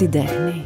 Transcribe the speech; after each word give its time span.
την 0.00 0.10
τέχνη. 0.10 0.64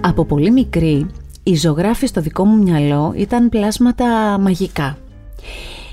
Από 0.00 0.24
πολύ 0.24 0.50
μικρή, 0.50 1.06
η 1.42 1.54
ζωγράφη 1.54 2.06
στο 2.06 2.20
δικό 2.20 2.44
μου 2.44 2.62
μυαλό 2.62 3.12
ήταν 3.16 3.48
πλάσματα 3.48 4.38
μαγικά. 4.40 4.98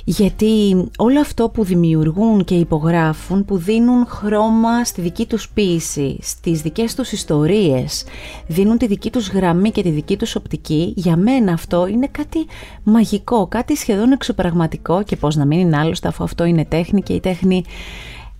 Γιατί 0.03 0.85
όλο 0.97 1.19
αυτό 1.19 1.49
που 1.49 1.63
δημιουργούν 1.63 2.43
και 2.43 2.55
υπογράφουν, 2.55 3.45
που 3.45 3.57
δίνουν 3.57 4.05
χρώμα 4.05 4.83
στη 4.83 5.01
δική 5.01 5.25
τους 5.25 5.49
ποίηση, 5.49 6.17
στις 6.21 6.61
δικές 6.61 6.95
τους 6.95 7.11
ιστορίες, 7.11 8.03
δίνουν 8.47 8.77
τη 8.77 8.87
δική 8.87 9.09
τους 9.09 9.29
γραμμή 9.29 9.71
και 9.71 9.81
τη 9.81 9.89
δική 9.89 10.17
τους 10.17 10.35
οπτική, 10.35 10.93
για 10.95 11.15
μένα 11.17 11.53
αυτό 11.53 11.87
είναι 11.87 12.07
κάτι 12.11 12.45
μαγικό, 12.83 13.47
κάτι 13.47 13.75
σχεδόν 13.75 14.11
εξωπραγματικό 14.11 15.03
και 15.03 15.15
πώς 15.15 15.35
να 15.35 15.45
μην 15.45 15.59
είναι 15.59 15.77
άλλωστε 15.77 16.07
αφού 16.07 16.23
αυτό 16.23 16.43
είναι 16.43 16.65
τέχνη 16.65 17.01
και 17.01 17.13
η 17.13 17.19
τέχνη 17.19 17.63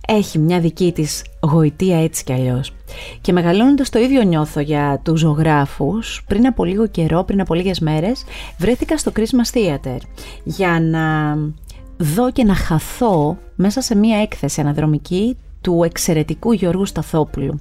έχει 0.08 0.38
μια 0.38 0.60
δική 0.60 0.92
της 0.92 1.24
γοητεία 1.40 2.02
έτσι 2.02 2.24
κι 2.24 2.32
αλλιώς. 2.32 2.72
Και 3.20 3.32
μεγαλώνοντας 3.32 3.90
το 3.90 3.98
ίδιο 3.98 4.22
νιώθω 4.22 4.60
για 4.60 5.00
τους 5.04 5.20
ζωγράφους, 5.20 6.24
πριν 6.26 6.46
από 6.46 6.64
λίγο 6.64 6.86
καιρό, 6.86 7.24
πριν 7.24 7.40
από 7.40 7.54
λίγες 7.54 7.80
μέρες, 7.80 8.24
βρέθηκα 8.58 8.98
στο 8.98 9.12
Christmas 9.16 9.56
Theater 9.56 9.98
για 10.44 10.80
να 10.80 11.36
δω 11.96 12.30
και 12.32 12.44
να 12.44 12.54
χαθώ 12.54 13.36
μέσα 13.54 13.80
σε 13.80 13.96
μια 13.96 14.20
έκθεση 14.20 14.60
αναδρομική 14.60 15.36
του 15.60 15.82
εξαιρετικού 15.84 16.52
Γιώργου 16.52 16.86
Σταθόπουλου. 16.86 17.60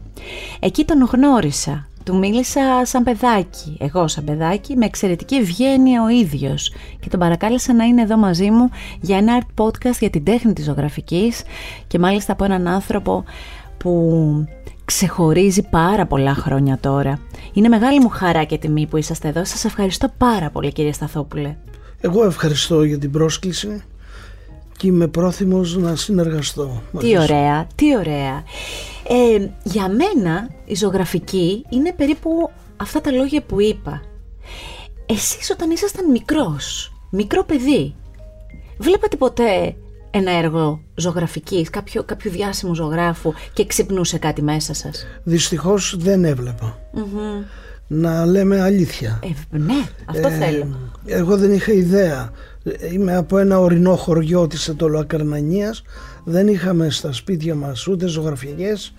Εκεί 0.59 0.85
τον 0.85 1.09
γνώρισα 1.11 1.87
του 2.03 2.17
μίλησα 2.17 2.61
σαν 2.83 3.03
παιδάκι, 3.03 3.77
εγώ 3.79 4.07
σαν 4.07 4.23
παιδάκι, 4.23 4.75
με 4.75 4.85
εξαιρετική 4.85 5.35
ευγένεια 5.35 6.03
ο 6.03 6.09
ίδιος 6.09 6.73
και 6.99 7.09
τον 7.09 7.19
παρακάλεσα 7.19 7.73
να 7.73 7.83
είναι 7.83 8.01
εδώ 8.01 8.17
μαζί 8.17 8.49
μου 8.49 8.69
για 9.01 9.17
ένα 9.17 9.41
art 9.41 9.63
podcast 9.63 9.97
για 9.99 10.09
την 10.09 10.23
τέχνη 10.23 10.53
της 10.53 10.65
ζωγραφικής 10.65 11.41
και 11.87 11.99
μάλιστα 11.99 12.33
από 12.33 12.43
έναν 12.43 12.67
άνθρωπο 12.67 13.23
που 13.77 14.47
ξεχωρίζει 14.85 15.61
πάρα 15.69 16.05
πολλά 16.05 16.33
χρόνια 16.33 16.77
τώρα. 16.81 17.19
Είναι 17.53 17.67
μεγάλη 17.67 17.99
μου 17.99 18.09
χαρά 18.09 18.43
και 18.43 18.57
τιμή 18.57 18.87
που 18.87 18.97
είσαστε 18.97 19.27
εδώ. 19.27 19.45
Σας 19.45 19.65
ευχαριστώ 19.65 20.11
πάρα 20.17 20.49
πολύ 20.49 20.71
κύριε 20.71 20.91
Σταθόπουλε. 20.91 21.55
Εγώ 22.01 22.25
ευχαριστώ 22.25 22.83
για 22.83 22.97
την 22.97 23.11
πρόσκληση 23.11 23.83
και 24.77 24.87
είμαι 24.87 25.07
πρόθυμος 25.07 25.77
να 25.77 25.95
συνεργαστώ. 25.95 26.81
Τι 26.99 27.17
ωραία, 27.17 27.67
τι 27.75 27.97
ωραία. 27.97 28.43
Ε, 29.07 29.49
για 29.63 29.87
μένα 29.89 30.49
η 30.65 30.75
ζωγραφική 30.75 31.65
είναι 31.69 31.93
περίπου 31.93 32.49
αυτά 32.77 33.01
τα 33.01 33.11
λόγια 33.11 33.41
που 33.41 33.61
είπα. 33.61 34.01
Εσείς 35.05 35.49
όταν 35.49 35.71
ήσασταν 35.71 36.11
μικρός, 36.11 36.93
μικρό 37.11 37.43
παιδί, 37.43 37.95
βλέπατε 38.77 39.15
ποτέ 39.15 39.75
ένα 40.11 40.31
έργο 40.31 40.81
ζωγραφικής, 40.95 41.69
κάποιο, 41.69 42.03
κάποιο 42.03 42.31
διάσημο 42.31 42.73
ζωγράφου 42.73 43.33
και 43.53 43.65
ξυπνούσε 43.65 44.17
κάτι 44.17 44.41
μέσα 44.41 44.73
σας; 44.73 45.05
Δυστυχώς 45.23 45.95
δεν 45.97 46.25
εβλεπα 46.25 46.79
Να 47.87 48.25
λέμε 48.25 48.61
αλήθεια. 48.61 49.19
Ε, 49.23 49.57
ναι, 49.57 49.87
αυτό 50.05 50.27
ε, 50.27 50.31
θέλω. 50.31 50.77
Εγώ 51.05 51.37
δεν 51.37 51.53
είχα 51.53 51.71
ιδέα. 51.71 52.31
Είμαι 52.91 53.15
από 53.15 53.37
ένα 53.37 53.59
ορεινό 53.59 53.95
χωριό 53.95 54.47
της 54.47 54.67
Ετωλοακαρνανίας 54.67 55.83
δεν 56.23 56.47
είχαμε 56.47 56.89
στα 56.89 57.11
σπίτια 57.11 57.55
μας 57.55 57.87
ούτε 57.87 58.07
ζωγραφικές, 58.07 58.93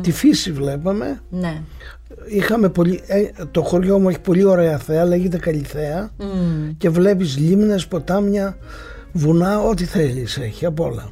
τη 0.00 0.12
φύση 0.12 0.52
βλέπαμε. 0.52 1.20
Ναι. 1.30 1.62
Είχαμε 2.26 2.68
πολύ, 2.68 3.02
ε, 3.06 3.22
το 3.50 3.62
χωριό 3.62 3.98
μου 3.98 4.08
έχει 4.08 4.20
πολύ 4.20 4.44
ωραία 4.44 4.78
θέα, 4.78 5.04
λέγεται 5.04 5.36
Καλυθέα 5.36 6.10
και 6.78 6.90
βλέπεις 6.90 7.38
λίμνες, 7.38 7.86
ποτάμια, 7.86 8.56
βουνά, 9.12 9.60
ό,τι 9.60 9.84
θέλεις 9.84 10.38
έχει 10.38 10.66
από 10.66 10.84
όλα. 10.84 11.08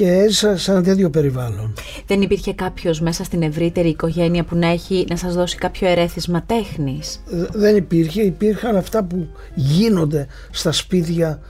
Και 0.00 0.12
έζησα 0.12 0.56
σε 0.56 0.70
ένα 0.70 0.82
τέτοιο 0.82 1.10
περιβάλλον. 1.10 1.74
Δεν 2.06 2.22
υπήρχε 2.22 2.54
κάποιος 2.54 3.00
μέσα 3.00 3.24
στην 3.24 3.42
ευρύτερη 3.42 3.88
οικογένεια 3.88 4.44
που 4.44 4.56
να 4.56 4.66
έχει 4.66 5.06
να 5.08 5.16
σας 5.16 5.34
δώσει 5.34 5.56
κάποιο 5.56 5.88
ερέθισμα 5.88 6.42
τέχνης; 6.42 7.22
Δεν 7.52 7.76
υπήρχε, 7.76 8.22
υπήρχαν 8.22 8.76
αυτά 8.76 9.04
που 9.04 9.28
γίνονται 9.54 10.26
στα 10.50 10.72
σπίτια 10.72 11.40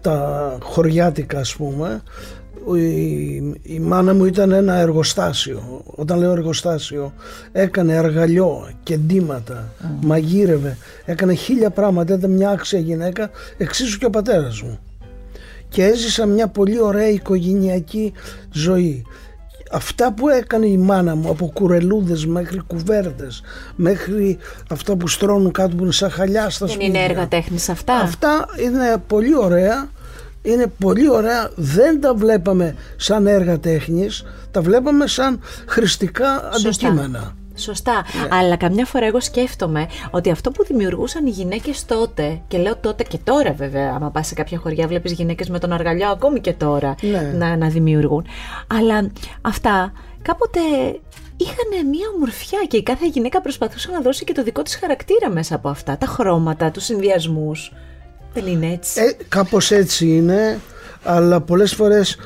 τα 0.00 0.58
χωριάτικα 0.62 1.38
ας 1.38 1.56
πούμε 1.56 2.02
η, 2.72 3.34
η 3.62 3.78
μάνα 3.80 4.14
μου 4.14 4.24
ήταν 4.24 4.52
ένα 4.52 4.74
εργοστάσιο. 4.74 5.82
Όταν 5.84 6.18
λέω 6.18 6.30
εργοστάσιο, 6.30 7.12
έκανε 7.52 7.96
αργαλιό 7.96 8.70
και 8.82 8.96
ντύματα, 8.96 9.72
μαγείρευε, 10.00 10.76
έκανε 11.04 11.34
χίλια 11.34 11.70
πράγματα. 11.70 12.14
Ήταν 12.14 12.30
μια 12.30 12.50
άξια 12.50 12.78
γυναίκα, 12.78 13.30
εξίσου 13.56 13.98
και 13.98 14.06
ο 14.06 14.10
πατέρας 14.10 14.62
μου. 14.62 14.78
Και 15.74 15.84
έζησα 15.84 16.26
μια 16.26 16.48
πολύ 16.48 16.80
ωραία 16.80 17.08
οικογενειακή 17.08 18.12
ζωή. 18.52 19.04
Αυτά 19.70 20.12
που 20.12 20.28
έκανε 20.28 20.66
η 20.66 20.76
μάνα 20.76 21.14
μου 21.14 21.28
από 21.28 21.50
κουρελούδες 21.54 22.26
μέχρι 22.26 22.60
κουβέρτες 22.66 23.42
μέχρι 23.76 24.38
αυτά 24.70 24.96
που 24.96 25.08
στρώνουν 25.08 25.52
κάτω 25.52 25.76
που 25.76 25.82
είναι 25.82 25.92
σαν 25.92 26.10
χαλιά 26.10 26.50
στα 26.50 26.66
σπίτια. 26.66 26.86
Δεν 26.86 26.96
είναι 26.96 27.04
έργα 27.04 27.28
τέχνης 27.28 27.68
αυτά; 27.68 27.94
Αυτά 27.94 28.48
είναι 28.64 29.02
πολύ 29.06 29.36
ωραία 29.36 29.88
είναι 30.44 30.66
πολύ 30.78 31.10
ωραία, 31.10 31.50
δεν 31.54 32.00
τα 32.00 32.14
βλέπαμε 32.14 32.74
σαν 32.96 33.26
έργα 33.26 33.58
τέχνης, 33.58 34.24
τα 34.50 34.60
βλέπαμε 34.60 35.06
σαν 35.06 35.40
χρηστικά 35.66 36.50
αντικείμενα. 36.54 37.34
Σωστά. 37.56 37.92
Ναι. 37.92 38.28
Αλλά 38.30 38.56
καμιά 38.56 38.84
φορά 38.84 39.06
εγώ 39.06 39.20
σκέφτομαι 39.20 39.86
ότι 40.10 40.30
αυτό 40.30 40.50
που 40.50 40.64
δημιουργούσαν 40.64 41.26
οι 41.26 41.30
γυναίκες 41.30 41.84
τότε, 41.84 42.40
και 42.48 42.58
λέω 42.58 42.76
τότε 42.76 43.02
και 43.02 43.18
τώρα 43.24 43.52
βέβαια, 43.52 43.92
άμα 43.94 44.10
πας 44.10 44.26
σε 44.26 44.34
κάποια 44.34 44.58
χωριά, 44.58 44.86
βλέπεις 44.86 45.12
γυναίκες 45.12 45.48
με 45.48 45.58
τον 45.58 45.72
αργαλιό 45.72 46.08
ακόμη 46.08 46.40
και 46.40 46.52
τώρα 46.52 46.94
ναι. 47.00 47.32
να, 47.36 47.56
να 47.56 47.68
δημιουργούν. 47.68 48.26
Αλλά 48.66 49.10
αυτά 49.40 49.92
κάποτε 50.22 50.60
είχαν 51.36 51.88
μια 51.88 52.06
ομορφιά 52.14 52.58
και 52.68 52.76
η 52.76 52.82
κάθε 52.82 53.06
γυναίκα 53.06 53.40
προσπαθούσε 53.40 53.90
να 53.90 54.00
δώσει 54.00 54.24
και 54.24 54.32
το 54.32 54.42
δικό 54.42 54.62
της 54.62 54.76
χαρακτήρα 54.76 55.30
μέσα 55.30 55.54
από 55.54 55.68
αυτά. 55.68 55.98
Τα 55.98 56.06
χρώματα, 56.06 56.70
τους 56.70 56.84
συνδυασμούς. 56.84 57.72
Δεν 58.32 58.46
είναι 58.46 58.72
έτσι. 58.72 59.00
Ε, 59.00 59.24
κάπως 59.28 59.70
έτσι 59.70 60.06
είναι, 60.06 60.60
αλλά 61.02 61.40
πολλές 61.40 61.74
φορές 61.74 62.16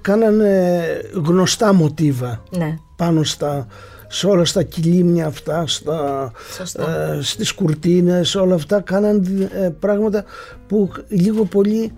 κάνανε 0.00 0.84
γνωστά 1.12 1.72
μοτίβα 1.72 2.42
ναι. 2.50 2.76
πάνω 2.96 3.22
στα, 3.22 3.66
σε 4.08 4.26
όλα 4.26 4.44
στα 4.44 4.62
κυλίμια 4.62 5.26
αυτά, 5.26 5.64
στα, 5.66 6.32
ε, 6.78 7.22
στις 7.22 7.52
κουρτίνες, 7.52 8.34
όλα 8.34 8.54
αυτά 8.54 8.80
κάναν 8.80 9.48
ε, 9.54 9.68
πράγματα 9.80 10.24
που 10.66 10.90
λίγο 11.08 11.44
πολύ 11.44 11.92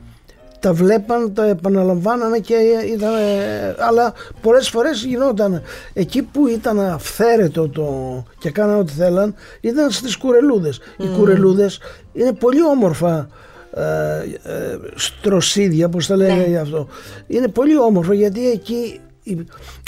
τα 0.60 0.72
βλέπαν, 0.72 1.34
τα 1.34 1.46
επαναλαμβάνανε 1.46 2.38
και 2.38 2.54
ήταν, 2.94 3.12
αλλά 3.78 4.12
πολλές 4.40 4.68
φορές 4.68 5.04
γινόταν 5.04 5.62
εκεί 5.92 6.22
που 6.22 6.46
ήταν 6.46 6.80
αυθαίρετο 6.80 7.68
το 7.68 8.22
και 8.38 8.50
κάνανε 8.50 8.78
ό,τι 8.78 8.92
θέλαν 8.92 9.34
ήταν 9.60 9.90
στις 9.90 10.16
κουρελούδες. 10.16 10.80
Οι 10.96 11.06
κουρελούδες 11.16 11.78
είναι 12.12 12.32
πολύ 12.32 12.62
όμορφα 12.62 13.28
ε, 13.74 13.82
ε, 14.42 14.78
στροσίδια, 14.94 15.88
πώς 15.88 16.06
τα 16.06 16.16
λένε 16.16 16.34
ναι. 16.34 16.46
γι' 16.46 16.56
αυτό. 16.56 16.88
Είναι 17.26 17.48
πολύ 17.48 17.78
όμορφο 17.78 18.12
γιατί 18.12 18.50
εκεί 18.50 19.00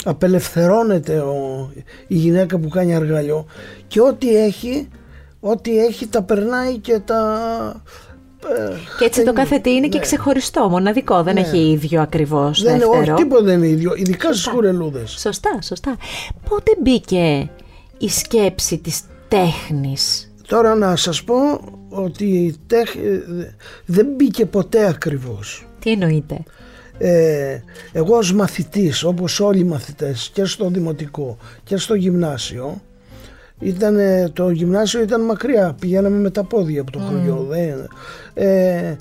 απελευθερώνεται 0.05 1.19
ο, 1.19 1.69
η 2.07 2.15
γυναίκα 2.15 2.57
που 2.57 2.69
κάνει 2.69 2.95
αργαλιό 2.95 3.45
και 3.87 4.01
ό,τι 4.01 4.35
έχει, 4.35 4.87
ό,τι 5.39 5.79
έχει 5.79 6.07
τα 6.07 6.21
περνάει 6.21 6.77
και 6.77 6.99
τα... 6.99 7.81
Ε, 8.57 8.73
και 8.99 9.05
έτσι 9.05 9.23
το 9.23 9.33
κάθε 9.33 9.59
τι 9.59 9.71
είναι 9.71 9.87
και 9.87 9.97
ναι. 9.97 10.03
ξεχωριστό, 10.03 10.69
μοναδικό, 10.69 11.23
δεν 11.23 11.33
ναι. 11.33 11.39
έχει 11.39 11.57
ίδιο 11.57 12.01
ακριβώς 12.01 12.61
δεν 12.61 12.77
δεύτερο. 12.77 12.99
Όχι, 12.99 13.13
τίποτα 13.13 13.43
δεν 13.43 13.57
είναι 13.57 13.67
ίδιο, 13.67 13.93
ειδικά 13.95 14.33
στις 14.33 14.47
κουρελούδες. 14.47 15.11
Σωστά, 15.11 15.61
σωστά. 15.61 15.97
Πότε 16.49 16.71
μπήκε 16.81 17.49
η 17.97 18.09
σκέψη 18.09 18.77
της 18.77 19.01
τέχνης; 19.27 20.31
Τώρα 20.47 20.75
να 20.75 20.95
σας 20.95 21.23
πω 21.23 21.35
ότι 21.89 22.25
η 22.25 22.55
τέχ... 22.67 22.95
δεν 23.85 24.07
μπήκε 24.15 24.45
ποτέ 24.45 24.87
ακριβώς. 24.87 25.67
Τι 25.79 25.91
εννοείτε. 25.91 26.43
Ε, 27.03 27.63
εγώ 27.91 28.17
ως 28.17 28.33
μαθητής 28.33 29.03
όπως 29.03 29.39
όλοι 29.39 29.59
οι 29.59 29.63
μαθητές 29.63 30.29
και 30.33 30.45
στο 30.45 30.69
δημοτικό 30.69 31.37
και 31.63 31.77
στο 31.77 31.93
γυμνάσιο 31.93 32.81
ήταν, 33.59 33.97
το 34.33 34.49
γυμνάσιο 34.49 35.01
ήταν 35.01 35.21
μακριά, 35.21 35.75
πηγαίναμε 35.79 36.17
με 36.17 36.29
τα 36.29 36.43
πόδια 36.43 36.81
από 36.81 36.91
το 36.91 36.99
χωριό. 36.99 37.47
Ε, 38.33 38.95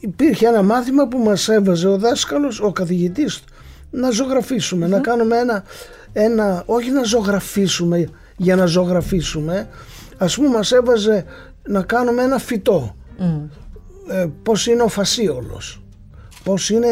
υπήρχε 0.00 0.46
ένα 0.46 0.62
μάθημα 0.62 1.08
που 1.08 1.18
μας 1.18 1.48
έβαζε 1.48 1.88
ο 1.88 1.98
δάσκαλος, 1.98 2.60
ο 2.60 2.72
καθηγητής 2.72 3.44
να 3.90 4.10
ζωγραφισουμε 4.10 4.86
να 4.86 4.98
κάνουμε 4.98 5.36
ένα, 5.36 5.64
ένα, 6.12 6.62
όχι 6.66 6.90
να 6.90 7.02
ζωγραφίσουμε 7.02 8.08
για 8.36 8.56
να 8.56 8.66
ζωγραφίσουμε, 8.66 9.68
ας 10.16 10.36
πούμε 10.36 10.48
μας 10.48 10.72
έβαζε 10.72 11.24
να 11.62 11.82
κάνουμε 11.82 12.22
ένα 12.22 12.38
φυτό. 12.38 12.96
Ε, 14.08 14.26
πώς 14.42 14.66
είναι 14.66 14.82
ο 14.82 14.88
φασίολος 14.88 15.80
πώς 16.46 16.70
είναι 16.70 16.88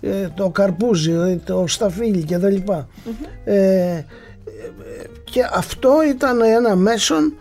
ε, 0.00 0.28
το 0.34 0.50
καρπούζι, 0.50 1.12
ε, 1.12 1.36
το 1.44 1.64
σταφύλι 1.66 2.22
και 2.24 2.38
τα 2.38 2.48
λοιπά. 2.50 2.88
Ε, 3.44 4.04
και 5.24 5.48
αυτό 5.52 6.02
ήταν 6.08 6.40
ένα 6.40 6.76
μέσον 6.76 7.34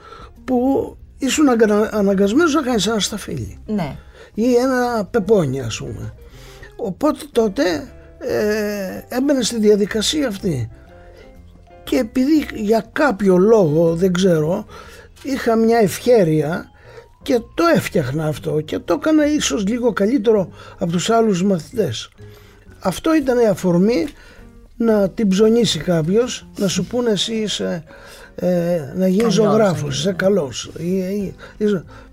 που 0.46 0.98
ήσουν 1.18 1.46
αναγκασμένος 1.92 2.54
να 2.54 2.62
κάνεις 2.62 2.88
ένα 2.88 3.00
σταφύλι 3.00 3.60
ναι. 3.66 3.96
ή 4.34 4.56
ένα 4.56 5.08
πεπόνι 5.12 5.62
ας 5.62 5.78
πούμε. 5.78 6.14
Οπότε 6.76 7.20
τότε 7.32 7.64
ε, 8.20 9.16
έμπαινε 9.16 9.42
στη 9.42 9.60
διαδικασία 9.60 10.28
αυτή. 10.28 10.70
Και 11.84 11.98
επειδή 11.98 12.48
για 12.54 12.86
κάποιο 12.92 13.38
λόγο, 13.38 13.96
δεν 13.96 14.14
ξέρω, 14.14 14.66
είχα 15.24 15.56
μια 15.56 15.78
ευχέρεια 15.78 16.72
και 17.21 17.39
το 17.54 17.63
έφτιαχνα 17.75 18.25
αυτό 18.25 18.62
και 18.62 18.80
το 18.80 18.94
έκανα 18.94 19.33
ίσως 19.33 19.68
λίγο 19.68 19.94
καλύτερο 19.94 20.50
από 20.77 20.92
τους 20.92 21.10
άλλους 21.10 21.44
μαθητές. 21.44 22.10
Αυτό 22.80 23.16
ήταν 23.16 23.39
η 23.39 23.48
αφορμή 23.48 24.07
να 24.77 25.10
την 25.10 25.27
ψωνίσει 25.27 25.80
κάποιος, 25.80 26.48
να 26.57 26.68
σου 26.68 26.86
πούνε 26.86 27.10
εσύ 27.10 27.33
είσαι, 27.33 27.83
ε, 28.36 28.80
να 28.95 29.07
γίνεις 29.07 29.33
ζωγράφος, 29.33 29.98
είσαι 29.98 30.13
καλός. 30.13 30.71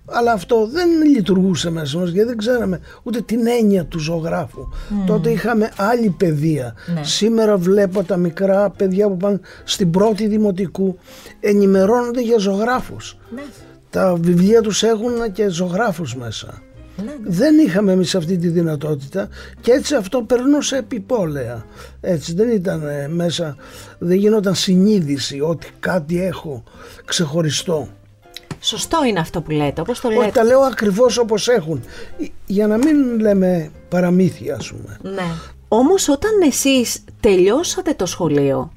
Αλλά 0.09 0.33
αυτό 0.33 0.67
δεν 0.67 0.89
λειτουργούσε 1.03 1.71
μέσα 1.71 1.99
μας 1.99 2.11
γιατί 2.11 2.29
δεν 2.29 2.37
ξέραμε 2.37 2.81
ούτε 3.03 3.21
την 3.21 3.47
έννοια 3.47 3.85
του 3.85 3.99
ζωγράφου. 3.99 4.69
Τότε 5.07 5.31
είχαμε 5.31 5.73
άλλη 5.77 6.11
παιδεία. 6.11 6.75
Ναι. 6.95 7.05
Σήμερα 7.05 7.57
βλέπω 7.57 8.03
τα 8.03 8.17
μικρά 8.17 8.71
παιδιά 8.71 9.09
που 9.09 9.17
πάνε 9.17 9.41
στην 9.65 9.91
πρώτη 9.91 10.27
δημοτικού 10.27 10.99
ενημερώνονται 11.41 12.21
για 12.21 12.39
ζωγράφους. 12.39 13.19
Ναι. 13.35 13.43
Τα 13.91 14.15
βιβλία 14.15 14.61
τους 14.61 14.83
έχουν 14.83 15.33
και 15.33 15.49
ζωγράφους 15.49 16.17
μέσα. 16.17 16.63
Ναι. 17.05 17.13
Δεν 17.27 17.59
είχαμε 17.59 17.93
εμείς 17.93 18.15
αυτή 18.15 18.37
τη 18.37 18.49
δυνατότητα 18.49 19.29
και 19.61 19.73
έτσι 19.73 19.95
αυτό 19.95 20.23
περνούσε 20.23 20.77
επιπόλαια. 20.77 21.65
Έτσι 22.01 22.35
δεν 22.35 22.51
ήταν 22.51 22.89
ε, 22.89 23.09
μέσα, 23.09 23.57
δεν 23.99 24.17
γινόταν 24.17 24.55
συνείδηση 24.55 25.41
ότι 25.41 25.69
κάτι 25.81 26.23
έχω 26.23 26.63
ξεχωριστό. 27.05 27.89
Σωστό 28.61 29.05
είναι 29.05 29.21
αυτό 29.21 29.41
που 29.41 29.51
λέτε, 29.51 29.81
όπως 29.81 30.01
το 30.01 30.09
λέτε. 30.09 30.21
Όχι, 30.21 30.33
τα 30.33 30.45
λέω 30.45 30.61
ακριβώς 30.61 31.19
όπως 31.19 31.49
έχουν. 31.49 31.83
Για 32.47 32.67
να 32.67 32.77
μην 32.77 33.21
λέμε 33.21 33.71
παραμύθια, 33.89 34.55
ας 34.55 34.73
πούμε. 34.73 34.99
Ναι. 35.15 35.27
Όμως 35.69 36.09
όταν 36.09 36.31
εσείς 36.47 37.05
τελειώσατε 37.21 37.95
το 37.95 38.07
σχολείο, 38.07 38.73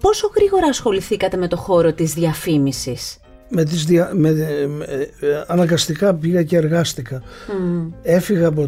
πόσο 0.00 0.30
γρήγορα 0.36 0.66
ασχοληθήκατε 0.66 1.36
με 1.36 1.48
το 1.48 1.56
χώρο 1.56 1.92
της 1.92 2.14
διαφήμισης; 2.14 3.20
Με 3.54 3.64
τις 3.64 3.84
δια... 3.84 4.10
με... 4.14 4.28
Ε, 4.28 5.44
αναγκαστικά 5.46 6.14
πήγα 6.14 6.42
και 6.42 6.56
εργάστηκα. 6.56 7.22
Έφυγα 8.02 8.46
από, 8.46 8.62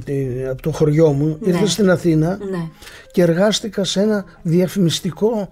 από 0.50 0.62
το 0.62 0.70
χωριό 0.70 1.12
μου, 1.12 1.38
ναι. 1.40 1.48
ήρθα 1.48 1.66
στην 1.66 1.90
Αθήνα 1.90 2.38
ναι. 2.50 2.68
και 3.10 3.22
εργάστηκα 3.22 3.84
σε 3.84 4.00
ένα 4.00 4.24
διαφημιστικό 4.42 5.48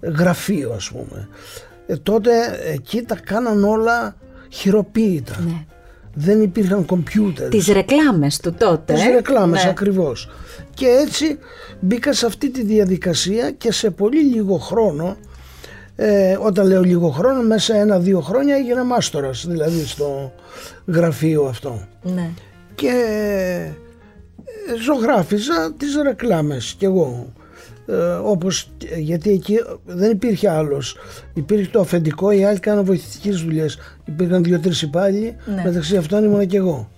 γραφείο 0.00 0.72
ας 0.72 0.90
πούμε. 0.90 1.28
Ε, 1.86 1.96
τότε 1.96 2.30
εκεί 2.72 3.02
τα 3.02 3.16
κάναν 3.24 3.64
όλα 3.64 4.16
χειροποίητα. 4.48 5.40
Ναι. 5.44 5.64
Δεν 6.14 6.42
υπήρχαν 6.42 6.84
κομπιούτερ. 6.84 7.48
Τις 7.48 7.66
ρεκλάμες 7.66 8.38
του 8.38 8.52
τότε. 8.52 8.92
Τις 8.92 9.04
ρεκλάμες 9.04 9.64
ναι. 9.64 9.70
ακριβώς. 9.70 10.30
Και 10.74 10.86
έτσι 10.86 11.38
μπήκα 11.80 12.12
σε 12.12 12.26
αυτή 12.26 12.50
τη 12.50 12.62
διαδικασία 12.64 13.50
και 13.50 13.72
σε 13.72 13.90
πολύ 13.90 14.22
λίγο 14.22 14.56
χρόνο 14.58 15.16
ε, 16.04 16.36
όταν 16.40 16.66
λέω 16.66 16.82
λίγο 16.82 17.08
χρόνο, 17.08 17.42
μέσα 17.42 17.74
ένα-δύο 17.74 18.20
χρόνια 18.20 18.56
έγινα 18.56 18.84
μάστορας, 18.84 19.46
δηλαδή 19.46 19.84
στο 19.84 20.32
γραφείο 20.86 21.44
αυτό. 21.44 21.80
Ναι. 22.02 22.30
Και 22.74 22.88
ε, 24.68 24.76
ζωγράφιζα 24.84 25.74
τις 25.76 25.96
ρεκλάμες 26.02 26.74
κι 26.78 26.84
εγώ. 26.84 27.32
Ε, 27.86 27.94
όπως, 28.22 28.70
γιατί 28.98 29.30
εκεί 29.30 29.58
δεν 29.84 30.10
υπήρχε 30.10 30.50
άλλος 30.50 30.96
υπήρχε 31.34 31.70
το 31.70 31.80
αφεντικό, 31.80 32.30
οι 32.30 32.44
άλλοι 32.44 32.58
κάναν 32.58 32.84
βοηθητικές 32.84 33.42
δουλειές 33.42 33.78
υπήρχαν 34.04 34.42
δύο-τρεις 34.42 34.82
υπάλληλοι 34.82 35.36
ναι. 35.46 35.62
μεταξύ 35.64 35.96
αυτών 35.96 36.24
ήμουν 36.24 36.46
και 36.46 36.56
εγώ 36.56 36.90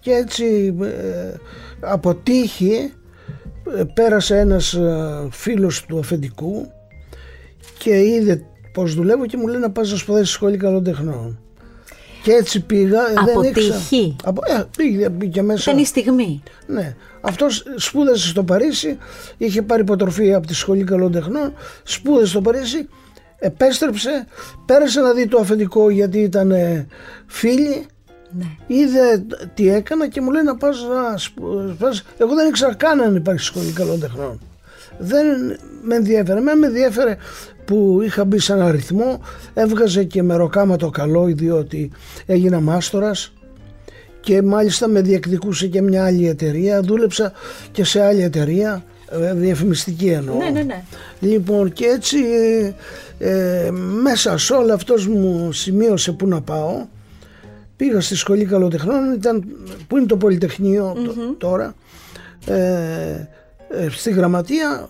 και 0.00 0.10
έτσι 0.10 0.76
ε, 0.82 1.34
από 1.80 2.14
τύχη 2.14 2.92
ε, 3.76 3.82
πέρασε 3.94 4.38
ένας 4.38 4.72
ε, 4.72 5.28
φίλος 5.30 5.84
του 5.84 5.98
αφεντικού 5.98 6.72
και 7.82 7.98
είδε 7.98 8.42
πώ 8.72 8.84
δουλεύω 8.84 9.26
και 9.26 9.36
μου 9.36 9.46
λέει 9.46 9.60
να 9.60 9.70
πας 9.70 9.90
να 9.90 9.96
σπουδάσεις 9.96 10.28
στη 10.28 10.36
σχολή 10.36 10.56
καλών 10.56 10.84
τεχνών. 10.84 11.38
Και 12.22 12.32
έτσι 12.32 12.60
πήγα. 12.60 13.00
Από 13.26 13.40
δεν 13.40 13.52
τύχη. 13.52 14.16
Από, 14.24 14.42
ε, 14.46 14.64
πήγε, 14.76 15.10
πήγε 15.10 15.42
μέσα. 15.42 15.70
Ήταν 15.70 15.82
η 15.82 15.86
στιγμή. 15.86 16.42
Ναι. 16.66 16.96
Αυτός 17.20 17.64
σπούδασε 17.76 18.28
στο 18.28 18.44
Παρίσι, 18.44 18.98
είχε 19.36 19.62
πάρει 19.62 19.80
υποτροφή 19.80 20.34
από 20.34 20.46
τη 20.46 20.54
Σχολή 20.54 20.84
Καλών 20.84 21.12
Τεχνών, 21.12 21.52
σπούδασε 21.82 22.26
στο 22.26 22.40
Παρίσι, 22.40 22.88
επέστρεψε, 23.38 24.26
πέρασε 24.66 25.00
να 25.00 25.12
δει 25.12 25.28
το 25.28 25.38
αφεντικό 25.38 25.90
γιατί 25.90 26.18
ήταν 26.18 26.52
φίλοι. 27.26 27.86
Ναι. 28.32 28.46
Είδε 28.66 29.24
τι 29.54 29.68
έκανα 29.68 30.08
και 30.08 30.20
μου 30.20 30.30
λέει 30.30 30.42
να 30.42 30.56
πας 30.56 30.82
να 30.82 31.18
σπουδάσεις. 31.18 32.04
Εγώ 32.18 32.34
δεν 32.34 32.48
ήξερα 32.48 32.74
καν 32.74 33.00
αν 33.00 33.16
υπάρχει 33.16 33.44
σχολή 33.44 33.72
καλών 33.72 34.00
τεχνών. 34.00 34.40
Δεν 35.00 35.26
με 35.82 35.94
ενδιαφέρε. 35.94 36.40
Με 36.40 36.66
ενδιαφέρε 36.66 37.16
που 37.64 38.00
είχα 38.04 38.24
μπει 38.24 38.38
σε 38.38 38.52
ένα 38.52 38.64
αριθμό 38.64 39.20
έβγαζε 39.54 40.04
και 40.04 40.22
με 40.22 40.34
ροκάμα 40.34 40.76
το 40.76 40.90
καλό 40.90 41.24
διότι 41.24 41.90
έγινα 42.26 42.60
μάστορας 42.60 43.32
και 44.20 44.42
μάλιστα 44.42 44.88
με 44.88 45.00
διεκδικούσε 45.00 45.66
και 45.66 45.82
μια 45.82 46.04
άλλη 46.04 46.28
εταιρεία 46.28 46.80
δούλεψα 46.80 47.32
και 47.72 47.84
σε 47.84 48.04
άλλη 48.04 48.22
εταιρεία 48.22 48.84
ε, 49.10 49.34
διαφημιστική 49.34 50.08
εννοώ 50.08 50.36
ναι, 50.36 50.50
ναι, 50.50 50.62
ναι. 50.62 50.84
λοιπόν 51.20 51.72
και 51.72 51.84
έτσι 51.84 52.18
ε, 53.18 53.70
μέσα 54.02 54.38
σε 54.38 54.52
όλο 54.52 54.72
αυτός 54.72 55.06
μου 55.06 55.52
σημείωσε 55.52 56.12
που 56.12 56.26
να 56.28 56.40
πάω 56.40 56.86
πήγα 57.76 58.00
στη 58.00 58.16
σχολή 58.16 58.44
καλοτεχνών 58.44 59.12
ήταν, 59.12 59.44
που 59.86 59.96
είναι 59.96 60.06
το 60.06 60.16
πολυτεχνειο 60.16 60.96
τώρα 61.38 61.74
ε, 62.46 62.54
ε, 62.54 63.28
στη 63.90 64.10
γραμματεία 64.10 64.88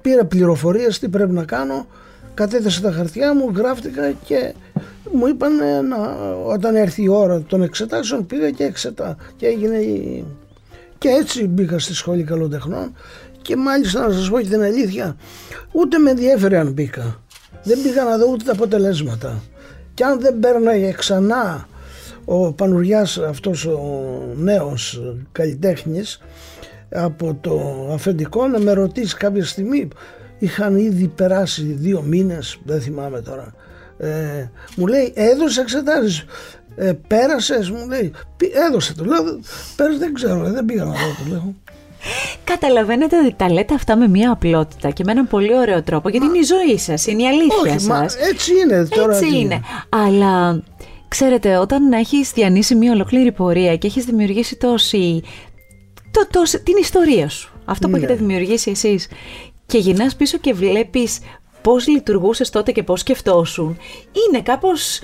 πήρα 0.00 0.24
πληροφορίες 0.24 0.98
τι 0.98 1.08
πρέπει 1.08 1.32
να 1.32 1.44
κάνω 1.44 1.86
κατέθεσα 2.34 2.80
τα 2.80 2.92
χαρτιά 2.92 3.34
μου, 3.34 3.52
γράφτηκα 3.56 4.10
και 4.10 4.54
μου 5.12 5.26
είπαν 5.26 5.56
να, 5.88 6.32
όταν 6.46 6.74
έρθει 6.74 7.02
η 7.02 7.08
ώρα 7.08 7.42
των 7.42 7.62
εξετάσεων 7.62 8.26
πήγα 8.26 8.50
και 8.50 8.64
εξετά 8.64 9.16
και 9.36 9.46
έγινε 9.46 9.76
η... 9.76 10.24
και 10.98 11.08
έτσι 11.08 11.46
μπήκα 11.46 11.78
στη 11.78 11.94
σχολή 11.94 12.22
καλοτεχνών. 12.22 12.96
Και 13.42 13.56
μάλιστα 13.56 14.06
να 14.06 14.14
σας 14.14 14.30
πω 14.30 14.40
και 14.40 14.48
την 14.48 14.62
αλήθεια 14.62 15.16
ούτε 15.72 15.98
με 15.98 16.10
ενδιέφερε 16.10 16.58
αν 16.58 16.72
μπήκα. 16.72 17.20
Δεν 17.62 17.82
πήγα 17.82 18.04
να 18.04 18.16
δω 18.18 18.26
ούτε 18.30 18.44
τα 18.44 18.52
αποτελέσματα. 18.52 19.42
Και 19.94 20.04
αν 20.04 20.20
δεν 20.20 20.38
πέρναγε 20.38 20.92
ξανά 20.92 21.68
ο 22.24 22.52
Πανουριάς 22.52 23.18
αυτός 23.18 23.64
ο 23.66 24.04
νέος 24.36 25.02
καλλιτέχνης 25.32 26.20
από 26.94 27.36
το 27.40 27.88
αφεντικό 27.92 28.46
να 28.46 28.58
με 28.58 28.72
ρωτήσει 28.72 29.16
κάποια 29.16 29.44
στιγμή 29.44 29.88
είχαν 30.38 30.76
ήδη 30.76 31.08
περάσει 31.08 31.62
δύο 31.62 32.02
μήνες, 32.02 32.58
δεν 32.64 32.80
θυμάμαι 32.80 33.20
τώρα. 33.20 33.54
Ε, 33.98 34.50
μου 34.76 34.86
λέει 34.86 35.12
έδωσε 35.14 35.60
εξετάσεις, 35.60 36.24
ε, 36.76 36.92
πέρασες, 37.06 37.70
μου 37.70 37.88
λέει, 37.88 38.12
έδωσε 38.68 38.94
το, 38.94 39.04
λέω, 39.04 39.40
πέρασε 39.76 39.98
δεν 39.98 40.14
ξέρω, 40.14 40.50
δεν 40.50 40.64
πήγα 40.64 40.84
να 40.84 40.90
δω 40.90 40.96
το 40.96 41.30
λέω. 41.30 41.54
Καταλαβαίνετε 42.44 43.18
ότι 43.18 43.34
τα 43.36 43.52
λέτε 43.52 43.74
αυτά 43.74 43.96
με 43.96 44.08
μια 44.08 44.30
απλότητα 44.30 44.90
και 44.90 45.04
με 45.06 45.12
έναν 45.12 45.28
πολύ 45.28 45.56
ωραίο 45.56 45.82
τρόπο 45.82 46.08
γιατί 46.08 46.26
είναι 46.26 46.38
η 46.38 46.42
ζωή 46.42 46.78
σας, 46.78 47.06
είναι 47.06 47.22
η 47.22 47.26
αλήθεια 47.26 47.72
όχι, 47.72 47.80
σας. 47.80 48.16
έτσι 48.16 48.52
είναι 48.58 48.84
τώρα. 48.84 49.16
Έτσι 49.16 49.38
είναι. 49.38 49.60
Αλλά 49.88 50.62
ξέρετε 51.08 51.56
όταν 51.56 51.92
έχεις 51.92 52.30
διανύσει 52.32 52.74
μια 52.74 52.92
ολοκλήρη 52.92 53.32
πορεία 53.32 53.76
και 53.76 53.86
έχεις 53.86 54.04
δημιουργήσει 54.04 54.56
τόση, 54.56 55.22
το, 56.12 56.26
το, 56.30 56.60
την 56.62 56.76
ιστορία 56.80 57.28
σου, 57.28 57.52
αυτό 57.64 57.88
που 57.88 57.92
ναι. 57.92 57.98
έχετε 57.98 58.14
δημιουργήσει 58.14 58.70
εσείς 58.70 59.08
και 59.66 59.78
γυρνάς 59.78 60.16
πίσω 60.16 60.38
και 60.38 60.52
βλέπεις 60.52 61.18
πώς 61.62 61.88
λειτουργούσες 61.88 62.50
τότε 62.50 62.72
και 62.72 62.82
πώς 62.82 63.00
σκεφτόσουν, 63.00 63.78
είναι 64.28 64.42
κάπως... 64.42 65.00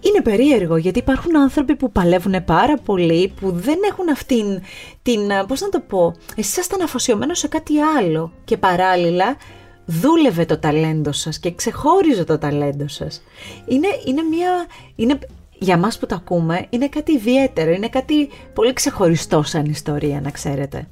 Είναι 0.00 0.22
περίεργο 0.22 0.76
γιατί 0.76 0.98
υπάρχουν 0.98 1.36
άνθρωποι 1.36 1.76
που 1.76 1.92
παλεύουν 1.92 2.44
πάρα 2.44 2.76
πολύ, 2.76 3.32
που 3.40 3.50
δεν 3.50 3.78
έχουν 3.90 4.08
αυτήν 4.08 4.60
την, 5.02 5.20
πώς 5.48 5.60
να 5.60 5.68
το 5.68 5.80
πω, 5.80 6.14
εσείς 6.36 6.52
ήσασταν 6.52 6.82
αφοσιωμένος 6.82 7.38
σε 7.38 7.48
κάτι 7.48 7.78
άλλο 7.78 8.32
και 8.44 8.56
παράλληλα 8.56 9.36
δούλευε 9.84 10.44
το 10.44 10.58
ταλέντο 10.58 11.12
σας 11.12 11.38
και 11.38 11.54
ξεχώριζε 11.54 12.24
το 12.24 12.38
ταλέντο 12.38 12.88
σας. 12.88 13.22
Είναι, 13.66 13.88
είναι 14.06 14.22
μια, 14.22 14.66
είναι, 14.96 15.18
για 15.58 15.76
μας 15.76 15.98
που 15.98 16.06
το 16.06 16.14
ακούμε, 16.14 16.66
είναι 16.70 16.88
κάτι 16.88 17.12
ιδιαίτερο, 17.12 17.70
είναι 17.70 17.88
κάτι 17.88 18.28
πολύ 18.52 18.72
ξεχωριστό 18.72 19.42
σαν 19.42 19.64
ιστορία 19.64 20.20
να 20.20 20.30
ξέρετε. 20.30 20.88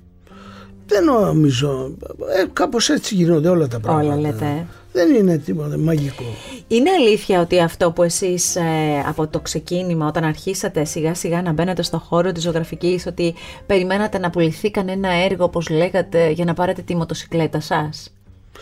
Δεν 0.86 1.04
νομίζω. 1.04 1.96
Ε, 2.40 2.44
κάπως 2.52 2.88
έτσι 2.88 3.14
γίνονται 3.14 3.48
όλα 3.48 3.68
τα 3.68 3.80
πράγματα. 3.80 4.06
Όλα 4.06 4.20
λέτε. 4.20 4.66
Δεν 4.92 5.14
είναι 5.14 5.38
τίποτα 5.38 5.78
μαγικό. 5.78 6.24
Είναι 6.68 6.90
αλήθεια 6.90 7.40
ότι 7.40 7.60
αυτό 7.60 7.92
που 7.92 8.02
εσείς 8.02 8.56
ε, 8.56 8.62
από 9.06 9.26
το 9.26 9.40
ξεκίνημα 9.40 10.06
όταν 10.06 10.24
αρχίσατε 10.24 10.84
σιγά 10.84 11.14
σιγά 11.14 11.42
να 11.42 11.52
μπαίνετε 11.52 11.82
στο 11.82 11.98
χώρο 11.98 12.32
της 12.32 12.42
ζωγραφικής 12.42 13.06
ότι 13.06 13.34
περιμένατε 13.66 14.18
να 14.18 14.30
πουληθεί 14.30 14.70
κανένα 14.70 15.08
έργο 15.08 15.44
όπως 15.44 15.68
λέγατε 15.68 16.30
για 16.30 16.44
να 16.44 16.54
πάρετε 16.54 16.82
τη 16.82 16.96
μοτοσυκλέτα 16.96 17.60
σας; 17.60 18.12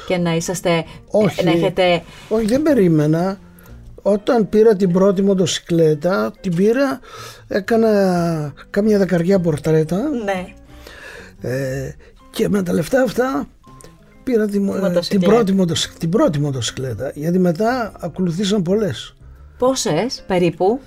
Και 0.07 0.17
να 0.17 0.35
είσαστε, 0.35 0.85
όχι, 1.11 1.45
να 1.45 1.51
έχετε... 1.51 2.03
Όχι 2.29 2.47
δεν 2.47 2.63
περίμενα. 2.63 3.39
Όταν 4.07 4.49
πήρα 4.49 4.77
την 4.77 4.93
πρώτη 4.93 5.23
μοτοσυκλέτα 5.23 6.33
την 6.41 6.55
πήρα, 6.55 7.01
έκανα 7.49 8.53
κάμια 8.71 8.99
δεκαριά 8.99 9.41
πορτρέτα 9.41 9.99
ναι. 10.25 10.55
ε, 11.51 11.91
Και 12.31 12.49
με 12.49 12.63
τα 12.63 12.73
λεφτά 12.73 13.03
αυτά 13.03 13.49
πήρα 14.25 14.47
τη, 14.47 14.59
μο- 14.61 14.73
ε, 14.75 14.79
την, 14.79 14.87
Μοτοσυκλέτα. 14.89 15.33
πρώτη, 15.35 15.53
μοτοσυ- 15.53 15.99
την 15.99 16.09
πρώτη 16.11 16.39
μοτοσυκλέτα. 16.41 17.11
Γιατί 17.15 17.39
μετά 17.39 17.93
ακολουθήσαν 18.01 18.63
πολλές. 18.63 19.15
Πόσες 19.59 20.25
περίπου; 20.27 20.81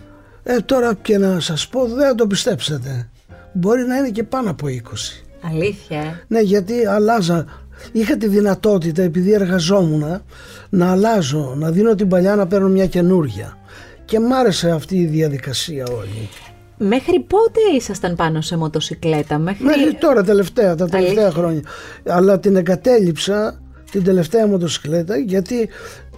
Ε, 0.44 0.58
τώρα 0.60 0.94
και 1.02 1.18
να 1.18 1.40
σας 1.40 1.68
πω 1.68 1.86
δεν 1.86 2.08
θα 2.08 2.16
το 2.16 2.28
πιστέψετε. 2.28 3.10
Μπορεί 3.54 3.84
να 3.84 3.98
είναι 3.98 4.10
και 4.10 4.24
πάνω 4.24 4.50
από 4.50 4.68
20. 4.68 5.24
Αλήθεια. 5.52 6.00
ε. 6.00 6.24
Ναι, 6.28 6.40
γιατί 6.40 6.86
αλλάζα. 6.86 7.46
Είχα 7.91 8.17
τη 8.17 8.27
δυνατότητα, 8.27 9.01
επειδή 9.01 9.34
εργαζόμουν, 9.34 10.22
να 10.69 10.91
αλλάζω, 10.91 11.53
να 11.57 11.72
δίνω 11.72 11.96
την 11.96 12.07
παλιά 12.07 12.36
να 12.36 12.48
παίρνω 12.48 12.67
μια 12.67 12.86
καινούρια. 12.86 13.57
Και 14.05 14.19
μ' 14.19 14.34
άρεσε 14.34 14.72
αυτή 14.72 14.96
η 14.96 15.05
διαδικασία 15.05 15.86
όλη. 15.98 16.29
Μέχρι 16.77 17.19
πότε 17.19 17.60
ήσασταν 17.77 18.15
πάνω 18.15 18.41
σε 18.41 18.57
μοτοσυκλέτα, 18.57 19.38
μέχρι... 19.38 19.63
Μέχρι 19.63 19.93
τώρα 19.93 20.24
τελευταία, 20.24 20.75
τα 20.75 20.88
τελευταία 20.88 21.24
Αλήθεια. 21.24 21.41
χρόνια. 21.41 21.62
Αλλά 22.05 22.39
την 22.39 22.55
εγκατέλειψα 22.55 23.60
την 23.91 24.03
τελευταία 24.03 24.48
μοτοσυκλέτα 24.48 25.17
γιατί 25.17 25.69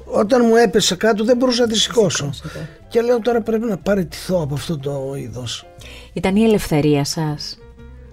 όταν 0.06 0.46
μου 0.46 0.56
έπεσε 0.56 0.96
κάτω 0.96 1.24
δεν 1.24 1.38
μπορούσα 1.38 1.62
να 1.62 1.68
τη 1.68 1.78
σηκώσω. 1.78 2.30
Σηκώσετε. 2.34 2.70
Και 2.88 3.02
λέω 3.02 3.20
τώρα 3.20 3.42
πρέπει 3.42 3.66
να 3.66 3.78
παραιτηθώ 3.78 4.42
από 4.42 4.54
αυτό 4.54 4.78
το 4.78 5.14
είδος. 5.18 5.66
Ήταν 6.14 6.36
η 6.36 6.44
ελευθερία 6.44 7.06
σας. 7.06 7.58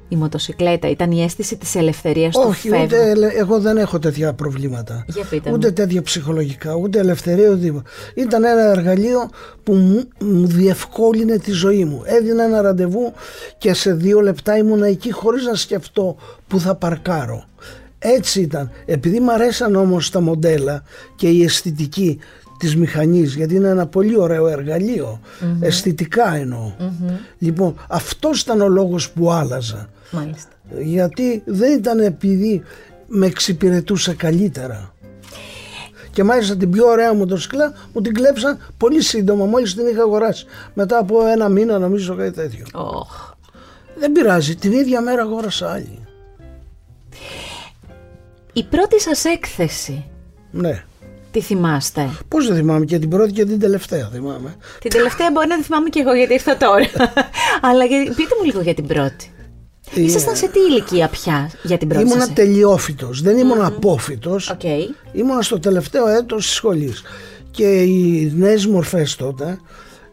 Η 0.08 0.16
μοτοσυκλέτα 0.16 0.90
ήταν 0.90 1.10
η 1.10 1.22
αίσθηση 1.22 1.56
της 1.56 1.75
ελευθερίας 1.75 2.34
του 2.34 2.44
Όχι, 2.48 2.68
φεύγου. 2.68 2.84
ούτε, 2.84 3.10
ελε- 3.10 3.34
εγώ 3.36 3.60
δεν 3.60 3.76
έχω 3.76 3.98
τέτοια 3.98 4.32
προβλήματα. 4.32 5.04
Για 5.08 5.25
πείτε 5.25 5.48
μου. 5.50 5.54
Ούτε 5.54 5.70
τέτοια 5.70 6.02
ψυχολογικά, 6.02 6.75
ούτε 6.75 6.98
ελευθερία, 6.98 7.48
ούτε 7.48 7.58
τίποτα. 7.58 7.90
Ήταν 8.14 8.44
ένα 8.44 8.70
εργαλείο 8.70 9.30
που 9.62 9.72
μου, 9.75 10.08
μου 10.20 10.46
διευκόλυνε 10.46 11.38
τη 11.38 11.50
ζωή 11.50 11.84
μου. 11.84 12.02
Έδινα 12.04 12.44
ένα 12.44 12.60
ραντεβού 12.62 13.12
και 13.58 13.75
σε 13.75 13.92
δύο 13.94 14.20
λεπτά 14.20 14.56
ήμουν 14.56 14.82
εκεί 14.82 15.12
χωρίς 15.12 15.44
να 15.44 15.54
σκεφτώ 15.54 16.16
που 16.46 16.60
θα 16.60 16.75
παρκάρω. 16.75 17.44
Έτσι 17.98 18.40
ήταν. 18.40 18.70
Επειδή 18.84 19.20
μου 19.20 19.32
αρέσαν 19.32 19.75
όμως 19.76 20.10
τα 20.10 20.20
μοντέλα 20.20 20.82
και 21.16 21.28
η 21.28 21.42
αισθητική 21.42 22.18
της 22.58 22.76
μηχανής 22.76 23.34
γιατί 23.34 23.54
είναι 23.54 23.68
ένα 23.68 23.86
πολύ 23.86 24.18
ωραίο 24.18 24.46
εργαλείο, 24.46 25.20
αισθητικά 25.60 26.34
εννοώ. 26.34 26.72
Λοιπόν, 27.38 27.75
αυτός 27.88 28.40
ήταν 28.40 28.60
ο 28.60 28.68
λόγος 28.68 29.10
που 29.10 29.30
άλλαζα 29.32 29.88
Μάλιστα. 30.10 30.50
γιατί 30.82 31.42
δεν 31.46 31.72
ήταν 31.72 31.98
επειδή 31.98 32.62
με 33.06 33.26
εξυπηρετούσε 33.26 34.14
καλύτερα. 34.14 34.90
Και 36.10 36.25
μάλιστα 36.25 36.56
την 36.56 36.70
πιο 36.70 36.86
ωραία 36.86 37.14
μοτοσυκλά 37.14 37.72
μου 37.92 38.00
την 38.00 38.14
κλέψαν 38.14 38.58
πολύ 38.76 39.02
σύντομα 39.02 39.44
μόλις 39.44 39.75
την 39.75 39.86
είχα 39.86 40.02
αγοράσει. 40.02 40.46
Μετά 40.75 40.98
από 40.98 41.26
ένα 41.26 41.48
μήνα 41.48 41.78
νομίζω 41.78 42.14
κάτι 42.16 42.30
τέτοιο. 42.30 42.64
Οχ. 42.72 43.34
Δεν 43.98 44.12
πειράζει, 44.12 44.54
την 44.56 44.72
ίδια 44.72 45.00
μέρα 45.00 45.22
αγόρασα 45.22 45.70
άλλη. 45.72 45.98
Η 48.52 48.64
πρώτη 48.64 49.00
σας 49.00 49.25
έκθεση, 49.25 50.04
Ναι. 50.50 50.84
Τι 51.37 51.43
θυμάστε; 51.43 52.09
Πώς 52.28 52.47
δεν 52.47 52.57
θυμάμαι 52.57 52.85
και 52.85 52.99
την 52.99 53.09
πρώτη 53.09 53.33
και 53.33 53.45
την 53.45 53.59
τελευταία 53.59 54.09
θυμάμαι. 54.12 54.55
Την 54.81 54.90
τελευταία 54.90 55.31
μπορεί 55.33 55.49
να 55.49 55.57
τη 55.57 55.62
θυμάμαι 55.62 55.88
και 55.88 56.00
εγώ 56.00 56.14
γιατί 56.14 56.33
ήρθα 56.33 56.57
τώρα. 56.57 56.87
Αλλά 57.71 57.85
για- 57.85 57.99
πείτε 58.16 58.35
μου 58.38 58.45
λίγο 58.45 58.61
για 58.61 58.75
την 58.75 58.87
πρώτη. 58.87 59.31
Ε, 59.97 60.00
Ήσασταν 60.02 60.37
σε 60.37 60.49
τι 60.49 60.59
ηλικία 60.61 61.09
πια 61.09 61.50
για 61.62 61.78
την 61.78 61.88
πρώτη 61.88 62.05
Ήμουνα 62.05 62.21
σας; 62.25 62.33
τελειόφυτος, 62.33 63.23
δεν 63.23 63.38
ήμουν 63.38 63.64
απόφυτος. 63.64 64.50
Οκ. 64.50 64.62
Ήμουνα 65.12 65.43
στο 65.43 65.59
τελευταίο 65.59 66.07
έτος 66.09 66.47
της 66.47 66.55
σχολής 66.55 67.02
και 67.50 67.83
οι 67.83 68.33
νέες 68.37 68.66
μορφές 68.66 69.16
τότε 69.16 69.59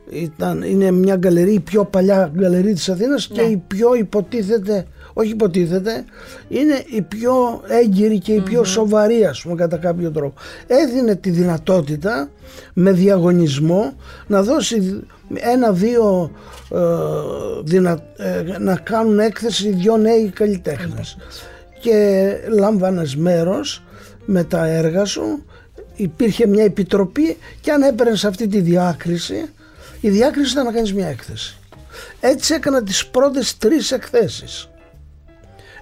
ήταν, 0.09 0.61
είναι 0.61 0.91
μια 0.91 1.15
γκαλερί, 1.15 1.53
η 1.53 1.59
πιο 1.59 1.85
παλιά 1.85 2.31
γκαλερί 2.35 2.73
της 2.73 2.89
Αθήνας 2.89 3.27
και 3.27 3.41
Ναι. 3.41 3.47
η 3.47 3.63
πιο 3.67 3.95
υποτίθεται, 3.95 4.85
όχι 5.13 5.29
υποτίθεται, 5.31 6.03
είναι 6.49 6.83
η 6.85 7.01
πιο 7.01 7.61
έγκυρη 7.67 8.19
και 8.19 8.33
η 8.33 8.41
πιο 8.41 8.63
σοβαρή 8.63 9.25
ας 9.25 9.41
πούμε 9.41 9.55
κατά 9.55 9.77
κάποιο 9.77 10.11
τρόπο. 10.11 10.41
Έδινε 10.67 11.15
τη 11.15 11.29
δυνατότητα 11.29 12.29
με 12.73 12.91
διαγωνισμό 12.91 13.93
να 14.27 14.43
δώσει 14.43 15.03
ένα-δύο 15.33 16.31
ε, 16.71 16.77
δυνα- 17.63 18.03
ε, 18.17 18.57
να 18.59 18.75
κάνουν 18.75 19.19
έκθεση 19.19 19.69
δυο 19.69 19.97
νέοι 19.97 20.29
καλλιτέχνες. 20.29 21.17
Και 21.79 22.31
λάμβανες 22.49 23.15
μέρος 23.15 23.83
με 24.25 24.43
τα 24.43 24.65
έργα 24.65 25.05
σου. 25.05 25.45
Υπήρχε 25.95 26.47
μια 26.47 26.63
επιτροπή 26.63 27.37
και 27.61 27.71
αν 27.71 27.81
έπαιρνες 27.81 28.25
αυτή 28.25 28.47
τη 28.47 28.59
διάκριση 28.59 29.45
η 30.01 30.09
διάκριση 30.09 30.51
ήταν 30.51 30.65
να 30.65 30.71
κάνεις 30.71 30.93
μια 30.93 31.07
έκθεση. 31.07 31.57
Έτσι 32.19 32.53
έκανα 32.53 32.83
τις 32.83 33.05
πρώτες 33.07 33.57
τρεις 33.57 33.91
εκθέσεις 33.91 34.69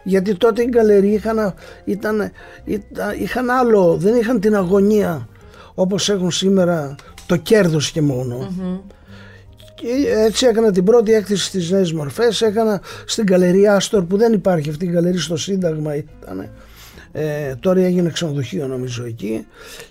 γιατί 0.03 0.35
τότε 0.35 0.61
οι 0.61 0.67
γκαλερί 0.69 1.07
είχαν, 1.07 1.53
ήταν, 1.85 2.31
ήταν, 2.65 3.19
είχαν 3.19 3.49
άλλο, 3.49 3.97
δεν 3.97 4.15
είχαν 4.15 4.39
την 4.39 4.55
αγωνία 4.55 5.27
όπως 5.73 6.09
έχουν 6.09 6.31
σήμερα 6.31 6.95
το 7.25 7.35
κέρδος 7.35 7.91
και 7.91 8.01
μόνο. 8.01 8.53
Και 9.75 9.87
έτσι 10.25 10.45
έκανα 10.45 10.71
την 10.71 10.83
πρώτη 10.83 11.13
έκθεση 11.13 11.45
στις 11.45 11.71
νέες 11.71 11.93
μορφές, 11.93 12.41
έκανα 12.41 12.81
στην 13.05 13.23
γκαλερία 13.23 13.75
Άστορ 13.75 14.03
που 14.03 14.17
δεν 14.17 14.33
υπάρχει 14.33 14.69
αυτή 14.69 14.85
η 14.85 14.89
γκαλερί 14.89 15.17
στο 15.17 15.37
Σύνταγμα 15.37 15.95
ήταν. 15.95 16.49
Ε, 17.11 17.55
τώρα 17.59 17.79
έγινε 17.79 18.09
ξενοδοχείο 18.09 18.67
νομίζω 18.67 19.05
εκεί. 19.05 19.45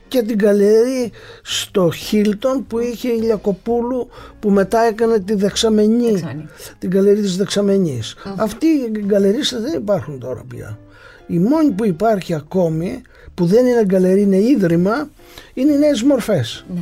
Και 0.08 0.22
την 0.22 0.36
γκαλερί 0.36 1.10
στο 1.42 1.90
Χίλτον 1.90 2.66
που 2.66 2.78
είχε 2.78 3.08
η 3.08 3.20
Λιακοπούλου 3.20 4.08
που 4.40 4.50
μετά 4.50 4.80
έκανε 4.80 5.18
τη 5.20 5.34
Δεξαμενή. 5.34 6.10
Δεξαμενή. 6.10 6.48
την 6.78 6.90
γκαλερί 6.90 7.20
της 7.20 7.36
Δεξαμενής. 7.36 8.16
Αυτοί 8.36 8.66
οι 8.66 8.90
γκαλερίστες 9.04 9.60
δεν 9.60 9.72
υπάρχουν 9.72 10.18
τώρα 10.18 10.44
πια. 10.48 10.78
Η 11.26 11.38
μόνη 11.38 11.70
που 11.70 11.84
υπάρχει 11.84 12.34
ακόμη 12.34 13.02
που 13.34 13.46
δεν 13.46 13.66
είναι 13.66 13.84
γκαλερί 13.84 14.20
είναι 14.20 14.36
ίδρυμα 14.36 15.10
είναι 15.54 15.72
οι 15.72 15.78
νέες 15.78 16.02
μορφές. 16.02 16.64
Ναι. 16.74 16.80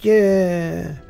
και 0.00 0.12
ε, 0.12 1.07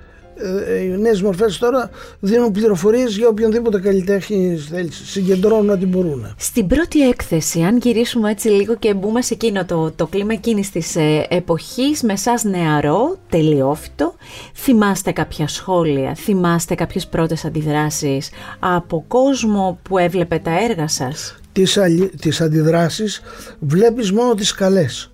οι 0.84 0.98
νέες 0.98 1.22
μορφές 1.22 1.58
τώρα 1.58 1.90
δίνουν 2.20 2.52
πληροφορίες 2.52 3.16
για 3.16 3.28
οποιονδήποτε 3.28 3.80
καλλιτέχνης 3.80 4.66
θέλεις, 4.66 5.02
συγκεντρώνουν 5.04 5.70
ό,τι 5.70 5.86
μπορούν. 5.86 6.34
Στην 6.38 6.66
πρώτη 6.66 7.08
έκθεση, 7.08 7.60
αν 7.60 7.76
γυρίσουμε 7.76 8.30
έτσι 8.30 8.48
λίγο 8.48 8.76
και 8.76 8.94
μπούμε 8.94 9.22
σε 9.22 9.34
εκείνο 9.34 9.64
το, 9.64 9.92
το 9.96 10.06
κλίμα 10.06 10.32
εκείνης 10.32 10.70
της 10.70 10.96
ε, 10.96 11.26
εποχής, 11.28 12.02
με 12.02 12.12
εσά 12.12 12.34
νεαρό, 12.42 13.16
τελειόφυτο, 13.28 14.14
θυμάστε 14.54 15.12
κάποια 15.12 15.48
σχόλια, 15.48 16.14
θυμάστε 16.14 16.74
κάποιες 16.74 17.06
πρώτες 17.06 17.44
αντιδράσεις 17.44 18.30
από 18.58 19.04
κόσμο 19.08 19.78
που 19.82 19.98
έβλεπε 19.98 20.38
τα 20.38 20.62
έργα 20.70 20.88
σας; 20.88 21.36
Τις, 21.52 21.76
αλλη- 21.76 22.10
τις 22.20 22.40
αντιδράσεις 22.40 23.20
βλέπεις 23.58 24.12
μόνο 24.12 24.34
τις 24.34 24.52
καλές. 24.54 25.10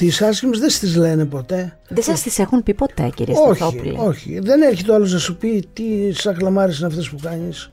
Τις 0.00 0.22
άσχημες 0.22 0.58
δεν 0.58 0.70
στις 0.70 0.96
λένε 0.96 1.24
ποτέ. 1.24 1.78
Δεν 1.88 2.02
σας 2.02 2.22
τις 2.22 2.38
έχουν 2.38 2.62
πει 2.62 2.74
ποτέ, 2.74 3.10
κύριε 3.14 3.34
όχι, 3.38 3.56
Σταθόπουλε; 3.56 3.98
όχι. 3.98 4.38
Δεν 4.42 4.62
έρχεται 4.62 4.90
ο 4.90 4.94
άλλος 4.94 5.12
να 5.12 5.18
σου 5.18 5.36
πει 5.36 5.68
τι 5.72 6.12
σακλαμάρες 6.12 6.78
είναι 6.78 6.86
αυτές 6.86 7.08
που 7.08 7.16
κάνεις. 7.22 7.70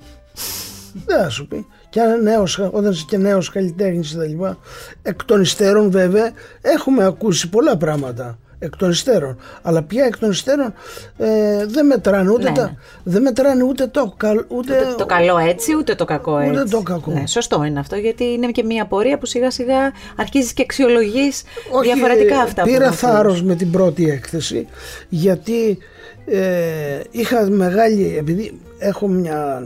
δεν 1.06 1.18
θα 1.18 1.30
σου 1.30 1.48
πει. 1.48 1.66
Και 1.90 2.02
αν 2.02 2.24
νέος, 2.24 2.60
όταν 2.72 2.92
είσαι 2.92 3.06
και 3.08 3.18
νέος 3.18 3.50
καλλιτέχνης 3.50 4.10
και 4.10 4.16
τα 4.18 4.26
λοιπά. 4.26 4.58
Εκ 5.02 5.24
των 5.24 5.42
υστέρων 5.42 5.92
βέβαια 5.92 6.32
έχουμε 6.62 7.06
ακούσει 7.06 7.50
πολλά 7.50 7.78
πράγματα. 7.78 8.40
Εκ 8.60 8.76
των 8.76 8.90
υστέρων. 8.90 9.38
Αλλά 9.62 9.84
πια 9.84 10.06
εκ 10.06 10.18
των 10.18 10.30
υστέρων 10.30 10.74
ε, 11.18 11.66
δεν 11.66 11.86
μετράνε 11.86 12.30
ούτε, 12.32 12.50
Ναι, 12.50 12.56
τα, 12.56 12.64
ναι. 12.64 12.76
δεν 13.04 13.22
μετράνε 13.22 13.64
ούτε 13.64 13.88
το, 13.88 14.14
καλ, 14.18 14.38
ούτε, 14.38 14.48
Ούτε 14.74 14.94
το 14.98 15.06
καλό 15.06 15.38
έτσι, 15.38 15.76
ούτε 15.76 15.96
το 15.96 16.06
κακό 16.06 16.36
Ούτε 16.50 16.62
έτσι. 16.62 16.74
το 16.74 16.82
κακό. 16.82 17.12
Ναι, 17.12 17.28
σωστό 17.28 17.64
είναι 17.64 17.80
αυτό, 17.80 17.96
γιατί 17.96 18.24
είναι 18.24 18.48
και 18.52 18.64
μια 18.64 18.86
πορεία 18.86 19.18
που 19.18 19.26
σιγά 19.26 19.52
σιγά 19.52 19.92
αρχίζεις 20.16 20.54
και 20.54 20.62
αξιολογείς 20.62 21.44
Όχι, 21.72 21.94
διαφορετικά 21.94 22.36
ε, 22.36 22.42
αυτά 22.42 22.62
που 22.64 22.68
Πήρα 22.68 22.86
μαθαίνεις. 22.86 23.00
θάρρος 23.16 23.44
με 23.44 23.56
την 23.56 23.72
πρώτη 23.72 24.10
έκθεση 24.10 24.68
γιατί 25.10 25.78
ε, 26.26 27.00
είχα 27.12 27.50
μεγάλη, 27.50 28.16
επειδή 28.20 28.60
έχω 28.78 29.08
μια 29.08 29.62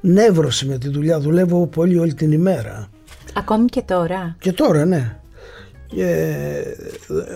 νεύρωση 0.00 0.66
με 0.66 0.78
τη 0.78 0.88
δουλειά, 0.88 1.20
δουλεύω 1.20 1.66
πολύ 1.66 1.98
όλη 1.98 2.14
την 2.14 2.32
ημέρα. 2.32 2.88
Ακόμη 3.34 3.64
και 3.64 3.82
τώρα. 3.82 4.36
Και 4.38 4.52
τώρα 4.52 4.84
ναι. 4.84 5.16
Και, 5.86 6.34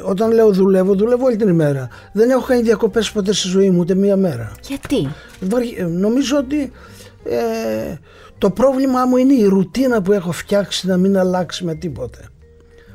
όταν 0.07 0.33
λέω 0.33 0.53
δουλεύω, 0.53 0.95
δουλεύω 0.95 1.25
όλη 1.25 1.37
την 1.37 1.49
ημέρα. 1.49 1.89
Δεν 2.13 2.31
έχω 2.31 2.47
κάνει 2.47 2.63
διακοπές 2.63 3.13
ποτέ 3.13 3.33
στη 3.33 3.49
ζωή 3.49 3.71
μου 3.71 3.79
ούτε 3.79 3.95
μία 3.95 4.17
μέρα. 4.17 4.53
Γιατί; 4.69 5.09
Υπάρχει- 5.41 5.75
ε, 5.79 5.85
Νομίζω 5.85 6.37
ότι 6.37 6.73
ε, 7.25 7.95
το 8.39 8.51
πρόβλημά 8.51 9.05
μου 9.05 9.17
είναι 9.17 9.35
η 9.35 9.45
ρουτίνα 9.45 10.03
που 10.03 10.13
έχω 10.13 10.33
φτιάξει 10.33 10.87
να 10.87 10.97
μην 10.97 11.19
αλλάξει 11.19 11.65
με 11.65 11.75
τίποτε. 11.75 12.19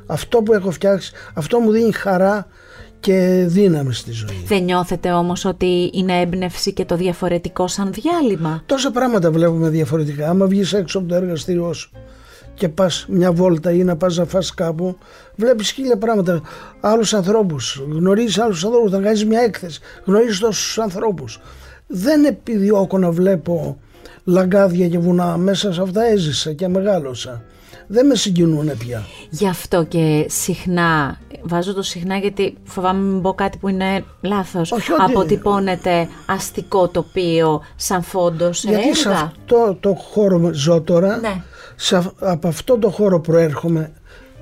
Αυτό 0.05 0.41
που 0.41 0.53
έχω 0.53 0.71
φτιάξει, 0.71 1.11
αυτό 1.33 1.59
μου 1.59 1.71
δίνει 1.71 1.91
χαρά 1.91 2.47
και 2.99 3.45
δύναμη 3.47 3.93
στη 3.93 4.11
ζωή. 4.11 4.43
Δεν 4.47 4.63
νιώθετε 4.63 5.11
όμως 5.11 5.45
ότι 5.45 5.89
είναι 5.93 6.19
έμπνευση 6.19 6.73
και 6.73 6.85
το 6.85 6.95
διαφορετικό 6.95 7.67
σαν 7.67 7.93
διάλειμμα; 7.93 8.63
Τόσα 8.65 8.91
πράγματα 8.91 9.31
βλέπουμε 9.31 9.69
διαφορετικά. 9.69 10.29
Άμα 10.29 10.45
βγεις 10.45 10.73
έξω 10.73 10.97
από 10.99 11.07
το 11.07 11.15
εργαστήριό 11.15 11.73
σου 11.73 11.91
και 12.55 12.69
πας 12.69 13.05
μια 13.09 13.31
βόλτα 13.31 13.71
ή 13.71 13.83
να 13.83 13.95
πας 13.95 14.17
να 14.17 14.25
φας 14.25 14.53
κάπου, 14.53 14.97
βλέπεις 15.35 15.71
χίλια 15.71 15.97
πράγματα. 15.97 16.41
Άλλους 16.79 17.13
ανθρώπους, 17.13 17.83
γνωρίζεις 17.91 18.39
άλλους 18.39 18.65
ανθρώπους, 18.65 18.91
να 18.91 18.99
κάνεις 18.99 19.25
μια 19.25 19.41
έκθεση, 19.41 19.79
γνωρίζεις 20.05 20.39
τόσους 20.39 20.77
ανθρώπους. 20.79 21.39
Δεν 21.87 22.25
επιδιώκω 22.25 22.97
να 22.97 23.11
βλέπω 23.11 23.77
λαγκάδια 24.23 24.87
και 24.87 24.99
βουνά. 24.99 25.37
Μέσα 25.37 25.73
σε 25.73 25.81
αυτά 25.81 26.03
έζησα 26.03 26.53
και 26.53 26.67
μεγάλωσα. 26.67 27.43
Δεν 27.87 28.05
με 28.05 28.15
συγκινούν 28.15 28.77
πια. 28.77 29.03
Γι' 29.29 29.47
αυτό 29.47 29.83
και 29.83 30.25
συχνά, 30.29 31.17
βάζω 31.41 31.73
το 31.73 31.81
συχνά 31.81 32.17
γιατί 32.17 32.57
φοβάμαι 32.63 33.07
μην 33.11 33.21
πω 33.21 33.33
κάτι 33.33 33.57
που 33.57 33.67
είναι 33.67 34.03
λάθος, 34.21 34.71
Όχι, 34.71 34.91
ότι- 34.91 35.01
αποτυπώνεται 35.11 36.07
αστικό 36.25 36.87
τοπίο 36.87 37.61
σαν 37.75 38.01
φόντος 38.03 38.59
σε 38.59 38.67
Γιατί 38.69 38.83
έργα. 38.83 38.95
σε 38.95 39.09
αυτό 39.09 39.77
το 39.79 39.93
χώρο 39.93 40.49
ζω 40.53 40.81
τώρα, 40.81 41.17
Ναι. 41.17 41.41
Σε, 41.75 41.95
αυ- 41.95 42.23
από 42.23 42.47
αυτό 42.47 42.77
το 42.77 42.89
χώρο 42.89 43.19
προέρχομαι 43.19 43.91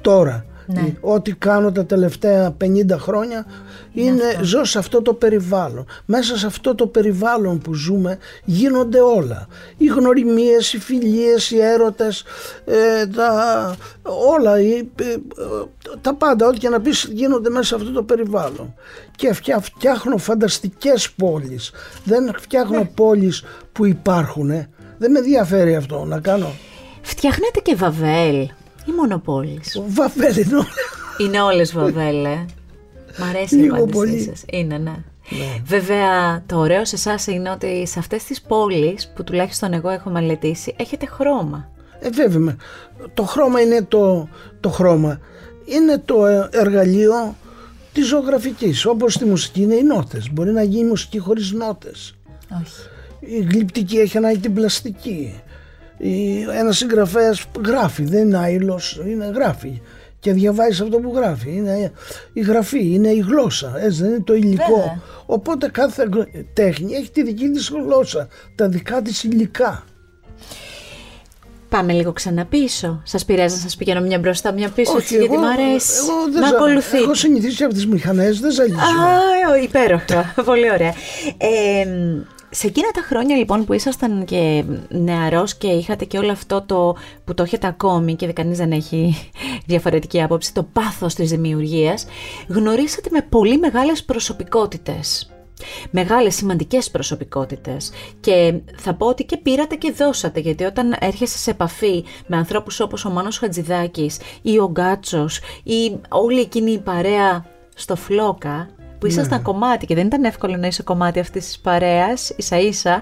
τώρα. 0.02 0.46
Ναι. 0.68 0.80
Ε, 0.80 0.94
Ό,τι 1.02 1.32
κάνω 1.34 1.72
τα 1.72 1.86
τελευταία 1.86 2.56
50 2.64 2.66
χρόνια 2.98 3.46
είναι, 3.94 4.24
ζω 4.42 4.64
σε 4.64 4.78
αυτό 4.78 5.02
το 5.02 5.14
περιβάλλον. 5.14 5.86
Μέσα 6.06 6.38
σε 6.38 6.46
αυτό 6.46 6.76
το 6.76 6.88
περιβάλλον 6.88 7.58
που 7.60 7.74
ζούμε 7.74 8.18
γίνονται 8.44 9.00
όλα. 9.00 9.48
Οι 9.78 9.86
γνωριμίες, 9.86 10.74
οι 10.74 10.80
φιλίες, 10.80 11.52
οι 11.52 11.60
έρωτες, 11.62 12.24
ε, 12.66 13.08
τα, 13.08 13.76
όλα, 14.36 14.60
οι, 14.62 14.72
ε, 14.72 15.04
ε, 15.04 15.18
τα 16.02 16.14
πάντα, 16.16 16.48
ό,τι 16.48 16.58
και 16.58 16.70
να 16.70 16.82
πεις 16.82 17.10
γίνονται 17.12 17.50
μέσα 17.50 17.64
σε 17.66 17.76
αυτό 17.76 17.92
το 17.92 18.04
περιβάλλον. 18.04 18.74
Και 19.16 19.34
φτιά- 19.34 19.60
φτιάχνω 19.62 20.18
φανταστικές 20.18 21.12
πόλεις. 21.12 21.72
Δεν 22.04 22.32
φτιάχνω 22.40 22.78
Ναι. 22.78 22.86
πόλεις 22.96 23.44
που 23.72 23.86
υπάρχουν. 23.86 24.48
Δεν 24.98 25.12
με 25.12 25.20
ενδιαφέρει 25.20 25.76
αυτό 25.76 26.06
να 26.06 26.20
κάνω. 26.20 26.52
Φτιάχνετε 27.06 27.60
και 27.60 27.76
βαβέλ 27.76 28.36
ή 28.86 28.92
μόνο 28.98 29.20
πόλεις. 29.20 29.82
Βαβέλ 29.88 30.38
είναι 30.38 30.56
όλα. 30.56 30.68
Είναι 31.18 31.42
όλες 31.42 31.74
βαβέλ, 31.74 32.26
ε. 32.26 32.46
Μ' 33.18 33.24
αρέσει 33.30 33.56
η 33.56 33.60
Λίγο 33.60 33.76
απάντησή 33.76 33.94
πολύ. 33.98 34.22
σας. 34.24 34.44
Είναι, 34.52 34.78
ναι. 34.78 34.94
Βέβαια, 35.66 36.44
το 36.46 36.58
ωραίο 36.58 36.86
σε 36.86 36.96
εσάς 36.96 37.28
είναι 37.28 37.50
ότι 37.52 37.88
σε 37.88 38.00
αυτές 38.00 38.24
τις 38.24 38.42
πόλεις 38.42 39.12
που 39.16 39.24
τουλάχιστον 39.24 39.74
εγώ 39.74 39.90
έχω 39.90 40.10
μελετήσει, 40.10 40.76
έχετε 40.78 41.06
χρώμα. 41.06 41.70
Ε, 42.00 42.10
βέβαια. 42.10 42.40
με- 42.40 42.58
Το 43.14 43.24
χρώμα 43.24 43.62
είναι 43.62 43.84
το, 43.88 44.30
το 44.60 44.70
χρώμα. 44.70 45.20
Είναι 45.66 45.98
το 46.06 46.26
ε, 46.26 46.50
εργαλείο 46.52 47.36
της 47.94 48.08
ζωγραφικής. 48.08 48.86
Όπως 48.86 49.14
στη 49.14 49.26
μουσική 49.26 49.62
είναι 49.62 49.76
οι 49.76 49.84
νότες. 49.84 50.30
Μπορεί 50.32 50.52
να 50.52 50.64
γίνει 50.64 50.88
μουσική 50.90 51.20
χωρίς 51.20 51.52
νότες. 51.52 52.16
Όχι. 52.62 52.74
Η 53.20 53.48
γλυπτική 53.52 53.98
έχει 53.98 54.18
ανάγκη 54.18 54.40
την 54.40 54.54
πλαστική. 54.54 55.42
Η, 55.98 56.42
ένας 56.42 56.78
συγγραφέας 56.78 57.46
γράφει, 57.66 58.04
δεν 58.06 58.22
είναι 58.22 58.38
άειλος, 58.38 59.02
είναι 59.08 59.32
γράφει. 59.36 59.82
Και 60.20 60.34
διαβάζεις 60.34 60.82
αυτό 60.82 60.98
που 60.98 61.12
γράφει. 61.16 61.56
Είναι 61.56 61.92
η 62.34 62.42
γραφή, 62.42 62.94
είναι 62.94 63.08
η 63.10 63.26
γλώσσα, 63.28 63.74
έτσι 63.80 64.02
δεν 64.02 64.10
είναι 64.10 64.24
το 64.24 64.34
υλικό. 64.34 64.76
Βέβαια. 64.76 65.00
Οπότε 65.26 65.70
κάθε 65.70 66.08
γλ- 66.12 66.28
τέχνη 66.54 66.94
έχει 66.94 67.12
τη 67.12 67.24
δική 67.24 67.50
της 67.50 67.70
γλώσσα, 67.70 68.28
τα 68.56 68.68
δικά 68.70 69.02
της 69.02 69.24
υλικά. 69.24 69.84
Πάμε 71.70 71.94
λίγο 71.94 72.12
ξανά 72.14 72.46
πίσω. 72.46 73.02
Σας 73.06 73.26
πειράζει 73.26 73.56
να 73.56 73.62
σας 73.62 73.76
πηγαίνω 73.76 74.02
μια 74.02 74.20
μπροστά, 74.20 74.52
μια 74.52 74.70
πίσω, 74.70 74.98
έτσι, 74.98 75.16
γιατί 75.18 75.34
εγώ- 75.34 75.44
μ' 75.44 75.46
αρέσει 75.46 75.92
εγώ 75.98 76.32
δεν 76.32 76.42
να 76.42 76.48
ζα- 76.48 76.56
ακολουθείτε. 76.56 76.98
Έχω 76.98 77.14
συνηθίσει 77.14 77.64
από 77.64 77.74
τις 77.74 77.88
μηχανές, 77.88 78.40
δεν 78.40 78.52
ζαλίζω. 78.52 78.76
Α, 78.78 79.58
υπέροχα. 79.64 80.34
Πολύ 80.46 80.72
ωραία. 80.72 80.94
Ε, 81.38 81.88
σε 82.56 82.68
εκείνα 82.68 82.92
τα 82.92 83.02
χρόνια 83.02 83.36
λοιπόν 83.36 83.66
που 83.66 83.74
ήσασταν 83.74 84.26
και 84.26 84.64
νεαρός 84.90 85.56
και 85.56 85.68
είχατε 85.68 86.06
και 86.06 86.18
όλο 86.18 86.32
αυτό 86.32 86.62
το 86.62 86.96
που 87.24 87.34
το 87.34 87.44
έχετε 87.44 87.68
ακόμη 87.68 88.16
και 88.16 88.34
κανείς 88.34 88.58
δεν 88.58 88.72
έχει 88.72 89.30
διαφορετική 89.66 90.22
άποψη, 90.22 90.54
το 90.54 90.64
πάθος 90.64 91.14
της 91.14 91.30
δημιουργίας, 91.30 92.06
γνωρίσατε 92.48 93.10
με 93.12 93.22
πολύ 93.22 93.58
μεγάλες 93.58 94.04
προσωπικότητες. 94.04 95.28
Μεγάλες 95.92 96.36
σημαντικές 96.36 96.92
προσωπικότητες 96.92 97.92
και 98.20 98.54
θα 98.78 98.94
πω 98.94 99.08
ότι 99.08 99.24
και 99.24 99.38
πήρατε 99.38 99.76
και 99.76 99.92
δώσατε 99.92 100.40
γιατί 100.40 100.64
όταν 100.64 100.96
έρχεσαι 101.00 101.38
σε 101.38 101.52
επαφή 101.52 102.04
με 102.28 102.38
ανθρώπους 102.38 102.80
όπως 102.80 103.06
ο 103.06 103.10
Μάνος 103.10 103.38
Χατζηδάκης 103.38 104.18
ή 104.42 104.60
ο 104.60 104.70
Γκάτσος 104.72 105.40
ή 105.64 106.00
όλη 106.10 106.40
εκείνη 106.40 106.72
η 106.72 106.80
παρέα 106.80 107.46
στο 107.76 107.96
Φλόκα 107.96 108.70
που 109.04 109.10
ήσασταν 109.10 109.42
κομμάτι 109.42 109.86
και 109.86 109.96
δεν 109.96 110.06
ήταν 110.06 110.24
εύκολο 110.24 110.56
να 110.58 110.68
είσαι 110.68 110.84
κομμάτι 110.84 111.20
αυτής 111.20 111.46
της 111.46 111.60
παρέας 111.60 112.34
ίσα 112.36 112.60
ίσα 112.60 113.02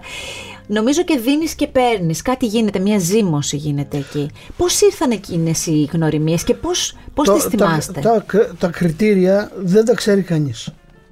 νομίζω 0.67 1.03
και 1.03 1.17
δίνεις 1.17 1.53
και 1.55 1.67
παίρνεις 1.67 2.21
κάτι 2.21 2.45
γίνεται, 2.45 2.79
μια 2.79 2.99
ζήμωση 2.99 3.57
γίνεται 3.57 3.97
εκεί 3.97 4.29
πώς 4.57 4.81
ήρθαν 4.81 5.11
εκείνες 5.11 5.65
οι 5.65 5.89
γνωριμίες 5.91 6.43
και 6.43 6.53
πώς, 6.53 6.97
πώς 7.13 7.27
Το- 7.27 7.33
τις 7.33 7.43
θυμάστε; 7.43 7.99
Τα, 8.01 8.25
τα, 8.31 8.53
τα 8.59 8.67
κριτήρια 8.67 9.51
δεν 9.55 9.85
τα 9.85 9.93
ξέρει 9.93 10.21
κανείς. 10.21 10.69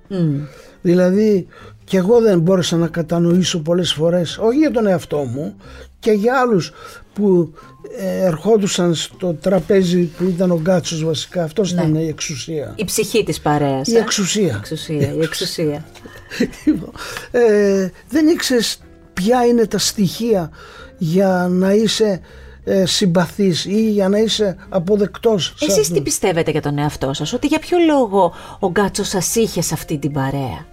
Μμ. 0.07 0.39
Δηλαδή 0.81 1.47
και 1.89 1.97
εγώ 1.97 2.19
δεν 2.21 2.39
μπόρεσα 2.39 2.77
να 2.77 2.87
κατανοήσω 2.87 3.59
πολλές 3.59 3.93
φορές, 3.93 4.37
όχι 4.37 4.57
για 4.57 4.71
τον 4.71 4.87
εαυτό 4.87 5.17
μου 5.17 5.55
και 5.99 6.11
για 6.11 6.39
άλλους 6.39 6.71
που 7.13 7.53
ε, 7.97 8.25
ερχόντουσαν 8.25 8.93
στο 8.95 9.33
τραπέζι 9.33 10.03
που 10.03 10.23
ήταν 10.23 10.51
ο 10.51 10.59
Γκάτσος 10.61 11.03
βασικά, 11.03 11.43
αυτός 11.43 11.71
ήταν 11.71 11.95
η 11.95 12.07
εξουσία. 12.07 12.73
η 12.77 12.85
ψυχή 12.85 13.23
της 13.23 13.39
παρέας 13.39 13.87
Η 13.87 13.95
ε; 13.95 13.99
εξουσία. 13.99 14.55
εξουσία, 14.57 15.13
η 15.13 15.19
εξουσία. 15.21 15.85
Λοιπόν, 16.65 16.91
ε, 17.31 17.89
δεν 18.09 18.27
ήξερες 18.27 18.79
ποια 19.13 19.45
είναι 19.45 19.65
τα 19.67 19.77
στοιχεία 19.77 20.51
για 20.97 21.47
να 21.51 21.73
είσαι 21.73 22.19
ε, 22.63 22.85
συμπαθής 22.85 23.65
ή 23.65 23.89
για 23.91 24.09
να 24.09 24.17
είσαι 24.17 24.55
αποδεκτός. 24.69 25.53
σε 25.57 25.65
Εσείς 25.65 25.79
αυτό. 25.79 25.93
τι 25.93 26.01
πιστεύετε 26.01 26.51
για 26.51 26.61
τον 26.61 26.77
εαυτό 26.77 27.13
σας, 27.13 27.33
ότι 27.33 27.47
για 27.47 27.59
ποιο 27.59 27.77
λόγο 27.87 28.33
ο 28.59 28.67
Γκάτσος 28.69 29.07
σας 29.07 29.35
είχε 29.35 29.61
σε 29.61 29.73
αυτή 29.73 29.97
την 29.97 30.11
παρέα; 30.11 30.65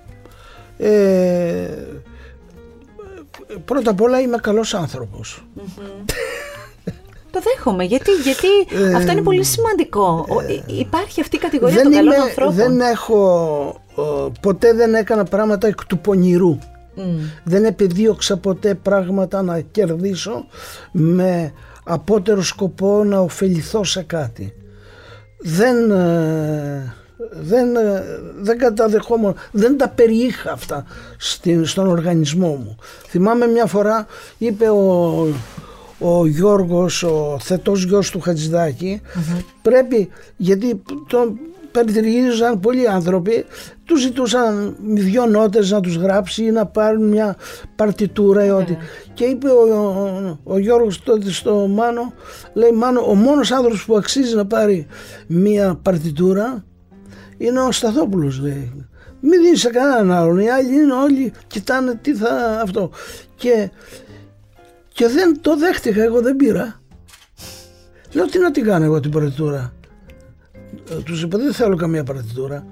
Ε, 0.78 1.68
πρώτα 3.64 3.90
απ' 3.90 4.00
όλα 4.00 4.20
είμαι 4.20 4.36
καλός 4.38 4.74
άνθρωπος. 4.74 5.46
Το 7.30 7.42
δέχομαι, 7.42 7.84
γιατί, 7.84 8.10
γιατί 8.12 8.46
αυτό 8.96 9.12
είναι 9.12 9.22
πολύ 9.22 9.44
σημαντικό. 9.44 10.26
Ο- 10.28 10.40
υ- 10.52 10.78
υπάρχει 10.80 11.20
αυτή 11.20 11.36
η 11.36 11.38
κατηγορία 11.38 11.74
δεν, 11.74 11.84
των 11.84 11.92
καλών 11.92 12.12
είμαι- 12.12 12.22
ανθρώπων. 12.22 12.54
δεν 12.54 12.80
έχω, 12.80 13.80
ε, 13.98 14.02
ποτέ 14.40 14.72
δεν 14.72 14.94
έκανα 14.94 15.24
πράγματα 15.24 15.66
εκ 15.66 15.84
του 15.84 15.98
πονηρού. 15.98 16.58
Μμ. 16.94 17.18
Δεν 17.44 17.64
επιδίωξα 17.64 18.36
ποτέ 18.36 18.74
πράγματα 18.74 19.42
να 19.42 19.60
κερδίσω 19.60 20.44
με 20.92 21.52
απότερο 21.84 22.42
σκοπό 22.42 23.04
να 23.04 23.18
ωφεληθώ 23.18 23.84
σε 23.84 24.02
κάτι. 24.02 24.52
Δεν, 25.38 25.90
ε, 25.90 26.94
δεν, 27.30 27.76
ε, 27.76 28.04
δεν 28.40 28.58
καταδεχόμουν, 28.58 29.34
δεν 29.52 29.78
τα 29.78 29.88
περιείχα 29.88 30.52
αυτά 30.52 30.84
στην, 31.18 31.66
στον 31.66 31.86
οργανισμό 31.86 32.48
μου. 32.48 32.76
Θυμάμαι 33.08 33.46
μια 33.46 33.66
φορά 33.66 34.06
είπε 34.38 34.68
ο, 34.68 35.26
ο 35.98 36.26
Γιώργος, 36.26 37.02
ο 37.02 37.38
θετός 37.40 37.84
γιος 37.84 38.10
του 38.10 38.20
χατζηδακη 38.20 39.00
πρέπει, 39.62 40.08
γιατί 40.36 40.82
τον 41.06 41.38
περιτριγύριζαν 41.70 42.60
πολλοί 42.60 42.88
άνθρωποι, 42.88 43.44
τους 43.84 44.00
ζητούσαν 44.00 44.76
δυο 44.86 45.26
νότες 45.26 45.70
να 45.70 45.80
τους 45.80 45.96
γράψει 45.96 46.44
ή 46.44 46.50
να 46.50 46.66
πάρουν 46.66 47.08
μια 47.08 47.36
παρτιτούρα 47.76 48.44
ή 48.44 48.50
ό,τι. 48.50 48.76
Και 49.14 49.24
είπε 49.24 49.48
ο, 49.48 49.60
ο, 49.62 50.38
ο 50.44 50.58
Γιώργος 50.58 51.02
τότε 51.02 51.30
στο 51.30 51.54
Μάνο, 51.54 52.12
λέει 52.54 52.70
Μάνο, 52.70 53.00
ο 53.00 53.14
μόνος 53.14 53.50
άνθρωπος 53.50 53.84
που 53.84 53.96
αξίζει 53.96 54.34
να 54.34 54.46
πάρει 54.46 54.86
μια 55.26 55.78
παρτιτούρα 55.82 56.64
είναι 57.38 57.60
ο 57.60 57.72
Σταθόπουλος 57.72 58.40
λέει. 58.40 58.86
Μην 59.20 59.42
δίνεις 59.42 59.60
σε 59.60 59.70
κανέναν 59.70 60.12
άλλον. 60.12 60.38
Οι 60.38 60.50
άλλοι 60.50 60.72
είναι 60.74 60.92
όλοι, 60.92 61.32
κοιτάνε 61.46 61.94
τι 62.02 62.14
θα 62.14 62.60
αυτό. 62.62 62.90
Και, 63.36 63.70
και 64.92 65.08
δεν 65.08 65.38
το 65.40 65.56
δέχτηκα, 65.56 66.02
εγώ 66.02 66.20
δεν 66.20 66.36
πήρα. 66.36 66.80
Λέω 68.12 68.24
τι 68.26 68.38
να 68.38 68.50
την 68.50 68.64
κάνω 68.64 68.84
εγώ 68.84 69.00
την 69.00 69.10
παρτιτούρα. 69.10 69.72
Ε, 70.90 70.94
Τους 70.94 71.22
είπα 71.22 71.38
δεν 71.38 71.52
θέλω 71.52 71.76
καμία 71.76 72.04
παρτιτούρα. 72.04 72.66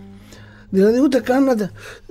Δηλαδή 0.70 1.00
ούτε 1.00 1.20
καν 1.20 1.44
να 1.44 1.70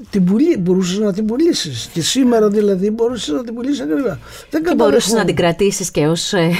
την 0.09 0.23
πουλή, 0.25 0.57
μπορούσες 0.57 0.97
να 0.97 1.13
την 1.13 1.25
πουλήσεις. 1.25 1.89
Και 1.93 2.01
σήμερα 2.01 2.49
δηλαδή 2.49 2.89
μπορούσες 2.91 3.33
να 3.35 3.43
την 3.43 3.53
πουλήσεις 3.53 3.79
ακριβά. 3.81 4.19
Δεν 4.49 4.63
Και 4.63 4.75
μπορούσες 4.75 4.77
καταδεχόμουν. 4.77 5.17
να 5.19 5.25
την 5.25 5.35
κρατήσεις 5.35 5.91
και 5.91 6.05
ως 6.07 6.33
ε, 6.33 6.51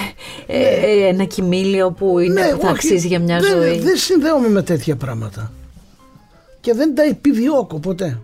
ε, 0.48 0.62
ε, 0.62 1.08
ένα 1.08 1.24
κοιμήλιο 1.24 1.92
που, 1.92 2.20
είναι, 2.20 2.34
που 2.34 2.40
θα 2.42 2.48
Ναι. 2.48 2.54
όχι, 2.62 2.68
αξίζει 2.68 3.08
για 3.08 3.20
μια 3.20 3.40
δεν, 3.40 3.52
ζωή. 3.52 3.80
Δεν 3.80 3.98
συνδέομαι 3.98 4.50
με 4.50 4.62
τέτοια 4.64 4.96
πράγματα. 4.96 5.52
Και 6.64 6.74
δεν 6.74 6.96
τα 6.96 7.04
επιδιώκω 7.04 7.80
ποτέ. 7.80 8.20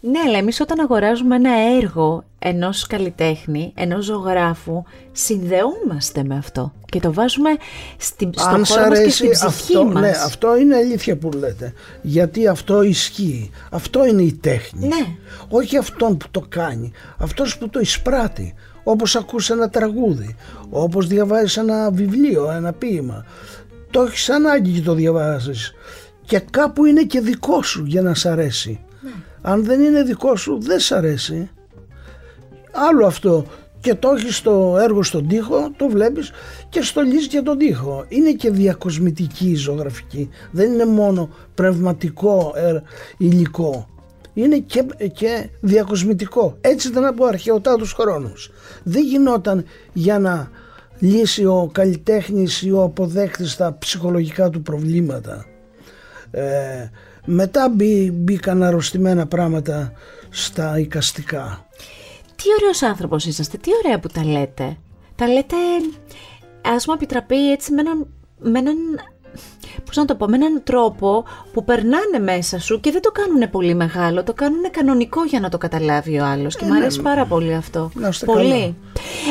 Ναι, 0.00 0.18
αλλά 0.26 0.38
εμείς 0.38 0.60
όταν 0.60 0.80
αγοράζουμε 0.80 1.36
ένα 1.36 1.50
έργο 1.82 2.24
ενός 2.38 2.86
καλλιτέχνη, 2.86 3.72
ενός 3.76 4.04
ζωγράφου, 4.04 4.82
συνδεόμαστε 5.12 6.24
με 6.24 6.36
αυτό 6.36 6.72
και 6.86 7.00
το 7.00 7.12
βάζουμε 7.12 7.50
στην, 7.96 8.32
στον 8.36 8.54
Αν 8.54 8.64
σ' 8.64 8.70
χώρο 8.70 8.80
μας 8.88 8.90
και 8.90 9.00
αρέσει 9.00 9.16
στην 9.16 9.30
ψυχή 9.30 9.46
αυτό, 9.46 9.84
μας. 9.84 10.02
ναι, 10.02 10.08
αυτό 10.24 10.56
είναι 10.56 10.76
αλήθεια 10.76 11.16
που 11.16 11.30
λέτε. 11.32 11.72
Γιατί 12.02 12.46
αυτό 12.46 12.82
ισχύει. 12.82 13.50
Αυτό 13.70 14.06
είναι 14.06 14.22
η 14.22 14.32
τέχνη. 14.32 14.86
Ναι. 14.86 15.06
Όχι 15.48 15.76
αυτόν 15.76 16.16
που 16.16 16.26
το 16.30 16.44
κάνει. 16.48 16.92
Αυτός 17.18 17.58
που 17.58 17.68
το 17.68 17.80
εισπράττει. 17.80 18.54
Όπως 18.84 19.16
ακούς 19.16 19.50
ένα 19.50 19.68
τραγούδι. 19.68 20.36
Όπως 20.70 21.06
διαβάζεις 21.06 21.56
ένα 21.56 21.90
βιβλίο, 21.90 22.50
ένα 22.50 22.72
ποίημα. 22.72 23.24
Το 23.90 24.02
έχεις 24.02 24.30
ανάγκη 24.30 24.72
και 24.72 24.80
το 24.80 24.94
διαβάζεις. 24.94 25.72
Και 26.30 26.40
κάπου 26.50 26.84
είναι 26.84 27.02
και 27.02 27.20
δικό 27.20 27.62
σου 27.62 27.84
για 27.86 28.02
να 28.02 28.14
σ' 28.14 28.26
αρέσει. 28.26 28.80
Ναι. 29.00 29.10
Αν 29.42 29.64
δεν 29.64 29.80
είναι 29.80 30.02
δικό 30.02 30.36
σου 30.36 30.58
δεν 30.60 30.80
σ' 30.80 30.92
αρέσει. 30.92 31.50
Άλλο 32.72 33.06
αυτό 33.06 33.46
και 33.80 33.94
το 33.94 34.10
έχεις 34.10 34.36
στο 34.36 34.76
έργο 34.80 35.02
στον 35.02 35.28
τοίχο, 35.28 35.70
το 35.76 35.88
βλέπεις 35.88 36.30
και 36.68 36.82
στολίζεις 36.82 37.26
και 37.26 37.40
τον 37.40 37.58
τοίχο. 37.58 38.04
Είναι 38.08 38.32
και 38.32 38.50
διακοσμητική 38.50 39.50
η 39.50 39.54
ζωγραφική, 39.54 40.28
δεν 40.50 40.72
είναι 40.72 40.84
μόνο 40.84 41.30
πνευματικό 41.54 42.52
ε, 42.56 42.80
υλικό. 43.16 43.88
Είναι 44.34 44.58
και, 44.58 44.84
και 45.12 45.48
διακοσμητικό. 45.60 46.56
Έτσι 46.60 46.88
ήταν 46.88 47.04
από 47.04 47.24
αρχαιοτά 47.24 47.76
τους 47.76 47.92
χρόνους. 47.92 48.50
Δεν 48.82 49.04
γινόταν 49.04 49.64
για 49.92 50.18
να 50.18 50.50
λύσει 50.98 51.44
ο 51.44 51.70
καλλιτέχνης 51.72 52.62
ή 52.62 52.72
ο 52.72 52.82
αποδέκτης 52.82 53.56
τα 53.56 53.76
ψυχολογικά 53.78 54.50
του 54.50 54.62
προβλήματα. 54.62 55.44
Ε, 56.30 56.88
μετά 57.24 57.68
μπή, 57.68 58.10
μπήκαν 58.14 58.62
αρρωστημένα 58.62 59.26
πράγματα 59.26 59.92
στα 60.30 60.78
οικαστικά. 60.78 61.66
Τι 62.36 62.44
ωραίος 62.60 62.82
άνθρωπος 62.82 63.24
είσαστε, 63.24 63.56
τι 63.56 63.70
ωραία 63.84 63.98
που 64.00 64.08
τα 64.08 64.24
λέτε. 64.24 64.76
Τα 65.16 65.28
λέτε, 65.28 65.56
ας 66.74 66.86
μου 66.86 66.94
επιτραπεί 66.94 67.50
έτσι 67.52 67.72
με 67.72 67.80
έναν, 67.80 68.06
με 68.38 68.58
έναν 68.58 68.76
πώς 69.84 69.96
να 69.96 70.04
το 70.04 70.14
πω, 70.14 70.26
με 70.26 70.36
έναν 70.36 70.60
τρόπο 70.64 71.24
που 71.52 71.64
περνάνε 71.64 72.18
μέσα 72.18 72.58
σου 72.58 72.80
και 72.80 72.90
δεν 72.90 73.02
το 73.02 73.10
κάνουν 73.10 73.50
πολύ 73.50 73.74
μεγάλο, 73.74 74.22
το 74.24 74.32
κάνουν 74.32 74.70
κανονικό 74.70 75.24
για 75.24 75.40
να 75.40 75.48
το 75.48 75.58
καταλάβει 75.58 76.18
ο 76.18 76.24
άλλος 76.24 76.56
και 76.56 76.64
Ε, 76.64 76.66
μου 76.66 76.72
ναι. 76.72 76.78
αρέσει 76.78 77.00
πάρα 77.00 77.26
πολύ 77.26 77.54
αυτό. 77.54 77.90
Να 77.94 78.08
είστε 78.08 78.26
πολύ. 78.26 78.76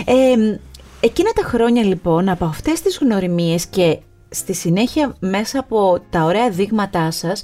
Ε, 0.05 0.57
εκείνα 0.99 1.31
τα 1.31 1.43
χρόνια 1.43 1.83
λοιπόν 1.83 2.29
από 2.29 2.45
αυτές 2.45 2.81
τις 2.81 2.97
γνωριμίες 3.01 3.65
και 3.65 3.99
στη 4.29 4.53
συνέχεια 4.53 5.15
μέσα 5.19 5.59
από 5.59 5.99
τα 6.09 6.23
ωραία 6.23 6.49
δείγματά 6.49 7.11
σας 7.11 7.43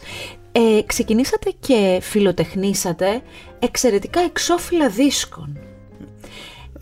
ε, 0.51 0.81
ξεκινήσατε 0.85 1.53
και 1.59 1.99
φιλοτεχνήσατε 2.01 3.21
εξαιρετικά 3.59 4.19
εξώφυλλα 4.19 4.89
δίσκων. 4.89 5.64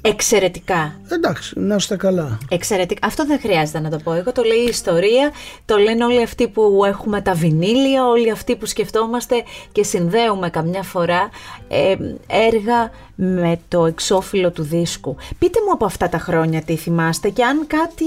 Εξαιρετικά. 0.06 1.00
Εντάξει, 1.12 1.60
να 1.60 1.76
είστε 1.76 1.96
καλά. 1.96 2.38
Εξαιρετικά. 2.50 3.08
Αυτό 3.08 3.26
δεν 3.26 3.39
χρειάζεται 3.39 3.80
να 3.80 3.89
το 3.89 3.98
πω. 4.04 4.13
Εγώ 4.13 4.32
το 4.32 4.44
λέει 4.44 4.58
η 4.58 4.68
ιστορία, 4.70 5.32
το 5.66 5.78
λένε 5.78 6.06
όλοι 6.06 6.22
αυτοί 6.24 6.48
που 6.48 6.82
έχουμε 6.86 7.22
τα 7.22 7.34
βινίλια, 7.34 8.08
όλοι 8.08 8.32
αυτοί 8.32 8.56
που 8.56 8.66
σκεφτόμαστε 8.66 9.36
και 9.72 9.84
συνδέουμε 9.84 10.50
καμιά 10.50 10.84
φορά 10.84 11.30
ε, 11.68 11.96
έργα 12.28 12.92
με 13.16 13.60
το 13.68 13.86
εξώφυλλο 13.86 14.52
του 14.52 14.63
δίσκου. 14.63 15.16
Πείτε 15.39 15.60
μου 15.66 15.72
από 15.72 15.86
αυτά 15.86 16.10
τα 16.10 16.18
χρόνια 16.18 16.62
τι 16.62 16.76
θυμάστε 16.76 17.30
και 17.30 17.44
αν 17.44 17.68
κάτι 17.68 18.06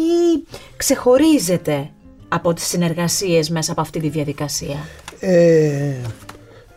ξεχωρίζεται 0.77 1.91
από 2.29 2.53
τις 2.53 2.65
συνεργασίες 2.65 3.51
μέσα 3.51 3.73
από 3.73 3.81
αυτή 3.81 4.01
τη 4.01 4.09
διαδικασία. 4.09 4.77
Ε, 5.21 5.95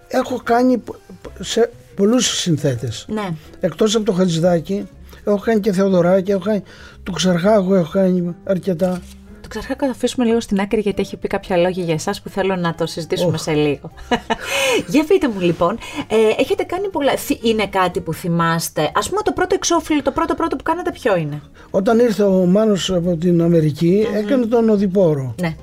έχω 0.08 0.42
κάνει 0.44 0.78
π- 0.78 0.90
π- 1.22 1.44
σε 1.44 1.72
πολλούς 1.96 2.40
συνθέτες. 2.40 3.06
Ναι. 3.10 3.30
Εκτός 3.60 3.96
από 3.96 4.06
το 4.06 4.12
Χατζηδάκη, 4.12 4.88
έχω 5.24 5.40
κάνει 5.40 5.60
και 5.60 5.72
Θεοδωράκη, 5.72 6.32
έχω 6.32 6.40
κάνει 6.40 6.64
του 7.04 7.12
Ξαρχάγου, 7.12 7.74
έχω 7.74 7.92
κάνει 7.92 8.36
αρκετά. 8.44 9.02
Το 9.42 9.48
ξαρχάκο 9.48 9.86
θα 9.86 9.92
αφήσουμε 9.92 10.26
λίγο 10.26 10.40
στην 10.40 10.60
άκρη 10.60 10.80
γιατί 10.80 11.02
έχει 11.02 11.18
πει 11.18 11.28
κάποια 11.28 11.58
λόγια 11.58 11.84
για 11.84 11.94
εσάς 11.94 12.22
που 12.22 12.30
θέλω 12.30 12.56
να 12.56 12.76
το 12.76 12.86
συζητήσουμε 12.86 13.38
σε 13.38 13.52
λίγο. 13.54 13.92
για 14.92 15.04
πείτε 15.08 15.28
μου 15.28 15.40
λοιπόν, 15.40 15.78
ε, 16.08 16.16
έχετε 16.42 16.64
κάνει 16.64 16.90
πολλά, 16.90 17.16
θυ- 17.18 17.46
είναι 17.46 17.68
κάτι 17.68 18.02
που 18.02 18.14
θυμάστε, 18.14 18.92
ας 18.94 19.10
πούμε 19.10 19.22
το 19.22 19.32
πρώτο 19.32 19.56
εξώφυλλο, 19.56 20.02
το 20.02 20.12
πρώτο 20.12 20.36
πρώτο 20.36 20.56
που 20.56 20.64
κάνατε 20.64 20.92
ποιο 20.92 21.16
είναι; 21.18 21.42
Όταν 21.70 22.00
ήρθε 22.00 22.24
ο 22.24 22.46
Μάνος 22.46 22.92
από 22.92 23.16
την 23.16 23.42
αμερικη 23.42 24.08
έκανε 24.14 24.46
τον 24.46 24.70
Οδηπόρο. 24.70 25.36
Ναι. 25.42 25.56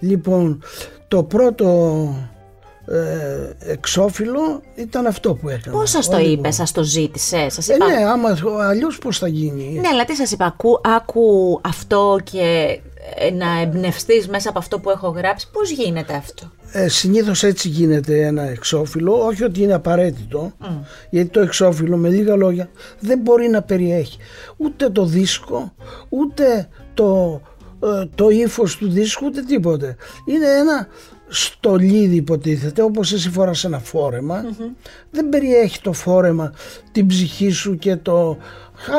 Λοιπόν, 0.00 0.62
το 1.08 1.22
πρώτο 1.22 1.66
ε, 2.88 3.70
εξώφυλλο 3.72 4.62
ήταν 4.74 5.06
αυτό 5.06 5.34
που 5.34 5.48
έκανα. 5.48 5.76
Πώς 5.76 5.90
σας 5.90 6.06
το 6.08 6.14
Οδηπόρο. 6.16 6.32
είπες, 6.38 6.54
σας 6.54 6.72
το 6.72 6.82
ζήτησε, 6.82 7.48
σας 7.48 7.68
Ε, 7.68 7.74
είπα. 7.74 7.86
ναι, 7.86 8.04
άμα 8.06 8.38
αλλιώς 8.60 8.98
πώς 8.98 9.18
θα 9.18 9.28
γίνει. 9.28 9.78
Ναι, 9.80 9.88
αλλά 9.88 10.04
τι 10.04 10.14
σας 10.14 10.30
είπα, 10.30 10.44
ακού, 10.44 10.80
άκου 10.84 11.60
αυτό 11.64 12.18
και 12.30 12.78
ε, 13.18 13.30
να 13.30 13.60
εμπνευστείς 13.60 14.28
μέσα 14.28 14.48
από 14.48 14.58
αυτό 14.58 14.78
που 14.78 14.90
έχω 14.90 15.08
γράψει, 15.08 15.48
πώς 15.52 15.70
γίνεται 15.70 16.14
αυτό; 16.14 16.50
Ε, 16.72 16.88
συνήθως 16.88 17.42
έτσι 17.42 17.68
γίνεται 17.68 18.26
ένα 18.26 18.42
εξώφυλλο, 18.42 19.24
όχι 19.24 19.44
ότι 19.44 19.62
είναι 19.62 19.74
απαραίτητο, 19.74 20.52
γιατί 21.10 21.28
το 21.28 21.40
εξώφυλλο 21.40 21.96
με 21.96 22.08
λίγα 22.08 22.36
λόγια 22.36 22.68
δεν 23.00 23.18
μπορεί 23.18 23.48
να 23.48 23.62
περιέχει 23.62 24.18
ούτε 24.56 24.90
το 24.90 25.04
δίσκο, 25.04 25.74
ούτε 26.08 26.68
το, 26.94 27.40
ε, 27.84 28.04
το 28.14 28.28
ύφος 28.28 28.76
του 28.76 28.90
δίσκου, 28.90 29.26
ούτε 29.26 29.40
τίποτε. 29.42 29.96
Είναι 30.26 30.46
ένα 30.46 30.86
στολίδι 31.28 32.16
υποτίθεται, 32.16 32.82
όπως 32.82 33.12
εσύ 33.12 33.30
φοράς 33.30 33.64
ένα 33.64 33.78
φόρεμα, 33.78 34.44
δεν 35.10 35.28
περιέχει 35.28 35.80
το 35.80 35.92
φόρεμα 35.92 36.52
την 36.92 37.06
ψυχή 37.06 37.50
σου 37.50 37.78
και 37.78 37.96
το 37.96 38.36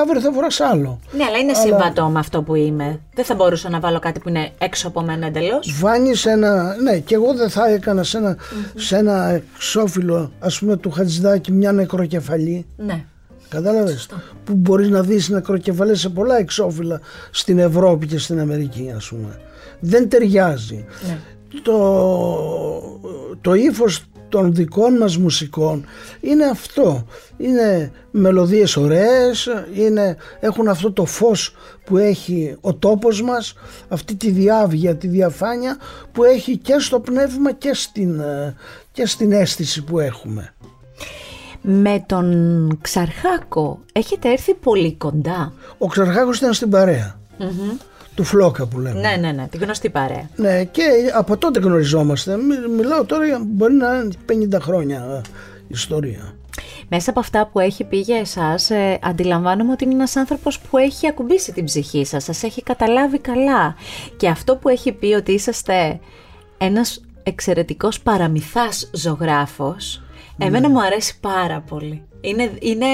αύριο 0.02 0.22
θα 0.22 0.32
φοράς 0.32 0.60
άλλο. 0.60 1.00
Ναι, 1.12 1.24
αλλά 1.24 1.38
είναι 1.38 1.54
συμβατό 1.54 2.06
με 2.08 2.20
αυτό 2.20 2.42
που 2.42 2.56
είμαι. 2.56 3.00
Δεν 3.14 3.26
θα 3.26 3.36
μπορούσα 3.36 3.70
να 3.70 3.80
βάλω 3.80 4.00
κάτι 4.00 4.20
που 4.20 4.30
είναι 4.30 4.52
έξω 4.58 4.88
από 4.88 5.02
μένα 5.02 5.26
εντελώς. 5.26 5.80
Βάνεις 5.80 6.26
ένα, 6.26 6.76
ναι 6.82 7.00
και 7.00 7.16
εγώ 7.16 7.34
δεν 7.34 7.50
θα 7.50 7.68
έκανα 7.70 8.04
σε 8.04 8.18
ένα, 8.18 8.38
σε 8.76 8.98
ένα 8.98 9.30
εξώφυλλο 9.30 10.32
ας 10.40 10.60
πούμε 10.60 10.78
του 10.78 10.92
Χατζηδάκη 10.92 11.52
μια 11.52 11.72
νεκροκεφαλή 11.72 12.66
Ναι. 12.76 13.04
Κατάλαβες; 13.50 14.10
Που 14.44 14.54
μπορείς 14.54 14.90
να 14.90 15.02
δεις 15.02 15.30
νεκροκεφαλές 15.30 16.00
σε 16.00 16.10
πολλά 16.10 16.38
εξώφυλλα 16.38 17.02
στην 17.32 17.60
Ευρώπη 17.60 18.08
και 18.08 18.18
στην 18.18 18.40
Αμερική 18.40 18.94
ας 18.96 19.08
πούμε 19.08 19.40
δεν 19.80 20.10
ταιριάζει 20.10 20.86
Ναι. 21.08 21.18
Το, 21.62 23.00
το 23.42 23.54
ύφος 23.54 24.06
των 24.30 24.54
δικών 24.54 24.98
μας 24.98 25.18
μουσικών 25.18 25.86
είναι 26.22 26.46
αυτό. 26.46 27.06
Είναι 27.38 27.92
μελωδίες 28.12 28.78
ωραίες 28.78 29.50
είναι, 29.74 30.18
έχουν 30.40 30.68
αυτό 30.68 30.92
το 30.92 31.06
φως 31.06 31.56
που 31.86 31.98
έχει 31.98 32.58
ο 32.62 32.74
τόπος 32.74 33.22
μας 33.22 33.54
αυτή 33.88 34.16
τη 34.16 34.32
διάβγεια, 34.32 34.96
τη 34.96 35.08
διαφάνεια 35.08 35.78
που 36.12 36.24
έχει 36.24 36.58
και 36.58 36.80
στο 36.80 37.00
πνεύμα 37.00 37.52
και 37.52 37.74
στην, 37.74 38.20
ε, 38.20 38.56
και 38.92 39.06
στην 39.06 39.32
αίσθηση 39.32 39.84
που 39.84 40.00
έχουμε. 40.00 40.54
Με 41.62 42.04
τον 42.06 42.78
Ξαρχάκο 42.82 43.80
έχετε 43.94 44.32
έρθει 44.32 44.54
πολύ 44.54 44.94
κοντά. 44.94 45.54
Ο 45.78 45.88
Ξαρχάκος 45.88 46.38
ήταν 46.38 46.54
στην 46.54 46.70
παρέα 46.70 47.20
του 48.18 48.24
Φλόκα 48.24 48.66
που 48.66 48.80
λέμε. 48.80 49.00
Ναι, 49.00 49.16
ναι, 49.20 49.32
ναι, 49.32 49.48
την 49.48 49.60
γνωστή 49.64 49.90
παρέα. 49.90 50.30
Ναι, 50.36 50.64
και 50.64 50.82
από 51.14 51.38
τότε 51.38 51.60
γνωριζόμαστε. 51.60 52.38
Μι- 52.38 52.68
Μιλάω 52.78 53.06
τώρα, 53.06 53.26
για- 53.26 53.42
μπορεί 53.46 53.74
να 53.74 53.94
είναι 53.96 54.10
50 54.58 54.60
χρόνια 54.62 54.98
ε, 54.98 55.22
ιστορία. 55.68 56.36
Μέσα 56.90 57.10
από 57.10 57.20
αυτά 57.20 57.48
που 57.52 57.60
έχει 57.60 57.84
πει 57.84 57.98
για 57.98 58.18
εσάς, 58.18 58.70
ε, 58.70 59.00
αντιλαμβάνομαι 59.02 59.72
ότι 59.72 59.84
είναι 59.84 59.94
ένας 59.94 60.16
άνθρωπος 60.16 60.60
που 60.60 60.78
έχει 60.78 61.08
ακουμπήσει 61.08 61.52
την 61.54 61.66
ψυχή 61.66 62.06
σας, 62.06 62.24
σας 62.24 62.44
έχει 62.44 62.64
καταλάβει 62.64 63.20
καλά. 63.20 63.76
Και 64.18 64.28
αυτό 64.28 64.56
που 64.56 64.70
έχει 64.70 64.92
πει 64.92 65.14
ότι 65.14 65.32
είσαστε 65.32 66.00
ένας 66.58 67.02
εξαιρετικός 67.24 68.00
παραμυθάς 68.00 68.90
ζωγράφος, 68.94 70.04
εμένα 70.38 70.70
μου 70.70 70.82
αρέσει 70.82 71.20
πάρα 71.20 71.64
πολύ. 71.70 72.02
Είναι, 72.22 72.52
είναι 72.60 72.86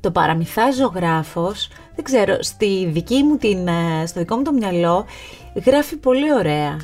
το 0.00 0.10
παραμυθάς 0.10 0.74
ζωγράφος, 0.76 1.68
δεν 1.94 2.04
ξέρω, 2.04 2.36
στη 2.42 2.88
δική 2.92 3.22
μου 3.22 3.36
την, 3.36 3.68
ε, 3.68 4.06
στο 4.06 4.20
δικό 4.20 4.36
μου 4.36 4.42
το 4.42 4.52
μυαλό 4.52 5.04
γράφει 5.66 5.96
πολύ 5.96 6.32
ωραία. 6.34 6.76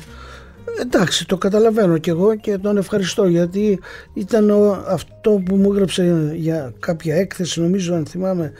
Εντάξει, 0.81 1.25
το 1.27 1.37
καταλαβαίνω 1.37 1.97
και 1.97 2.09
εγώ 2.09 2.35
και 2.35 2.57
τον 2.57 2.77
ευχαριστώ 2.77 3.25
γιατί 3.27 3.79
ήταν 4.13 4.49
ο- 4.49 4.83
αυτό 4.87 5.41
που 5.45 5.55
μου 5.55 5.71
έγραψε 5.73 6.31
για 6.35 6.73
κάποια 6.79 7.15
έκθεση, 7.15 7.61
νομίζω 7.61 7.95
αν 7.95 8.05
θυμάμαι. 8.05 8.51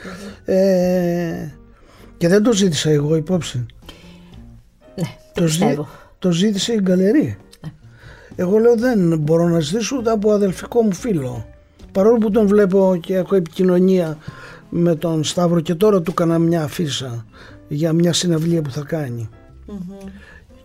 Ε, 0.46 1.50
και 2.18 2.28
δεν 2.28 2.44
το 2.44 2.54
ζήτησα 2.54 2.90
εγώ 2.90 3.16
υπόψη. 3.16 3.66
Ναι, 4.96 5.04
Το, 5.34 5.42
το 5.42 5.48
ζή- 5.48 5.60
πιστεύω. 5.60 5.88
το 6.20 6.32
ζήτησε 6.32 6.74
η 6.74 6.80
γκαλερί. 6.82 7.38
Εγώ 8.36 8.58
λέω 8.58 8.76
δεν 8.76 9.18
μπορώ 9.20 9.48
να 9.48 9.60
ζητήσω 9.60 9.96
ούτε 10.00 10.12
από 10.12 10.32
αδελφικό 10.32 10.82
μου 10.82 10.94
φίλο. 10.94 11.46
Παρόλο 11.96 12.18
που 12.18 12.32
τον 12.32 12.48
βλέπω 12.48 12.98
και 13.02 13.16
έχω 13.16 13.36
επικοινωνία 13.36 14.18
με 14.70 14.96
τον 14.96 15.24
Σταύρο 15.24 15.60
και 15.60 15.76
τώρα 15.76 16.02
του 16.02 16.12
έκανα 16.12 16.40
μια 16.40 16.64
αφίσα 16.64 17.26
για 17.68 17.94
μια 17.94 18.14
συναυλία 18.14 18.62
που 18.62 18.72
θα 18.72 18.82
κάνει. 18.88 19.30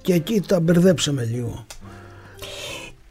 Και 0.03 0.12
εκεί 0.14 0.40
τα 0.40 0.61
μπερδέψαμε 0.61 1.25
λίγο. 1.25 1.64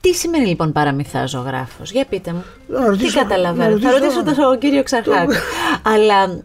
Τι 0.01 0.13
σημαίνει 0.13 0.45
λοιπόν 0.45 0.71
παραμυθά 0.71 1.25
ζωγράφος, 1.25 1.91
για 1.91 2.05
πείτε 2.05 2.33
μου. 2.33 2.43
Να 2.67 2.83
Τι 2.83 2.89
ρωτήσω- 2.89 3.19
καταλαβαίνω; 3.19 3.75
να 3.75 3.79
Θα 3.79 3.91
ρωτήσω- 3.99 4.23
ρωτήσω 4.23 4.41
τον 4.41 4.59
κύριο 4.59 4.83
Ξαρχάκη. 4.83 5.35
Αλλά 5.83 6.43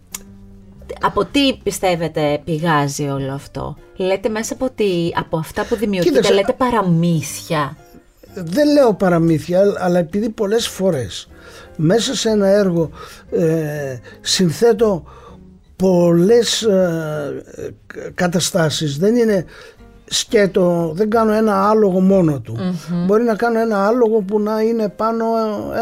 από 1.00 1.24
τι 1.24 1.54
πιστεύετε 1.62 2.40
πηγάζει 2.44 3.08
όλο 3.08 3.32
αυτό; 3.32 3.76
Λέτε 3.96 4.28
μέσα 4.28 4.54
από, 4.54 4.70
τι, 4.74 5.10
από 5.18 5.36
αυτά 5.36 5.64
που 5.64 5.76
δημιουργείτε, 5.76 6.08
Κοίταξε, 6.16 6.32
λέτε 6.32 6.52
παραμύθια. 6.52 7.76
Δεν 8.34 8.72
λέω 8.72 8.94
παραμύθια, 8.94 9.74
αλλά 9.78 9.98
επειδή 9.98 10.28
πολλές 10.28 10.68
φορές 10.68 11.28
μέσα 11.76 12.14
σε 12.14 12.28
ένα 12.30 12.46
έργο 12.46 12.90
ε, 13.30 13.98
συνθέτω 14.20 15.04
πολλές 15.76 16.62
ε, 16.62 17.44
καταστάσεις. 18.14 18.98
Δεν 18.98 19.16
είναι 19.16 19.44
σκέτο, 20.04 20.92
δεν 20.94 21.10
κάνω 21.10 21.32
ένα 21.32 21.68
άλογο 21.68 22.00
μόνο 22.00 22.40
του. 22.40 22.56
Μπορεί 23.06 23.24
να 23.24 23.34
κάνω 23.34 23.60
ένα 23.60 23.86
άλογο 23.86 24.20
που 24.20 24.40
να 24.40 24.60
είναι 24.60 24.88
πάνω 24.88 25.24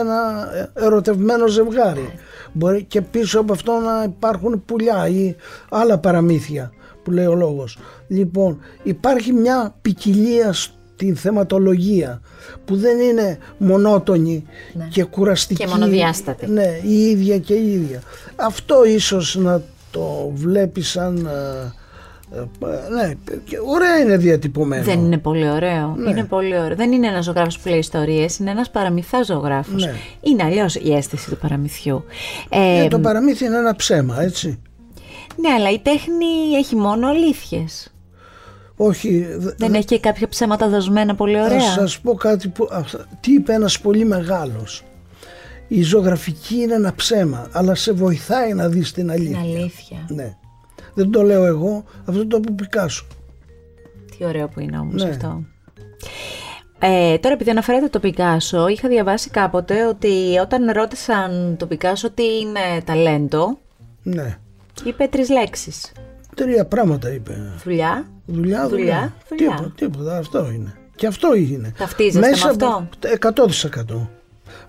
ένα 0.00 0.48
ερωτευμένο 0.74 1.46
ζευγάρι. 1.46 2.14
Μπορεί 2.52 2.84
και 2.84 3.00
πίσω 3.00 3.40
από 3.40 3.52
αυτό 3.52 3.72
να 3.72 4.02
υπάρχουν 4.02 4.62
πουλιά 4.64 5.08
ή 5.08 5.36
άλλα 5.70 5.98
παραμύθια 5.98 6.72
που 7.02 7.10
λέει 7.10 7.26
ο 7.26 7.34
λόγος. 7.34 7.78
Λοιπόν, 8.08 8.58
υπάρχει 8.82 9.32
μια 9.32 9.74
ποικιλία 9.82 10.54
στην 11.02 11.16
θεματολογία 11.16 12.20
που 12.64 12.76
δεν 12.76 12.98
είναι 13.00 13.38
μονότονη 13.58 14.44
Ναι. 14.72 14.88
και 14.90 15.04
κουραστική. 15.04 15.62
Και 15.64 15.68
μονοδιάστατη. 15.68 16.46
Ναι, 16.50 16.78
η 16.82 16.94
ίδια 17.02 17.38
και 17.38 17.54
η 17.54 17.72
ίδια. 17.72 18.02
Αυτό 18.36 18.84
ίσως 18.84 19.36
να 19.36 19.62
το 19.90 20.30
βλέπεις 20.34 20.88
σαν... 20.90 21.26
ε, 21.26 21.72
ε, 22.38 22.94
ναι, 22.94 23.12
και 23.44 23.56
ωραία 23.66 23.98
είναι 23.98 24.16
διατυπωμένο. 24.16 24.82
Δεν 24.84 24.98
είναι 24.98 25.18
πολύ 25.18 25.50
ωραίο. 25.50 25.94
Ναι. 25.96 26.10
Είναι 26.10 26.24
πολύ 26.24 26.58
ωραίο. 26.58 26.76
Δεν 26.76 26.92
είναι 26.92 27.06
ένας 27.06 27.24
ζωγράφος 27.24 27.58
που 27.58 27.68
λέει 27.68 27.78
ιστορίες, 27.78 28.38
είναι 28.38 28.50
ένας 28.50 28.70
παραμυθάς 28.70 29.26
ζωγράφος. 29.26 29.84
Ναι. 29.84 29.94
Είναι 30.20 30.42
αλλιώς 30.44 30.74
η 30.74 30.92
αίσθηση 30.94 31.30
του 31.30 31.36
παραμυθιού. 31.36 32.04
Ε, 32.48 32.84
Ε, 32.84 32.88
το 32.88 32.98
παραμύθι 32.98 33.44
είναι 33.44 33.56
ένα 33.56 33.76
ψέμα, 33.76 34.22
έτσι. 34.22 34.58
ναι, 35.36 35.48
αλλά 35.48 35.70
η 35.70 35.78
τέχνη 35.78 36.56
έχει 36.58 36.76
μόνο 36.76 37.08
αλήθειες. 37.08 37.91
Όχι, 38.84 39.18
δε- 39.38 39.52
Δεν 39.56 39.74
έχει 39.74 39.84
και 39.84 39.98
κάποια 40.00 40.28
ψέματα 40.28 40.68
δοσμένα 40.68 41.14
πολύ 41.14 41.36
Θα 41.36 41.42
ωραία. 41.44 41.60
σας 41.60 42.00
πω 42.00 42.14
κάτι 42.14 42.48
που... 42.48 42.68
αυτά- 42.72 43.06
Τι 43.20 43.32
είπε 43.32 43.52
ένας 43.52 43.80
πολύ 43.80 44.04
μεγάλος. 44.04 44.82
Η 45.68 45.82
ζωγραφική 45.82 46.54
είναι 46.56 46.74
ένα 46.74 46.94
ψέμα, 46.94 47.48
αλλά 47.52 47.74
σε 47.74 47.92
βοηθάει 47.92 48.52
να 48.52 48.68
δεις 48.68 48.92
την 48.92 49.02
Είναι 49.02 49.12
αλήθεια. 49.12 49.40
αλήθεια. 49.40 50.06
Ναι. 50.08 50.36
Δεν 50.94 51.10
το 51.10 51.22
λέω 51.22 51.44
εγώ, 51.44 51.84
αυτό 52.04 52.26
το 52.26 52.36
είπε 52.36 52.50
ο 52.50 52.54
Πικάσο. 52.54 53.06
Τι 54.18 54.24
ωραίο 54.24 54.48
που 54.48 54.60
είναι 54.60 54.78
όμως 54.78 55.02
Ναι. 55.02 55.08
αυτό. 55.10 55.42
Ε, 56.78 57.18
τώρα 57.18 57.34
επειδή 57.34 57.50
αναφέρατε 57.50 57.88
το 57.88 58.00
Πικάσο, 58.00 58.68
είχα 58.68 58.88
διαβάσει 58.88 59.30
κάποτε 59.30 59.86
ότι 59.86 60.38
όταν 60.42 60.70
ρώτησαν 60.72 61.54
τον 61.58 61.68
Πικάσο 61.68 62.10
τι 62.10 62.22
είναι 62.38 62.82
ταλέντο, 62.84 63.58
Ναι. 64.02 64.38
είπε 64.84 65.06
τρεις 65.06 65.28
λέξεις. 65.30 65.92
Τρία 66.36 66.64
πράγματα 66.64 67.12
είπε. 67.12 67.52
Δουλειά, 67.64 68.06
Δουλειά, 68.26 68.68
δουλειά. 68.68 68.68
Δουλειά, 68.68 69.12
δουλειά. 69.28 69.54
Τίποτα, 69.54 69.72
τίποτα, 69.76 70.16
αυτό 70.18 70.50
είναι. 70.54 70.76
Και 70.94 71.06
αυτό 71.06 71.34
είναι. 71.34 71.72
Ταυτίζεστε 71.78 72.20
με 72.20 72.50
από- 72.50 72.66
αυτό; 72.66 72.86
100%. 73.08 74.08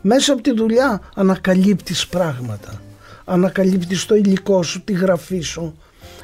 Μέσα 0.01 0.33
από 0.33 0.41
τη 0.41 0.53
δουλειά 0.53 1.01
ανακαλύπτεις 1.15 2.07
πράγματα. 2.07 2.81
Ανακαλύπτεις 3.25 4.05
το 4.05 4.15
υλικό 4.15 4.63
σου, 4.63 4.83
τη 4.83 4.93
γραφή 4.93 5.39
σου, 5.39 5.77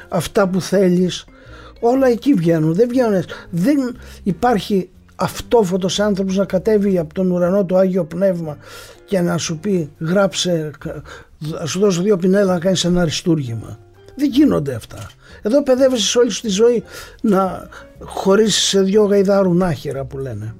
αυτά 0.08 0.48
που 0.48 0.60
θέλεις. 0.60 1.24
Όλα 1.80 2.06
εκεί 2.08 2.34
βγαίνουν. 2.34 2.74
Δεν 2.74 2.88
βγαίνουν. 2.88 3.24
Δεν 3.50 3.96
υπάρχει 4.22 4.88
αυτόφωτος 5.16 6.00
άνθρωπος 6.00 6.36
να 6.36 6.44
κατέβει 6.44 6.98
από 6.98 7.14
τον 7.14 7.30
ουρανό 7.30 7.64
του 7.64 7.76
Άγιο 7.76 8.04
Πνεύμα 8.04 8.56
και 9.04 9.20
να 9.20 9.38
σου 9.38 9.58
πει 9.58 9.90
γράψε, 9.98 10.70
θα 11.58 11.66
σου 11.66 11.80
δώσω 11.80 12.02
δύο 12.02 12.16
πινέλα 12.16 12.52
να 12.52 12.58
κάνεις 12.58 12.84
ένα 12.84 13.00
αριστούργημα. 13.00 13.78
Δεν 14.16 14.28
γίνονται 14.30 14.74
αυτά. 14.74 15.10
Εδώ 15.42 15.62
παιδεύεσαι 15.62 16.18
όλη 16.18 16.30
σου 16.30 16.40
τη 16.40 16.48
ζωή 16.48 16.82
να 17.22 17.68
χωρίσεις 17.98 18.62
σε 18.62 18.82
δυο 18.82 19.04
γαϊδάρου 19.04 19.54
νάχυρα 19.54 20.04
που 20.04 20.18
λένε. 20.18 20.54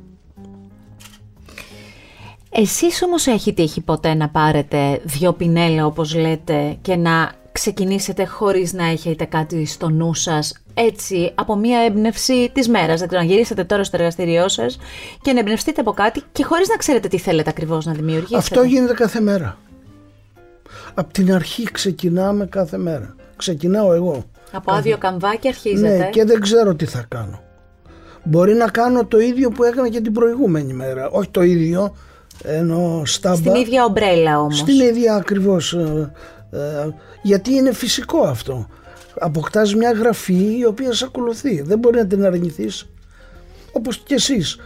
Εσείς 2.50 3.02
όμως 3.02 3.26
έχει 3.26 3.52
τύχει 3.52 3.80
ποτέ 3.80 4.14
να 4.14 4.28
πάρετε 4.28 5.00
δυο 5.04 5.32
πινέλα 5.32 5.86
όπως 5.86 6.14
λέτε 6.14 6.76
και 6.82 6.96
να 6.96 7.32
ξεκινήσετε 7.52 8.24
χωρίς 8.24 8.72
να 8.72 8.84
έχετε 8.84 9.24
κάτι 9.24 9.66
στο 9.66 9.88
νου 9.88 10.14
σας 10.14 10.62
έτσι 10.74 11.32
από 11.34 11.56
μια 11.56 11.78
έμπνευση 11.78 12.50
της 12.52 12.68
μέρας. 12.68 12.98
Δεν 12.98 13.08
ξέρω, 13.08 13.22
να 13.22 13.28
γυρίσετε 13.28 13.64
τώρα 13.64 13.84
στο 13.84 13.96
εργαστήριό 13.96 14.48
σας 14.48 14.78
και 15.22 15.32
να 15.32 15.38
εμπνευστείτε 15.38 15.80
από 15.80 15.92
κάτι 15.92 16.22
και 16.32 16.44
χωρίς 16.44 16.68
να 16.68 16.76
ξέρετε 16.76 17.08
τι 17.08 17.18
θέλετε 17.18 17.50
ακριβώς 17.50 17.86
να 17.86 17.92
δημιουργήσετε. 17.92 18.36
Αυτό 18.36 18.62
γίνεται 18.62 18.92
κάθε 18.92 19.20
μέρα. 19.20 19.58
Από 20.94 21.12
την 21.12 21.34
αρχή 21.34 21.62
ξεκινάμε 21.62 22.46
κάθε 22.46 22.78
μέρα. 22.78 23.14
Ξεκινάω 23.36 23.92
εγώ. 23.92 24.24
Από 24.52 24.72
άδειο 24.72 24.98
καμβάκι 24.98 25.48
αρχίζετε. 25.48 25.96
Ναι, 25.96 26.10
και 26.10 26.24
δεν 26.24 26.40
ξέρω 26.40 26.74
τι 26.74 26.84
θα 26.84 27.04
κάνω. 27.08 27.40
Μπορεί 28.24 28.54
να 28.54 28.68
κάνω 28.68 29.06
το 29.06 29.18
ίδιο 29.18 29.50
που 29.50 29.64
έκανα 29.64 29.88
και 29.88 30.00
την 30.00 30.12
προηγούμενη 30.12 30.72
μέρα. 30.72 31.08
Όχι 31.08 31.28
το 31.28 31.42
ίδιο, 31.42 31.94
ενώ 32.42 33.02
στάμπα. 33.04 33.36
Στην 33.36 33.54
ίδια 33.54 33.84
ομπρέλα 33.84 34.40
όμως. 34.40 34.58
Στην 34.58 34.80
ίδια 34.80 35.14
ακριβώς. 35.14 35.72
ε, 35.72 36.12
ε, 36.50 36.88
γιατί 37.22 37.54
είναι 37.54 37.72
φυσικό 37.72 38.20
αυτό. 38.22 38.66
Αποκτάς 39.18 39.74
μια 39.74 39.92
γραφή 39.92 40.58
η 40.58 40.64
οποία 40.64 40.92
σε 40.92 41.04
ακολουθεί. 41.04 41.60
Δεν 41.62 41.78
μπορεί 41.78 41.96
να 41.96 42.06
την 42.06 42.24
αρνηθείς. 42.24 42.88
Όπως 43.72 43.98
και 43.98 44.14
εσείς. 44.14 44.58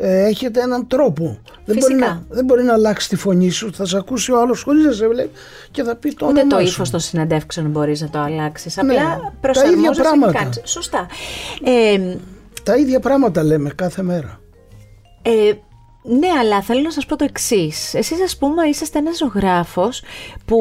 Ε, 0.00 0.24
έχετε 0.26 0.60
έναν 0.60 0.86
τρόπο. 0.86 1.38
Δεν 1.64 1.76
μπορεί, 1.76 1.80
Φυσικά. 1.80 2.06
να, 2.06 2.22
δεν 2.28 2.44
μπορεί 2.44 2.62
να 2.62 2.72
αλλάξει 2.72 3.08
τη 3.08 3.16
φωνή 3.16 3.50
σου. 3.50 3.72
Θα 3.74 3.84
σε 3.86 3.96
ακούσει 3.96 4.32
ο 4.32 4.40
άλλος 4.40 4.62
χωρίς 4.62 4.84
να 4.84 4.92
σε 4.92 5.08
βλέπει 5.08 5.30
και 5.70 5.82
θα 5.82 5.96
πει 5.96 6.12
το 6.14 6.26
Ούτε 6.26 6.40
όνομά 6.40 6.56
το 6.60 6.66
σου. 6.66 6.72
ύφος 6.72 6.90
των 6.90 7.00
συνεντεύξεων 7.00 7.66
μπορείς 7.70 8.00
να 8.00 8.08
το 8.08 8.18
αλλάξεις. 8.18 8.76
Ναι, 8.76 8.92
Απλά 8.94 9.02
τα 9.16 9.32
προσαρμόζεσαι 9.40 9.80
ίδια 9.80 9.90
και 9.94 10.00
πράγματα. 10.00 10.32
κάνεις. 10.38 10.60
Σωστά. 10.64 11.06
Ε, 11.64 12.16
Τα 12.62 12.76
ίδια 12.76 13.00
πράγματα 13.00 13.42
λέμε 13.42 13.70
κάθε 13.70 14.02
μέρα. 14.02 14.40
Ε, 15.22 15.52
ναι, 16.02 16.28
αλλά 16.40 16.62
θέλω 16.62 16.80
να 16.80 16.90
σας 16.90 17.06
πω 17.06 17.16
το 17.16 17.24
εξής. 17.24 17.94
Εσείς 17.94 18.22
ας 18.22 18.36
πούμε 18.36 18.66
είσαστε 18.68 18.98
ένας 18.98 19.16
ζωγράφος 19.16 20.02
που 20.44 20.58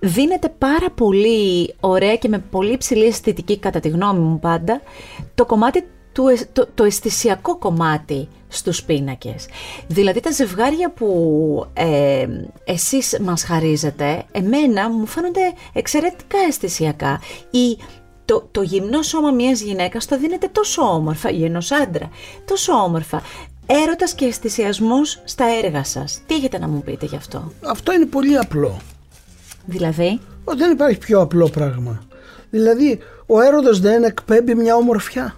δίνετε 0.00 0.48
πάρα 0.58 0.90
πολύ 0.94 1.74
ωραία 1.80 2.16
και 2.16 2.28
με 2.28 2.38
πολύ 2.38 2.76
ψηλή 2.76 3.04
αισθητική 3.04 3.58
κατά 3.58 3.80
τη 3.80 3.88
γνώμη 3.88 4.18
μου 4.20 4.38
πάντα 4.38 4.80
το 5.34 5.46
κομμάτι 5.46 5.80
του, 5.80 5.86
αισ- 5.86 5.93
το, 6.52 6.66
το 6.74 6.84
αισθησιακό 6.84 7.58
κομμάτι 7.58 8.28
στους 8.48 8.82
πίνακες. 8.82 9.46
Δηλαδή 9.86 10.20
τα 10.20 10.30
ζευγάρια 10.30 10.90
που 10.90 11.66
ε, 11.72 12.26
εσείς 12.64 13.18
μας 13.20 13.44
χαρίζετε, 13.44 14.24
εμένα 14.32 14.90
μου 14.90 15.06
φαίνονται 15.06 15.52
εξαιρετικά 15.72 16.38
αισθησιακά. 16.48 17.20
Ή 17.50 17.78
το, 18.24 18.48
το 18.50 18.62
γυμνό 18.62 19.02
σώμα 19.02 19.30
μιας 19.30 19.60
γυναίκας 19.60 20.06
το 20.06 20.18
δίνεται 20.18 20.48
τόσο 20.52 20.82
όμορφα, 20.82 21.30
ή 21.30 21.44
ενός 21.44 21.70
άντρα, 21.70 22.08
τόσο 22.44 22.72
όμορφα. 22.72 23.22
Έρωτας 23.66 24.14
και 24.14 24.24
αισθησιασμός 24.24 25.22
στα 25.24 25.44
έργα 25.64 25.84
σας. 25.84 26.20
Τι 26.26 26.34
έχετε 26.34 26.58
να 26.58 26.68
μου 26.68 26.82
πείτε 26.82 27.06
γι' 27.06 27.16
αυτό; 27.16 27.52
Αυτό 27.64 27.92
είναι 27.92 28.06
πολύ 28.06 28.38
απλό. 28.38 28.80
Δηλαδή, 29.64 30.20
Δεν 30.56 30.70
υπάρχει 30.70 30.98
πιο 30.98 31.20
απλό 31.20 31.48
πράγμα. 31.48 32.02
Δηλαδή, 32.50 32.98
ο 33.26 33.40
έρωτας 33.40 33.80
δεν 33.80 34.04
εκπέμπει 34.04 34.54
μια 34.54 34.76
ομορφιά. 34.76 35.34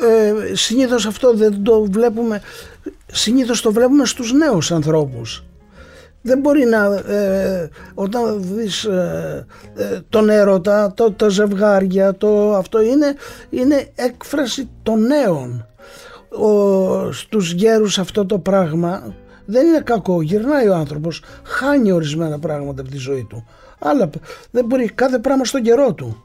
Ε, 0.00 0.54
συνήθως 0.54 1.06
αυτό 1.06 1.34
δεν 1.34 1.62
το 1.62 1.84
βλέπουμε, 1.90 2.42
συνήθως 3.06 3.62
το 3.62 3.72
βλέπουμε 3.72 4.04
στους 4.04 4.32
νέους 4.32 4.72
ανθρώπους. 4.72 5.44
Δεν 6.22 6.38
μπορεί 6.38 6.64
να, 6.64 6.84
ε, 7.14 7.70
όταν 7.94 8.42
δεις 8.42 8.84
ε, 8.84 9.46
ε, 9.76 9.98
τον 10.08 10.28
έρωτα, 10.28 10.92
το, 10.96 11.12
τα 11.12 11.28
ζευγάρια, 11.28 12.14
το, 12.14 12.54
αυτό 12.54 12.82
είναι, 12.82 13.14
είναι 13.50 13.88
έκφραση 13.94 14.68
των 14.82 15.06
νέων. 15.06 15.66
Ο, 16.28 17.12
στους 17.12 17.52
γέρους 17.52 17.98
αυτό 17.98 18.26
το 18.26 18.38
πράγμα 18.38 19.14
δεν 19.44 19.66
είναι 19.66 19.80
κακό, 19.80 20.22
γυρνάει 20.22 20.68
ο 20.68 20.74
άνθρωπος, 20.74 21.22
χάνει 21.42 21.92
ορισμένα 21.92 22.38
πράγματα 22.38 22.80
από 22.80 22.90
τη 22.90 22.96
ζωή 22.96 23.26
του. 23.28 23.46
Αλλά 23.78 24.10
δεν 24.50 24.64
μπορεί 24.64 24.90
κάθε 24.94 25.18
πράγμα 25.18 25.44
στον 25.44 25.62
καιρό 25.62 25.94
του. 25.94 26.24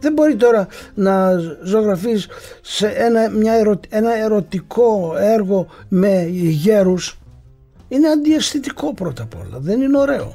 Δεν 0.00 0.12
μπορεί 0.12 0.36
τώρα 0.36 0.66
να 0.94 1.30
ζωγραφείς 1.62 2.26
σε 2.60 2.86
ένα, 2.86 3.30
μια 3.30 3.52
ερω- 3.52 3.86
ένα 3.88 4.14
ερωτικό 4.24 5.14
έργο 5.18 5.66
με 5.88 6.26
γέρους. 6.30 7.18
Είναι 7.88 8.08
αντιαισθητικό 8.08 8.94
πρώτα 8.94 9.22
απ' 9.22 9.34
όλα, 9.34 9.58
δεν 9.58 9.80
είναι 9.80 9.98
ωραίο. 9.98 10.34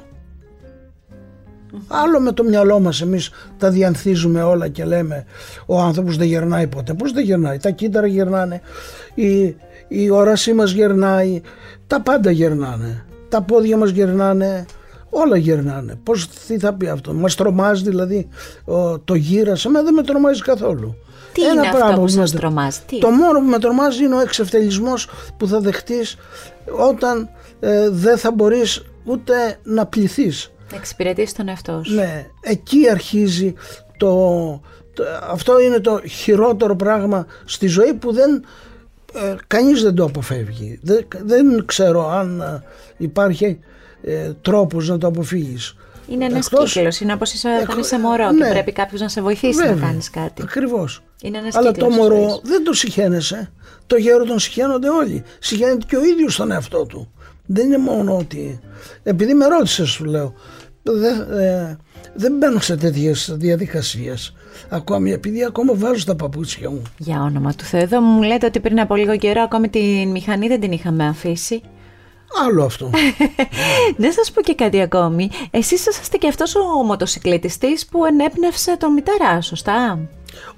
Άλλο 1.88 2.20
με 2.20 2.32
το 2.32 2.44
μυαλό 2.44 2.80
μας 2.80 3.00
εμείς 3.00 3.30
τα 3.58 3.70
διανθίζουμε 3.70 4.42
όλα 4.42 4.68
και 4.68 4.84
λέμε 4.84 5.24
ο 5.66 5.80
άνθρωπος 5.80 6.16
δεν 6.16 6.26
γερνάει 6.26 6.66
ποτέ. 6.66 6.94
Πώς 6.94 7.12
δεν 7.12 7.24
γερνάει, 7.24 7.58
τα 7.58 7.70
κύτταρα 7.70 8.06
γερνάνε, 8.06 8.60
η, 9.14 9.56
η 9.88 10.10
όρασή 10.10 10.52
μας 10.52 10.70
γερνάει, 10.70 11.40
τα 11.86 12.00
πάντα 12.00 12.30
γερνάνε. 12.30 13.04
Τα 13.28 13.42
πόδια 13.42 13.76
μας 13.76 13.90
γερνάνε, 13.90 14.66
όλα 15.10 15.36
γερνάνε. 15.36 15.98
Πώς 16.02 16.28
τι 16.28 16.58
θα 16.58 16.74
πει 16.74 16.88
αυτό, 16.88 17.12
μας 17.14 17.34
τρομάζει 17.34 17.82
δηλαδή 17.82 18.28
ο, 18.64 18.98
το 18.98 19.14
γύρας, 19.14 19.64
εμένα 19.64 19.84
δεν 19.84 19.94
με 19.94 20.02
τρομάζει 20.02 20.40
καθόλου. 20.42 20.96
τι 21.32 21.40
είναι 21.42 21.60
αυτό 21.60 21.76
πράγμα 21.76 21.94
που 21.94 22.02
με 22.02 22.08
σας 22.08 22.30
τρο- 22.30 22.40
τρομάζει, 22.40 22.80
τι; 22.86 22.98
Το 22.98 23.08
μόνο 23.10 23.38
που 23.38 23.44
με 23.46 23.58
τρομάζει 23.58 24.04
είναι 24.04 24.14
ο 24.14 24.20
εξευτελισμός 24.20 25.08
που 25.36 25.46
θα 25.48 25.60
δεχτείς 25.60 26.16
όταν 26.90 27.28
ε, 27.60 27.88
δεν 27.90 28.18
θα 28.18 28.30
μπορείς 28.32 28.82
ούτε 29.04 29.34
να 29.62 29.86
πληθείς. 29.86 30.50
Να 30.70 30.76
εξυπηρετήσει 30.76 31.34
τον 31.34 31.48
εαυτό 31.48 31.80
σου. 31.84 31.94
Ναι, 31.94 32.26
εκεί 32.40 32.90
αρχίζει 32.90 33.54
το, 33.96 34.10
το- 34.94 35.04
αυτό 35.30 35.60
είναι 35.60 35.80
το 35.80 36.00
χειρότερο 36.08 36.76
πράγμα 36.76 37.26
στη 37.44 37.66
ζωή 37.66 37.94
που 37.94 38.12
δεν 38.12 38.44
ε, 39.14 39.34
κανείς 39.46 39.82
δεν 39.82 39.94
το 39.94 40.04
αποφεύγει. 40.04 40.78
Δεν, 40.82 41.06
δεν 41.24 41.64
ξέρω 41.66 42.10
αν 42.10 42.40
ε, 42.40 42.62
υπάρχει 42.96 43.58
ε, 44.06 44.32
τρόπος 44.42 44.88
να 44.88 44.98
το 44.98 45.06
αποφύγεις. 45.06 45.76
Είναι 46.08 46.24
ένας 46.24 46.46
Εκτός- 46.46 46.72
κύκλος. 46.72 47.00
Είναι 47.00 47.12
όπως 47.12 47.32
είσαι 47.32 47.48
όταν 47.48 47.76
Εκ- 47.78 47.84
είσαι 47.84 47.98
μωρό 47.98 48.30
ναι. 48.30 48.44
και 48.44 48.50
πρέπει 48.50 48.72
κάποιος 48.72 49.00
να 49.00 49.08
σε 49.08 49.20
βοηθήσει 49.20 49.58
να 49.58 49.66
Βέβαια, 49.66 49.86
κάνεις 49.88 50.10
κάτι. 50.10 50.42
Ακριβώς. 50.42 51.02
Είναι 51.22 51.38
ένας 51.38 51.54
Αλλά 51.54 51.72
κύκλος. 51.72 51.94
το 51.94 52.00
μωρό 52.02 52.40
δεν 52.42 52.64
το 52.64 52.72
συχαίνεσαι. 52.72 53.50
Το 53.86 53.96
γέρο 53.96 54.24
τον 54.24 54.38
συχαίνονται 54.38 54.88
όλοι. 54.88 55.22
Συχαίνεται 55.38 55.84
και 55.88 55.96
ο 55.96 56.04
ίδιος 56.04 56.36
τον 56.36 56.50
εαυτό 56.50 56.84
του. 56.86 57.10
Δεν 57.46 57.66
είναι 57.66 57.78
μόνο 57.78 58.16
ότι... 58.16 58.60
Επειδή 59.02 59.34
με 59.34 59.46
ρώτησες 59.46 59.88
σου 59.88 60.04
λέω, 60.04 60.34
δεν, 60.82 61.38
ε, 61.38 61.76
δεν 62.14 62.32
μπαίνω 62.36 62.60
σε 62.60 62.76
τέτοιες 62.76 63.30
διαδικασίες 63.36 64.34
ακόμη 64.68 65.12
επειδή 65.12 65.44
ακόμα 65.44 65.74
βάζω 65.74 66.04
τα 66.04 66.16
παπούτσια 66.16 66.70
μου. 66.70 66.82
Για 66.98 67.20
όνομα 67.22 67.54
του 67.54 67.64
Θεού, 67.64 67.80
εδώ 67.80 68.00
μου 68.00 68.22
λέτε 68.22 68.46
ότι 68.46 68.60
πριν 68.60 68.80
από 68.80 68.94
λίγο 68.96 69.16
καιρό 69.16 69.42
ακόμη 69.42 69.68
τη 69.68 70.06
μηχανή 70.06 70.48
δεν 70.48 70.60
την 70.60 70.72
είχαμε 70.72 71.06
αφήσει. 71.06 71.60
Άλλο 72.44 72.64
αυτό. 72.64 72.90
Δεν 74.02 74.12
σας 74.12 74.30
πω 74.30 74.40
και 74.40 74.54
κάτι 74.54 74.80
ακόμη. 74.80 75.30
Εσείς 75.50 75.86
είσαστε 75.86 76.16
και 76.16 76.28
αυτός 76.28 76.54
ο 76.54 76.82
μοτοσυκλετιστής 76.84 77.86
που 77.86 78.04
ενέπνευσε 78.04 78.76
τον 78.76 78.92
μηταρά, 78.92 79.40
σωστά; 79.40 79.98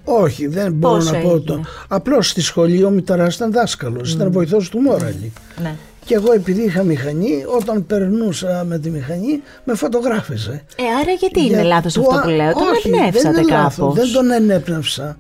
Όχι, 0.04 0.46
δεν 0.46 0.72
μπορώ 0.72 0.94
Πώς 0.94 1.04
να 1.04 1.18
πω 1.18 1.28
έγινε; 1.28 1.40
το. 1.40 1.60
Απλώς 1.88 2.28
στη 2.28 2.40
σχολή 2.40 2.84
ο 2.84 2.90
μηταράς 2.90 3.34
ήταν 3.34 3.52
δάσκαλος, 3.52 4.12
ήταν 4.12 4.32
βοηθός 4.32 4.68
του 4.68 4.80
Μόραλη. 4.80 5.32
Ναι. 5.62 5.74
Και 6.04 6.14
εγώ 6.14 6.32
επειδή 6.32 6.62
είχα 6.62 6.82
μηχανή, 6.82 7.44
όταν 7.58 7.86
περνούσα 7.86 8.64
με 8.66 8.78
τη 8.78 8.90
μηχανή, 8.90 9.42
με 9.64 9.74
φωτογράφιζε. 9.74 10.64
Ε, 10.76 10.82
άρα 11.00 11.12
γιατί 11.12 11.40
είναι 11.40 11.48
Για 11.48 11.64
λάθος 11.64 11.92
το 11.92 12.00
αυτό 12.00 12.14
α- 12.16 12.22
που 12.22 12.28
λέω, 12.28 12.52
τον 12.52 12.62
όχι, 12.68 12.88
εμπνεύσατε 12.88 13.30
δεν 13.32 13.42
είναι 13.42 13.52
λάθος, 13.52 13.76
κάπως. 13.76 13.94
Δεν 13.94 14.12
τον 14.12 14.30
ενέπνευσα. 14.30 15.18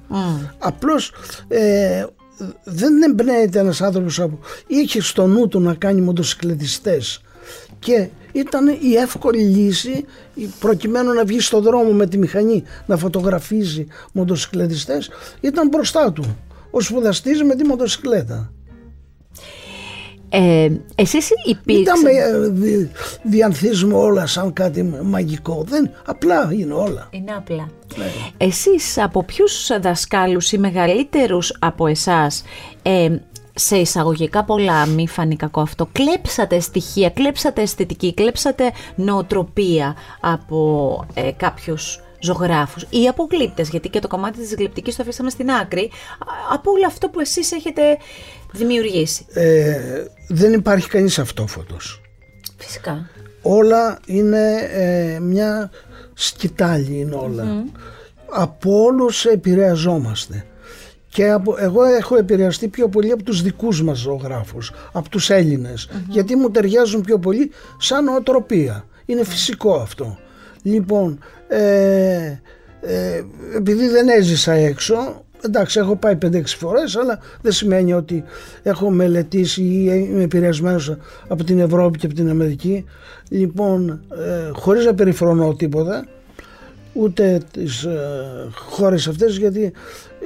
Απλώς 0.58 1.12
ε, 1.48 2.04
δεν 2.64 3.02
εμπνέεται 3.02 3.58
ένας 3.58 3.80
άνθρωπος 3.82 4.20
από... 4.20 4.38
Είχε 4.66 5.00
στο 5.02 5.26
νου 5.26 5.48
του 5.48 5.60
να 5.60 5.74
κάνει 5.74 6.00
μοτοσυκλετιστές 6.00 7.20
και 7.78 8.08
ήταν 8.32 8.66
η 8.80 8.94
εύκολη 8.94 9.40
λύση 9.42 10.04
η- 10.34 10.48
προκειμένου 10.60 11.12
να 11.12 11.24
βγει 11.24 11.40
στο 11.40 11.60
δρόμο 11.60 11.92
με 11.92 12.06
τη 12.06 12.18
μηχανή 12.18 12.62
να 12.86 12.96
φωτογραφίζει 12.96 13.86
μοτοσυκλετιστές 14.12 15.10
ήταν 15.40 15.68
μπροστά 15.68 16.12
του. 16.12 16.36
Ο 16.70 16.80
σπουδαστής 16.80 17.42
με 17.42 17.54
τη 17.54 17.64
μοτοσυκλέτα. 17.64 18.52
Ε, 20.30 20.68
εσείς 20.94 21.28
Μην 21.46 21.84
τα 21.84 21.92
υπήρξατε... 21.94 22.02
με, 22.02 22.10
ε, 22.10 22.48
δι, 22.48 22.90
διανθίζουμε 23.22 23.94
όλα 23.94 24.26
σαν 24.26 24.52
κάτι 24.52 24.82
μαγικό. 25.02 25.64
Δεν, 25.68 25.90
απλά 26.04 26.50
είναι 26.52 26.72
όλα. 26.74 27.08
Είναι 27.10 27.32
απλά. 27.36 27.68
Ναι. 27.96 28.06
Εσείς 28.36 28.98
από 28.98 29.24
ποιους 29.24 29.70
δασκάλους 29.80 30.52
ή 30.52 30.58
μεγαλύτερους 30.58 31.56
από 31.58 31.86
εσάς 31.86 32.42
ε, 32.82 33.16
σε 33.54 33.76
εισαγωγικά 33.76 34.44
πολλά, 34.44 34.86
μη 34.86 35.08
φανεί 35.08 35.36
κακό 35.36 35.60
αυτό, 35.60 35.88
κλέψατε 35.92 36.60
στοιχεία, 36.60 37.10
κλέψατε 37.10 37.62
αισθητική, 37.62 38.14
κλέψατε 38.14 38.72
νοοτροπία 38.94 39.96
από 40.20 41.04
ε, 41.14 41.30
κάποιους 41.36 42.02
ζωγράφους 42.20 42.86
ή 42.90 43.08
από 43.08 43.28
γλύπτες, 43.30 43.68
γιατί 43.68 43.88
και 43.88 43.98
το 43.98 44.08
κομμάτι 44.08 44.38
της 44.38 44.54
γλυπτικής 44.54 44.96
το 44.96 45.02
αφήσαμε 45.02 45.30
στην 45.30 45.50
άκρη, 45.50 45.90
α- 46.18 46.54
από 46.54 46.70
όλο 46.70 46.86
αυτό 46.86 47.08
που 47.08 47.20
εσείς 47.20 47.52
έχετε 47.52 47.82
δημιουργήσει. 48.52 49.26
Ε, 49.32 50.04
δεν 50.28 50.52
υπάρχει 50.52 50.88
κανείς 50.88 51.18
αυτόφωτος. 51.18 52.00
Φυσικά. 52.56 53.10
Όλα 53.42 53.98
είναι 54.06 54.68
ε, 54.72 55.18
μια 55.20 55.70
σκητάλη 56.14 56.98
είναι 56.98 57.14
όλα. 57.14 57.64
Από 58.30 58.82
όλους 58.82 59.24
επηρεαζόμαστε. 59.24 60.44
Και 61.08 61.30
από, 61.30 61.56
εγώ 61.58 61.84
έχω 61.84 62.16
επηρεαστεί 62.16 62.68
πιο 62.68 62.88
πολύ 62.88 63.10
από 63.10 63.22
τους 63.22 63.42
δικούς 63.42 63.82
μας 63.82 63.98
ζωγράφους, 63.98 64.72
από 64.92 65.08
τους 65.08 65.30
ελληνες 65.30 65.88
γιατί 66.08 66.36
μου 66.36 66.50
ταιριάζουν 66.50 67.00
πιο 67.00 67.18
πολύ 67.18 67.50
σαν 67.78 68.04
νοοτροπία. 68.04 68.84
Είναι 69.06 69.24
φυσικό 69.24 69.74
αυτό. 69.74 70.18
Λοιπόν, 70.62 71.18
ε, 71.48 72.38
ε, 72.80 73.24
επειδή 73.56 73.88
δεν 73.88 74.08
έζησα 74.08 74.52
έξω, 74.52 75.24
εντάξει 75.44 75.78
έχω 75.78 75.96
πάει 75.96 76.18
5-6 76.22 76.42
φορές, 76.44 76.96
αλλά 76.96 77.18
δεν 77.42 77.52
σημαίνει 77.52 77.92
ότι 77.92 78.24
έχω 78.62 78.90
μελετήσει 78.90 79.62
ή 79.62 80.08
είμαι 80.10 80.22
επηρεασμένος 80.22 80.96
από 81.28 81.44
την 81.44 81.58
Ευρώπη 81.58 81.98
και 81.98 82.06
από 82.06 82.14
την 82.14 82.30
Αμερική. 82.30 82.84
Λοιπόν, 83.28 84.00
ε, 84.10 84.50
χωρίς 84.52 84.84
να 84.84 84.94
περιφρονώ 84.94 85.54
τίποτα, 85.54 86.06
ούτε 86.92 87.40
τις 87.50 87.82
ε, 87.84 87.98
χώρες 88.54 89.08
αυτές 89.08 89.36
γιατί 89.36 89.72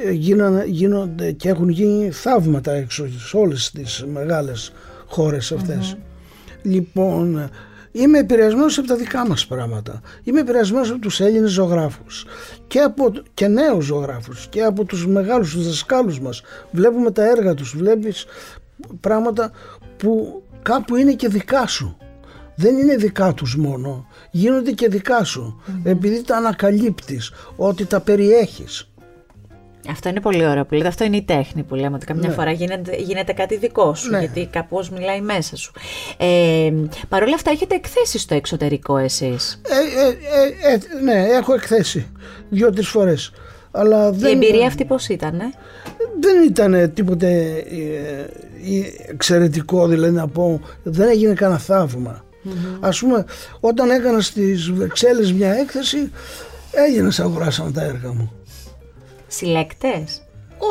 ε, 0.07 0.11
γίνανε, 0.11 0.65
γίνονται 0.67 1.33
και 1.33 1.49
έχουν 1.49 1.69
γίνει 1.69 2.11
θαύματα 2.11 2.73
έξω 2.73 3.09
σε 3.29 3.37
όλες 3.37 3.71
τις 3.71 4.05
μεγάλες 4.13 4.73
χώρες 5.07 5.53
αυτές. 5.53 5.97
Λοιπόν, 6.63 7.51
είμαι 7.93 8.19
επηρεασμένος 8.19 8.79
από 8.79 8.87
τα 8.87 8.97
δικά 8.97 9.27
μας 9.27 9.47
πράγματα. 9.47 10.01
Είμαι 10.23 10.41
επηρεασμένος 10.41 10.91
από 10.91 10.99
τους 10.99 11.21
Έλληνες 11.21 11.51
ζωγράφους 11.51 12.27
και, 12.67 12.81
από, 12.81 13.13
και 13.35 13.47
νέους 13.47 13.85
ζωγράφους 13.85 14.47
και 14.47 14.63
από 14.63 14.85
τους 14.85 15.07
μεγάλους 15.07 15.53
τους 15.53 15.67
δασκάλους 15.67 16.21
μας. 16.21 16.43
Βλέπουμε 16.71 17.11
τα 17.11 17.25
έργα 17.25 17.55
τους, 17.55 17.77
βλέπεις 17.77 18.25
πράγματα 19.01 19.51
που 19.97 20.43
κάπου 20.63 20.97
είναι 20.97 21.13
και 21.13 21.29
δικά 21.29 21.67
σου. 21.67 21.97
Δεν 22.57 22.77
είναι 22.77 22.97
δικά 22.97 23.35
τους 23.35 23.57
μόνο, 23.57 24.07
γίνονται 24.31 24.71
και 24.71 24.89
δικά 24.89 25.25
σου. 25.25 25.63
Επειδή 25.85 26.23
τα 26.23 26.37
ανακαλύπτεις, 26.37 27.33
ότι 27.57 27.85
τα 27.85 28.01
περιέχεις. 28.01 28.92
Αυτό 29.91 30.09
είναι 30.09 30.21
πολύ 30.21 30.47
ωραίο 30.47 30.65
που 30.65 30.75
λέτε. 30.75 30.89
Αυτό 30.89 31.05
είναι 31.05 31.17
η 31.17 31.23
τέχνη 31.23 31.63
που 31.63 31.75
λέμε. 31.75 31.97
Ότι 31.97 32.07
καμιά 32.07 32.31
φορά 32.31 32.51
γίνεται, 32.51 32.97
γίνεται 32.97 33.33
κάτι 33.33 33.57
δικό 33.57 33.95
σου. 33.95 34.11
Ναι. 34.11 34.19
Γιατί 34.19 34.49
κάπως 34.53 34.91
μιλάει 34.91 35.21
μέσα 35.21 35.57
σου. 35.57 35.73
Ε, 36.17 36.73
Παρ' 37.09 37.23
όλα 37.23 37.35
αυτά, 37.35 37.51
έχετε 37.51 37.75
εκθέσεις 37.75 38.23
στο 38.23 38.35
εξωτερικό 38.35 38.97
εσείς; 38.97 39.61
Ε, 39.69 40.05
ε, 40.05 40.73
ε, 40.73 40.75
ε, 40.75 40.79
ναι, 41.03 41.27
έχω 41.29 41.55
εκθέσει 41.55 42.07
δύο-τρεις 42.51 42.89
φορές. 42.89 43.33
Αλλά 43.71 44.09
Η 44.09 44.17
δεν, 44.17 44.33
εμπειρία 44.33 44.67
αυτή 44.67 44.85
πώς 44.85 45.09
ήταν, 45.09 45.41
ε; 45.41 45.53
δεν 46.21 46.43
ήταν 46.47 46.93
τίποτε 46.95 47.29
ε, 47.71 48.77
ε, 48.77 49.11
εξαιρετικό, 49.11 49.87
δηλαδή 49.87 50.15
να 50.15 50.29
πω, 50.29 50.61
δεν 50.83 51.09
έγινε 51.09 51.35
κανένα 51.35 51.59
θαύμα. 51.59 52.25
Ας 52.81 52.99
πούμε, 52.99 53.25
όταν 53.61 53.91
έκανα 53.91 54.21
στις 54.21 54.71
Βεξέλλες 54.73 55.33
μια 55.33 55.53
έκθεση, 55.53 56.11
έγινες 56.71 57.21
αγοράσαμε 57.21 57.71
τα 57.71 57.83
έργα 57.83 58.13
μου. 58.13 58.33
Συλλέκτες; 59.33 60.23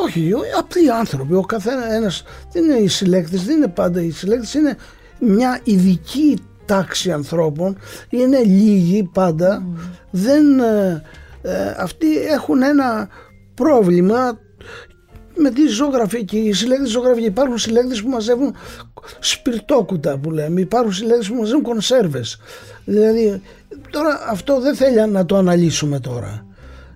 Όχι, 0.06 0.34
ο- 0.34 0.42
απλοί 0.60 0.92
άνθρωποι. 0.92 1.34
Ο 1.34 1.42
καθένα 1.42 1.94
ένας, 1.94 2.24
δεν 2.52 2.64
είναι 2.64 2.76
οι 2.76 2.88
συλλέκτες, 2.88 3.44
δεν 3.46 3.56
είναι 3.56 3.68
πάντα 3.68 4.02
οι 4.02 4.10
συλλέκτες, 4.12 4.54
είναι 4.54 4.78
μια 5.20 5.60
ειδική 5.64 6.38
τάξη 6.66 7.12
ανθρώπων. 7.12 7.78
Είναι 8.10 8.40
λίγοι 8.44 9.04
πάντα. 9.14 9.66
Δεν, 10.12 10.60
ε, 10.60 11.04
ε, 11.42 11.76
αυτοί 11.78 12.18
έχουν 12.18 12.62
ένα 12.62 13.10
πρόβλημα 13.54 14.40
με 15.36 15.50
τη 15.50 15.68
ζωγραφία 15.68 16.22
και 16.22 16.38
οι 16.38 16.54
συλλέκτες 16.54 16.90
ζωγραφία. 16.90 17.26
Υπάρχουν 17.26 17.58
συλλέκτες 17.58 18.02
που 18.02 18.10
μαζεύουν 18.10 18.56
σπιρτόκουτα 19.20 20.18
που 20.18 20.32
λέμε. 20.32 20.62
Υπάρχουν 20.62 20.94
συλλέκτες 20.94 21.28
που 21.28 21.36
μαζεύουν 21.36 21.62
κονσέρβες. 21.62 22.38
Δηλαδή 22.86 23.42
τώρα 23.90 24.26
αυτό 24.30 24.60
δεν 24.62 24.76
θέλει 24.76 25.10
να 25.10 25.26
το 25.26 25.36
αναλύσουμε 25.38 26.00
τώρα. 26.00 26.46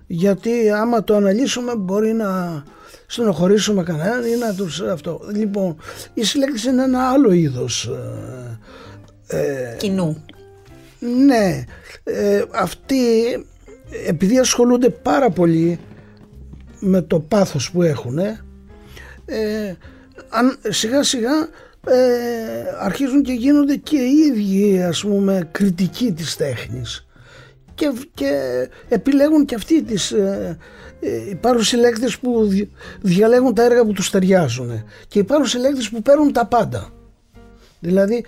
Γιατί 0.06 0.70
άμα 0.70 1.04
το 1.04 1.14
αναλύσουμε 1.16 1.76
μπορεί 1.76 2.12
να 2.12 2.62
στενοχωρήσουμε 3.06 3.82
κανέναν 3.82 4.24
ή 4.24 4.36
να 4.36 4.54
τους 4.54 4.80
αυτό. 4.80 5.20
Λοιπόν, 5.34 5.76
οι 6.14 6.24
συλλέκτες 6.24 6.64
είναι 6.64 6.82
ένα 6.82 7.08
άλλο 7.08 7.32
είδος. 7.32 7.90
ε, 9.26 9.38
ε, 9.38 9.76
Κοινού. 9.76 10.24
ναι, 11.26 11.64
ε, 12.04 12.42
αυτοί 12.54 12.98
επειδή 14.06 14.38
ασχολούνται 14.38 14.88
πάρα 14.88 15.30
πολύ 15.30 15.78
με 16.80 17.02
το 17.02 17.20
πάθος 17.20 17.70
που 17.70 17.82
έχουν 17.82 18.18
ε, 18.18 19.76
αν, 20.28 20.58
σιγά 20.68 21.02
σιγά 21.02 21.48
ε, 21.86 21.98
αρχίζουν 22.80 23.22
και 23.22 23.32
γίνονται 23.32 23.76
και 23.76 23.96
οι 23.96 24.16
ίδιοι 24.16 24.82
ας 24.82 25.00
πούμε 25.00 25.48
κριτικοί 25.52 26.12
της 26.12 26.36
τέχνης 26.36 27.05
και, 27.76 27.92
και 28.14 28.30
επιλέγουν 28.88 29.44
και 29.44 29.54
αυτοί 29.54 29.82
τις 29.82 30.10
ε, 30.10 30.58
ε, 31.00 31.28
υπάρχουν 31.30 31.64
συλλέκτες 31.64 32.18
που 32.18 32.46
δι- 32.46 32.68
διαλέγουν 33.00 33.54
τα 33.54 33.62
έργα 33.62 33.84
που 33.84 33.92
τους 33.92 34.10
ταιριάζουν 34.10 34.84
και 35.08 35.18
υπάρχουν 35.18 35.46
συλλέκτες 35.46 35.88
που 35.88 36.02
παίρνουν 36.02 36.32
τα 36.32 36.46
πάντα 36.46 36.88
δηλαδή 37.80 38.24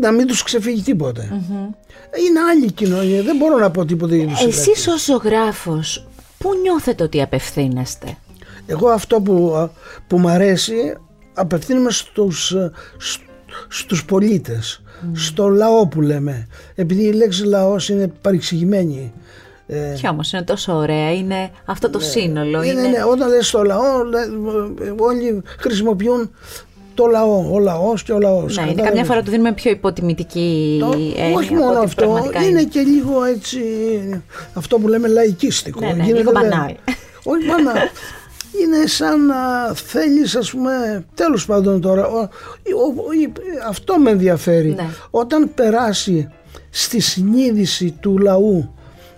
να 0.00 0.10
μην 0.12 0.26
τους 0.26 0.42
ξεφύγει 0.42 0.82
τίποτε 0.82 1.22
είναι 2.28 2.40
άλλη 2.50 2.72
κοινωνία 2.72 3.22
δεν 3.22 3.36
μπορώ 3.36 3.58
να 3.58 3.70
πω 3.70 3.84
τίποτε 3.84 4.16
για 4.16 4.26
τους 4.26 4.38
συλλέκτες. 4.38 4.66
Εσείς 4.66 4.88
ως 4.88 5.04
ζωγράφος, 5.04 6.06
πού 6.38 6.50
νιώθετε 6.62 7.02
ότι 7.02 7.22
απευθύνεστε; 7.22 8.16
Εγώ 8.66 8.88
αυτό 8.88 9.20
που, 9.20 9.68
που 10.06 10.18
μ' 10.18 10.26
αρέσει 10.28 10.96
απευθύνομαι 11.34 11.90
στους, 11.90 12.52
ε, 12.52 12.70
σ- 12.98 13.20
στους 13.68 14.04
πολίτες, 14.04 14.82
στο 15.14 15.48
λαό 15.48 15.86
που 15.86 16.00
λέμε. 16.00 16.46
Επειδή 16.74 17.02
η 17.04 17.12
λέξη 17.12 17.44
λαός 17.44 17.88
είναι 17.88 18.12
παρεξηγημένη. 18.20 19.12
Ε, 19.66 19.94
Και 20.00 20.08
όμως 20.08 20.32
είναι 20.32 20.42
τόσο 20.42 20.72
ωραία, 20.74 21.12
είναι 21.14 21.50
αυτό 21.64 21.90
το 21.90 21.98
σύνολο. 22.00 22.62
είναι, 22.62 22.80
Είναι... 22.80 22.88
ναι, 22.88 23.04
όταν 23.10 23.28
λες 23.28 23.46
στο 23.48 23.62
λαό, 23.62 24.02
λέ- 24.04 24.86
ε, 24.88 24.92
όλοι 24.98 25.42
χρησιμοποιούν 25.58 26.30
το 26.94 27.06
λαό, 27.06 27.48
ο 27.52 27.58
λαός 27.58 28.02
και 28.02 28.12
ο 28.12 28.18
λαός. 28.18 28.56
Ναι, 28.56 28.62
είναι 28.62 28.70
Κατάλαβες; 28.70 28.84
καμιά 28.88 29.04
φορά 29.04 29.22
το 29.22 29.30
δίνουμε 29.30 29.52
πιο 29.52 29.70
υποτιμητική 29.70 30.76
Το- 30.80 30.92
έννοια 31.16 31.36
όχι 31.36 31.54
από 31.54 31.62
μόνο 31.64 31.76
ό,τι 31.76 31.84
αυτό, 31.84 32.02
πραγματικά 32.04 32.42
είναι 32.44 32.62
και 32.64 32.80
λίγο 32.80 33.24
έτσι 33.24 33.60
αυτό 34.54 34.78
που 34.78 34.88
λέμε 34.88 35.08
λαϊκίστικο. 35.08 35.80
Ναι, 35.80 35.86
ναι, 35.86 36.02
Γίνεται 36.02 36.18
λίγο 36.18 36.32
δε- 36.32 36.40
μπανάλ. 36.40 36.74
Όχι 37.24 37.44
μπανάλ. 37.46 37.76
είναι 38.62 38.86
σαν 38.86 39.26
να 39.26 39.72
θέλεις 39.74 40.36
ας 40.36 40.50
πούμε 40.50 41.04
τέλος 41.14 41.46
πάντων 41.46 41.80
τώρα 41.80 42.06
ο, 42.06 42.28
αυτό 43.68 43.98
με 43.98 44.10
ενδιαφέρει 44.10 44.74
ναι. 44.74 44.88
όταν 45.10 45.54
περάσει 45.54 46.28
στη 46.70 47.00
συνείδηση 47.00 47.96
του 48.00 48.18
λαού 48.18 48.74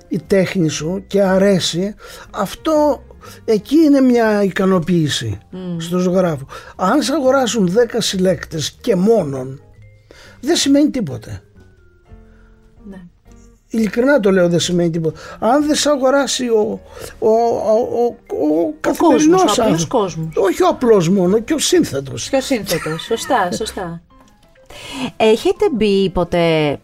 η 0.09 0.21
τέχνη 0.27 0.69
σου 0.69 1.05
και 1.07 1.23
αρέσει 1.23 1.95
αυτό 2.31 3.03
εκεί 3.45 3.77
είναι 3.77 4.01
μια 4.01 4.43
ικανοποίηση 4.43 5.39
mm. 5.53 5.57
στο 5.79 5.99
ζωγράφο 5.99 6.47
αν 6.77 7.03
σε 7.03 7.13
αγοράσουν 7.13 7.77
10 7.93 7.97
συλλέκτες 7.99 8.77
και 8.81 8.97
μόνον 8.97 9.63
δεν 10.41 10.57
σημαίνει 10.57 10.91
τίποτε 10.91 11.43
Ειλικρινά 13.71 14.21
το 14.21 14.31
λέω 14.31 14.49
δεν 14.49 14.61
σημαίνει 14.61 14.91
τίποτα. 14.91 15.21
Αν 15.39 15.67
δεν 15.67 15.75
σε 15.75 15.89
αγοράσει 15.91 16.49
ο, 16.49 16.81
ο, 17.19 17.29
ο, 17.29 18.05
ο, 18.05 18.75
καθημερινός 18.81 19.59
ο 19.59 19.63
απλός 19.63 19.87
κόσμος. 19.87 20.29
Όχι 20.37 20.63
ο 20.63 20.69
απλός 20.69 21.09
μόνο 21.09 21.39
και 21.39 21.55
ο 21.55 21.59
σύνθετος. 21.59 22.29
Και 22.29 22.37
ο 22.37 22.41
σύνθετος. 22.41 23.03
Σωστά, 23.03 23.53
σωστά. 23.53 24.03
Έχετε 25.17 25.65
μπει 25.73 26.11
ποτέ, 26.11 26.79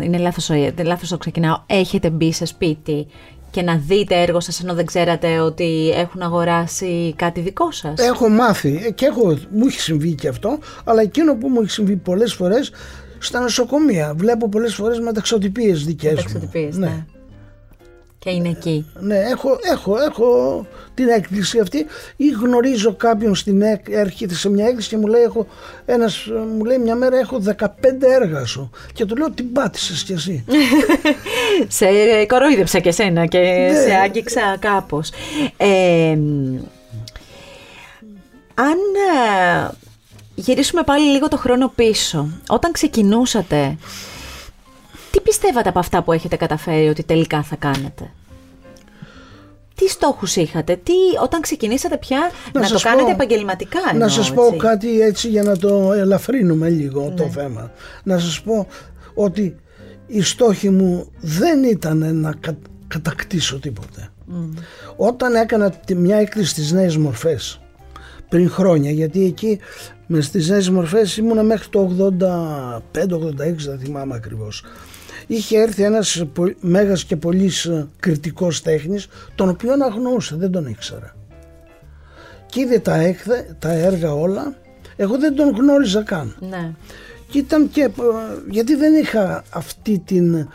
είναι 0.00 0.18
λάθος, 0.18 0.50
λάθος 0.84 1.08
το 1.08 1.18
ξεκινάω, 1.18 1.56
έχετε 1.66 2.10
μπει 2.10 2.32
σε 2.32 2.44
σπίτι 2.44 3.06
και 3.50 3.62
να 3.62 3.76
δείτε 3.86 4.20
έργο 4.22 4.40
σας 4.40 4.60
ενώ 4.60 4.74
δεν 4.74 4.86
ξέρατε 4.86 5.38
ότι 5.38 5.92
έχουν 5.94 6.22
αγοράσει 6.22 7.14
κάτι 7.16 7.40
δικό 7.40 7.70
σας; 7.70 7.94
Έχω 7.98 8.28
μάθει 8.28 8.92
και 8.94 9.06
έχω, 9.06 9.38
μου 9.50 9.66
έχει 9.66 9.80
συμβεί 9.80 10.14
και 10.14 10.28
αυτό, 10.28 10.58
αλλά 10.84 11.02
εκείνο 11.02 11.34
που 11.34 11.48
μου 11.48 11.60
έχει 11.60 11.70
συμβεί 11.70 11.96
πολλές 11.96 12.34
φορές 12.34 12.70
στα 13.22 13.40
νοσοκομεία. 13.40 14.14
Βλέπω 14.16 14.48
πολλές 14.48 14.74
φορές 14.74 14.98
μεταξωτυπίε 14.98 15.72
δικές 15.72 16.10
μου. 16.10 16.16
Μεταξωτυπίε, 16.16 16.68
ναι. 16.72 16.86
ναι. 16.86 17.04
Και 18.18 18.30
είναι 18.30 18.48
εκεί. 18.48 18.86
Ναι, 19.00 19.18
έχω, 19.18 19.58
έχω, 19.72 19.96
έχω 19.98 20.66
την 20.94 21.08
έκκληση 21.08 21.58
αυτή 21.58 21.86
ή 22.16 22.28
γνωρίζω 22.28 22.94
κάποιον 22.94 23.34
στην 23.34 23.62
έρχεται 23.90 24.34
σε 24.34 24.50
μια 24.50 24.66
έκκληση 24.66 24.88
και 24.88 24.96
μου 24.96 25.06
λέει, 25.06 25.22
έχω 25.22 25.46
ένας, 25.84 26.26
μου 26.56 26.64
λέει 26.64 26.78
μια 26.78 26.94
μέρα 26.94 27.18
έχω 27.18 27.42
15 27.58 27.66
έργα 28.00 28.44
σου 28.44 28.70
και 28.92 29.04
του 29.04 29.16
λέω 29.16 29.30
την 29.30 29.52
πάτησες 29.52 30.02
κι 30.02 30.12
εσύ. 30.12 30.44
σε 31.78 31.86
κορόιδεψα 32.26 32.78
και 32.78 32.90
σένα 32.90 33.26
και 33.26 33.38
ναι. 33.38 33.80
σε 33.80 33.94
άγγιξα 33.94 34.56
κάπως. 34.58 35.10
Ε, 35.56 36.18
αν 38.54 38.78
γυρίσουμε 40.34 40.82
πάλι 40.82 41.04
λίγο 41.04 41.28
το 41.28 41.36
χρόνο 41.36 41.72
πίσω. 41.74 42.28
Όταν 42.48 42.72
ξεκινούσατε, 42.72 43.76
τι 45.10 45.20
πιστεύατε 45.20 45.68
από 45.68 45.78
αυτά 45.78 46.02
που 46.02 46.12
έχετε 46.12 46.36
καταφέρει 46.36 46.88
ότι 46.88 47.02
τελικά 47.02 47.42
θα 47.42 47.56
κάνετε; 47.56 48.10
Τι 49.74 49.88
στόχους 49.88 50.36
είχατε, 50.36 50.76
τι, 50.76 50.92
όταν 51.22 51.40
ξεκινήσατε 51.40 51.96
πια 51.96 52.30
να, 52.52 52.68
το 52.68 52.80
κάνετε 52.82 53.10
επαγγελματικά 53.10 53.80
Να 53.96 54.08
σας 54.08 54.32
πω 54.32 54.56
κάτι 54.56 55.00
έτσι 55.00 55.28
για 55.28 55.42
να 55.42 55.56
το 55.56 55.92
ελαφρύνουμε 55.92 56.68
λίγο 56.68 57.12
το 57.16 57.24
ναι. 57.24 57.30
θέμα. 57.30 57.72
Να 58.02 58.18
σας 58.18 58.40
πω 58.42 58.66
ότι 59.14 59.56
η 60.06 60.22
στόχη 60.22 60.70
μου 60.70 61.12
δεν 61.20 61.64
ήταν 61.64 62.16
να 62.16 62.34
κατακτήσω 62.88 63.58
τίποτε. 63.58 64.08
Όταν 64.96 65.34
έκανα 65.34 65.72
μια 65.96 66.16
έκθεση 66.16 66.48
στις 66.48 66.72
νέες 66.72 66.96
μορφές 66.96 67.60
πριν 68.32 68.50
χρόνια 68.50 68.90
γιατί 68.90 69.24
εκεί 69.24 69.58
με 70.14 70.20
στις 70.20 70.48
νέες 70.48 70.70
μορφές 70.70 71.16
ήμουνα 71.16 71.42
μέχρι 71.42 71.68
το 71.68 71.90
85-86 72.92 73.66
δεν 73.66 73.78
θυμάμαι 73.78 74.14
ακριβώς. 74.14 74.64
Είχε 75.26 75.58
έρθει 75.58 75.82
ένας 75.82 76.24
μέγας 76.60 77.04
και 77.04 77.16
πολύς 77.16 77.70
κριτικός 78.00 78.62
τέχνης 78.62 79.08
τον 79.34 79.48
οποίο 79.48 79.72
αγνοούσα, 79.72 80.36
δεν 80.36 80.50
τον 80.50 80.66
ήξερα. 80.66 81.16
Και 82.46 82.60
είδε 82.60 82.78
τα, 82.78 82.94
έκθε, 82.94 83.56
τα 83.58 83.72
έργα 83.72 84.12
όλα 84.14 84.54
εγώ 84.96 85.18
δεν 85.18 85.34
τον 85.34 85.50
γνώριζα 85.50 86.02
καν. 86.02 86.36
Ναι. 86.40 86.72
Και 87.32 87.38
ήταν 87.38 87.70
και, 87.70 87.90
γιατί 88.50 88.74
δεν 88.74 88.94
είχα 88.94 89.44
αυτή 89.50 90.02
την 90.04 90.34
ε, 90.34 90.48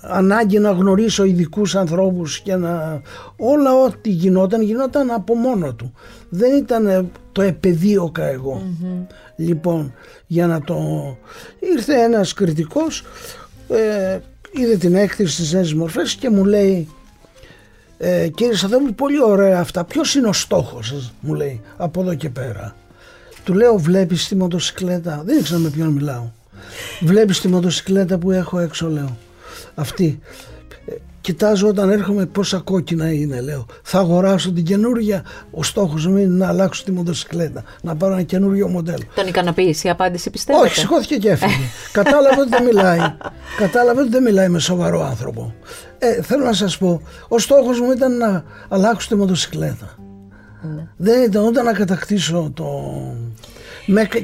ανάγκη 0.00 0.58
να 0.58 0.70
γνωρίσω 0.70 1.24
ειδικούς 1.24 1.74
ανθρώπους 1.74 2.40
και 2.40 2.56
να 2.56 3.00
όλα 3.36 3.74
ό,τι 3.74 4.10
γινόταν 4.10 4.62
γινόταν 4.62 5.10
από 5.10 5.34
μόνο 5.34 5.74
του. 5.74 5.92
Δεν 6.28 6.56
ήταν 6.56 7.10
το 7.32 7.42
επαιδείωκα 7.42 8.24
Λοιπόν, 9.36 9.94
για 10.26 10.46
να 10.46 10.60
το... 10.60 10.76
Ήρθε 11.58 11.94
ένας 11.94 12.32
κριτικός, 12.32 13.04
ε, 13.68 14.18
είδε 14.50 14.76
την 14.76 14.94
έκθεση 14.94 15.32
στις 15.32 15.52
νέες 15.52 15.74
μορφές 15.74 16.14
και 16.14 16.30
μου 16.30 16.44
λέει 16.44 16.88
ε, 17.98 18.28
κύριε 18.28 18.54
Σαδέλου 18.54 18.94
πολύ 18.94 19.22
ωραία 19.22 19.60
αυτά, 19.60 19.84
ποιος 19.84 20.14
είναι 20.14 20.28
ο 20.28 20.32
στόχος 20.32 20.86
σας, 20.86 21.12
μου 21.20 21.34
λέει, 21.34 21.60
από 21.76 22.00
εδώ 22.00 22.14
και 22.14 22.30
πέρα. 22.30 22.74
Του 23.46 23.54
λέω 23.54 23.76
βλέπεις 23.76 24.28
τη 24.28 24.36
μοτοσυκλέτα, 24.36 25.22
δεν 25.24 25.38
ήξερα 25.38 25.58
με 25.58 25.68
ποιον 25.68 25.88
μιλάω. 25.88 26.22
Βλέπεις 27.00 27.40
τη 27.40 27.48
μοτοσυκλέτα 27.48 28.18
που 28.18 28.30
έχω 28.30 28.58
έξω 28.58 28.88
λέω. 28.88 29.16
Αυτή. 29.74 30.20
Ε, 30.86 30.92
κοιτάζω 31.20 31.68
όταν 31.68 31.90
έρχομαι 31.90 32.26
πόσα 32.26 32.58
κόκκινα 32.58 33.12
είναι 33.12 33.40
λέω. 33.40 33.66
Θα 33.82 33.98
αγοράσω 33.98 34.52
την 34.52 34.64
καινούργια. 34.64 35.24
Ο 35.50 35.62
στόχος 35.62 36.06
μου 36.06 36.16
είναι 36.16 36.34
να 36.34 36.48
αλλάξω 36.48 36.84
τη 36.84 36.92
μοτοσυκλέτα. 36.92 37.62
Να 37.82 37.96
πάρω 37.96 38.12
ένα 38.12 38.22
καινούργιο 38.22 38.68
μοντέλο. 38.68 39.02
Τον 39.14 39.26
ικανοποίησε 39.26 39.88
η 39.88 39.90
απάντηση 39.90 40.30
πιστεύετε; 40.30 40.66
Όχι 40.66 40.78
σηκώθηκε 40.78 41.16
και 41.16 41.30
έφυγε. 41.30 41.54
Κατάλαβε 41.92 42.40
ότι 42.40 42.50
δεν 42.50 42.64
μιλάει. 42.64 43.00
Κατάλαβε 43.56 44.00
ότι 44.00 44.10
δεν 44.10 44.22
μιλάει 44.22 44.48
με 44.48 44.58
σοβαρό 44.58 45.04
άνθρωπο. 45.04 45.54
Ε, 45.98 46.22
θέλω 46.22 46.44
να 46.44 46.52
σας 46.52 46.78
πω. 46.78 47.02
Ο 47.28 47.38
στόχος 47.38 47.80
μου 47.80 47.92
ήταν 47.92 48.16
να 48.16 48.44
αλλάξω 48.68 49.08
τη 49.08 49.14
μοτοσυκλέτα. 49.14 50.05
Ναι. 50.74 50.86
Δεν 50.96 51.22
ήταν 51.22 51.44
ούτε 51.44 51.62
να 51.62 51.72
κατακτήσω 51.72 52.50
το... 52.54 52.92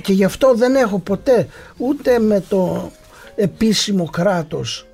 Και 0.01 0.13
γι' 0.13 0.25
αυτό 0.25 0.55
δεν 0.55 0.75
έχω 0.75 0.99
ποτέ 0.99 1.47
ούτε 1.77 2.19
με 2.19 2.43
το 2.49 2.91
επίσημο 3.35 4.05
κράτος 4.05 4.87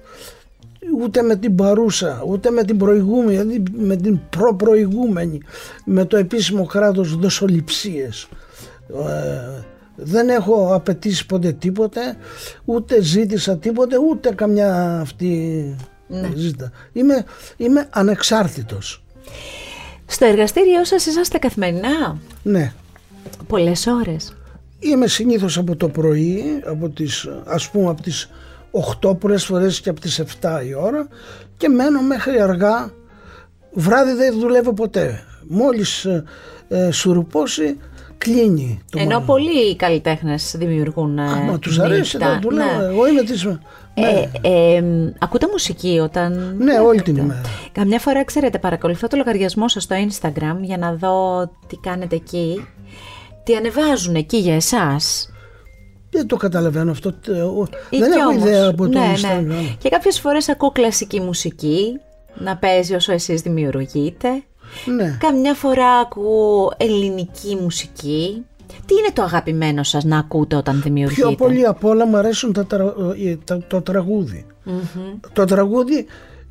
ούτε 1.01 1.22
με 1.22 1.36
την 1.36 1.55
παρούσα, 1.55 2.22
ούτε 2.26 2.51
με 2.51 2.64
την 2.64 2.76
προηγούμενη, 2.76 3.30
δηλαδή 3.30 3.62
με 3.76 3.96
την 3.96 4.20
προπροηγούμενη, 4.30 5.40
με 5.84 6.05
το 6.05 6.16
επίσημο 6.16 6.66
κράτος 6.66 7.16
δοσοληψίες. 7.16 8.28
Ε, 8.88 9.62
δεν 9.94 10.28
έχω 10.28 10.74
απαιτήσει 10.74 11.26
ποτέ 11.26 11.53
τίποτε, 11.53 12.01
ούτε 12.64 13.03
ζήτησα 13.03 13.57
τίποτε, 13.57 13.96
ούτε 14.11 14.34
καμιά 14.34 15.01
αυτή 15.01 15.76
ναι. 16.09 16.30
ζήτα. 16.34 16.70
Είμαι, 16.92 17.24
είμαι 17.57 17.86
ανεξάρτητος. 17.90 19.03
Στο 20.11 20.25
εργαστήριό 20.25 20.85
σας 20.85 21.07
είσαστε 21.07 21.39
καθημερινά; 21.39 22.19
Ναι. 22.43 22.73
Πολλές 23.47 23.87
ώρες. 23.87 24.33
Είμαι 24.79 25.07
συνήθως 25.07 25.59
από 25.59 25.77
το 25.77 25.89
πρωί, 25.89 26.43
από 26.67 26.89
τις, 26.89 27.29
ας 27.45 27.71
πούμε 27.71 27.91
από 27.91 28.03
τις 28.03 28.31
8 29.03 29.19
πολλές 29.19 29.45
φορές 29.45 29.81
και 29.81 29.89
από 29.89 30.01
τις 30.01 30.19
7 30.19 30.63
η 30.67 30.75
ώρα 30.75 31.09
και 31.57 31.69
μένω 31.69 32.01
μέχρι 32.03 32.41
αργά. 32.41 32.93
Βράδυ 33.73 34.13
δεν 34.13 34.39
δουλεύω 34.39 34.73
ποτέ. 34.73 35.23
Μόλις 35.49 36.05
ε, 36.05 36.25
ε 36.69 36.91
σουρουπώσει 36.91 37.77
κλείνει 38.19 38.81
το 38.91 38.99
Ενώ 38.99 39.21
πολλοί 39.21 39.77
καλλιτέχνες 39.77 40.55
δημιουργούν. 40.57 41.19
Α, 41.19 41.37
μα 41.37 41.59
τους 41.59 41.79
αρέσει 41.79 42.19
να 42.19 42.39
δουλεύω. 42.41 42.79
Ναι. 42.79 42.85
Εγώ 42.85 43.09
είμαι 43.09 43.23
τη. 43.23 43.35
Ναι. 43.99 44.30
Ε, 44.40 44.74
ε, 44.76 44.82
ακούτε 45.18 45.46
μουσική 45.51 45.99
όταν. 46.03 46.55
Ναι, 46.59 46.78
όλη 46.78 47.03
την 47.03 47.16
ημέρα. 47.16 47.40
Καμιά 47.72 47.99
φορά, 47.99 48.24
ξέρετε, 48.24 48.59
παρακολουθώ 48.59 49.07
το 49.07 49.16
λογαριασμό 49.16 49.68
σας 49.68 49.82
στο 49.82 49.96
Instagram 50.09 50.57
για 50.61 50.78
να 50.78 50.94
δω 50.94 51.46
τι 51.66 51.76
κάνετε 51.76 52.16
εκεί. 52.16 52.66
Τι 53.44 53.55
ανεβάζουν 53.55 54.14
εκεί 54.14 54.36
για 54.36 54.55
εσάς; 54.55 55.32
Δεν 56.11 56.26
το 56.26 56.36
καταλαβαίνω 56.36 56.90
αυτό. 56.90 57.14
Δεν 57.90 58.12
έχω 58.12 58.30
ιδέα 58.30 58.68
από 58.68 58.88
το 58.88 58.99
ναι, 58.99 59.07
ναι. 59.07 59.14
Instagram. 59.14 59.44
Ναι. 59.44 59.76
Και 59.78 59.88
κάποιες 59.88 60.20
φορές 60.20 60.49
ακούω 60.49 60.70
κλασική 60.70 61.20
μουσική 61.20 62.01
να 62.34 62.57
παίζει 62.57 62.94
όσο 62.94 63.12
εσείς 63.12 63.40
δημιουργείτε. 63.40 64.28
Ναι. 64.96 65.16
Καμιά 65.20 65.55
φορά 65.55 65.90
ακούω 65.90 66.72
ελληνική 66.76 67.59
μουσική. 67.61 68.44
Τι 68.89 68.95
είναι 68.95 69.12
το 69.12 69.22
αγαπημένο 69.22 69.82
σας 69.82 70.05
να 70.05 70.18
ακούτε 70.18 70.57
όταν 70.57 70.82
δημιουργείτε; 70.82 71.26
Πιο 71.26 71.36
πολύ 71.36 71.66
απ' 71.66 71.84
όλα 71.84 72.07
μου 72.07 72.16
αρέσουν 72.16 72.53
τα, 72.53 72.66
ε, 73.18 73.57
το 73.66 73.82
τραγουδι 73.82 74.47
Το 75.32 75.45
τραγούδι 75.45 76.07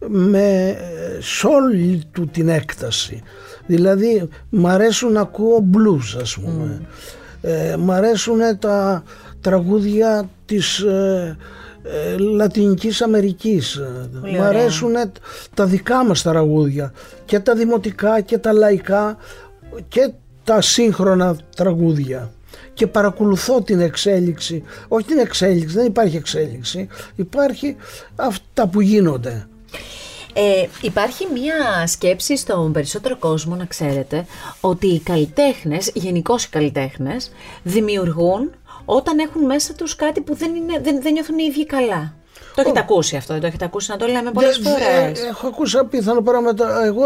με 0.08 0.78
σε 1.20 1.48
όλη 1.48 2.04
του 2.12 2.28
την 2.28 2.50
έκταση. 2.50 3.22
Δηλαδή 3.66 4.30
μ' 4.50 4.68
αρέσουν 4.68 5.12
να 5.12 5.22
ακούω 5.22 5.70
blues 5.74 6.20
ας 6.22 6.38
πούμε. 6.38 6.82
Ε, 7.42 7.76
μ' 7.78 7.92
αρέσουν 7.92 8.40
τα 8.60 9.04
τραγούδια 9.42 10.30
της 10.46 10.80
ε, 10.80 11.38
ε, 11.84 12.18
Λατινικής 12.18 13.02
Αμερικής. 13.02 13.82
Μου 14.34 14.42
αρέσουν 14.42 14.94
τα 15.54 15.66
δικά 15.66 16.06
μας 16.06 16.22
τραγούδια 16.22 16.94
και 17.26 17.40
τα 17.40 17.56
δημοτικά 17.56 18.22
και 18.22 18.38
τα 18.38 18.54
λαϊκά 18.54 19.18
και 19.88 20.12
τα 20.48 20.62
σύγχρονα 20.62 21.38
τραγούδια 21.56 22.32
και 22.74 22.88
παρακολουθώ 22.88 23.62
την 23.62 23.80
εξέλιξη 23.80 24.64
όχι 24.88 25.06
την 25.06 25.18
εξέλιξη, 25.18 25.76
δεν 25.76 25.86
υπάρχει 25.86 26.16
εξέλιξη 26.16 26.88
υπάρχει 27.16 27.76
αυτά 28.16 28.68
που 28.68 28.82
γίνονται 28.82 29.48
Ε, 30.34 30.68
υπάρχει 30.82 31.28
μία 31.34 31.88
σκέψη 31.88 32.38
στον 32.38 32.72
περισσότερο 32.72 33.18
κόσμο, 33.18 33.56
να 33.56 33.66
ξέρετε, 33.66 34.26
ότι 34.62 34.88
οι 34.88 35.00
καλλιτέχνες, 35.00 35.92
γενικώς 35.94 36.44
οι 36.44 36.50
καλλιτέχνες, 36.50 37.32
δημιουργούν 37.64 38.52
όταν 38.86 39.20
έχουν 39.20 39.46
μέσα 39.46 39.74
τους 39.74 39.96
κάτι 39.96 40.22
που 40.22 40.36
δεν, 40.36 40.56
είναι, 40.56 40.80
δεν, 40.80 41.02
δεν 41.02 41.14
νιώθουν 41.14 41.38
οι 41.38 41.44
ίδιοι 41.50 41.66
καλά. 41.66 42.17
Το 42.58 42.64
έχετε 42.64 42.80
ακούσει 42.80 43.16
αυτό, 43.16 43.34
δεν 43.34 43.42
το 43.42 43.48
έχετε 43.48 43.66
ακούσει 43.66 43.92
να 43.92 43.98
το 43.98 44.06
λέμε 44.06 44.32
πολλές 44.32 44.60
φορές. 44.64 45.24
Έχω 45.30 45.48
ακούσει 45.48 45.78
απίθανο 45.78 46.22
πράγματα. 46.22 46.84
Εγώ 46.86 47.06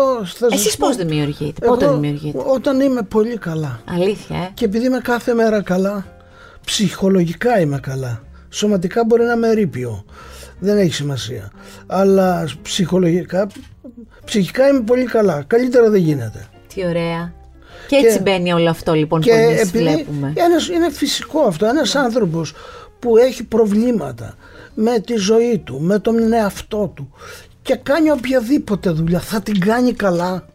Εσείς 0.51 0.77
πώς 0.77 0.95
δημιουργείτε, 0.95 1.67
πότε 1.67 1.87
δημιουργείτε; 1.87 2.43
Όταν 2.45 2.79
είμαι 2.79 3.01
πολύ 3.01 3.37
καλά. 3.37 3.81
Αλήθεια, 3.93 4.37
ε; 4.37 4.49
Και 4.53 4.65
επειδή 4.65 4.85
είμαι 4.85 4.99
κάθε 4.99 5.33
μέρα 5.33 5.61
καλά, 5.61 6.05
ψυχολογικά 6.65 7.59
είμαι 7.59 7.79
καλά. 7.79 8.21
Σωματικά 8.49 9.05
μπορεί 9.05 9.23
να 9.23 9.33
είμαι 9.33 9.51
ρήπιο. 9.53 10.05
Δεν 10.59 10.77
έχει 10.77 10.93
σημασία. 10.93 11.51
Αλλά 11.87 12.47
ψυχολογικά, 12.61 13.47
ψυχικά 14.25 14.67
είμαι 14.67 14.81
πολύ 14.81 15.05
καλά. 15.05 15.43
Καλύτερα 15.47 15.89
δεν 15.89 16.01
γίνεται. 16.01 16.47
Τι 16.73 16.85
ωραία. 16.85 17.33
Και 17.87 17.95
έτσι 17.95 18.15
και, 18.17 18.21
μπαίνει 18.21 18.53
όλο 18.53 18.69
αυτό 18.69 18.93
λοιπόν 18.93 19.21
και 19.21 19.31
που 19.31 19.37
εμείς 19.37 19.71
βλέπουμε. 19.71 20.33
Ένας, 20.35 20.67
είναι 20.67 20.91
φυσικό 20.91 21.41
αυτό. 21.41 21.65
Ένας 21.65 21.95
άνθρωπος 21.95 22.53
που 22.99 23.17
έχει 23.17 23.43
προβλήματα 23.43 24.35
με 24.73 24.99
τη 24.99 25.15
ζωή 25.15 25.61
του, 25.63 25.79
με 25.81 25.99
τον 25.99 26.33
εαυτό 26.33 26.91
του 26.95 27.13
και 27.61 27.75
κάνει 27.75 28.11
οποιαδήποτε 28.11 28.89
δουλειά 28.89 29.19
θα 29.19 29.41
την 29.41 29.59
κάνει 29.59 29.93
καλά. 29.93 30.45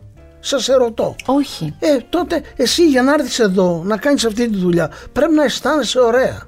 Σας 0.41 0.69
ερωτώ. 0.69 1.17
Όχι. 1.27 1.75
Ε, 1.79 1.97
τότε 2.09 2.43
εσύ 2.57 2.89
για 2.89 3.03
να 3.03 3.13
έρθεις 3.13 3.39
εδώ 3.39 3.83
να 3.85 3.97
κάνεις 3.97 4.25
αυτή 4.25 4.49
τη 4.49 4.57
δουλειά 4.57 4.91
πρέπει 5.13 5.35
να 5.35 5.45
αισθάνεσαι 5.45 6.01
ωραία. 6.01 6.43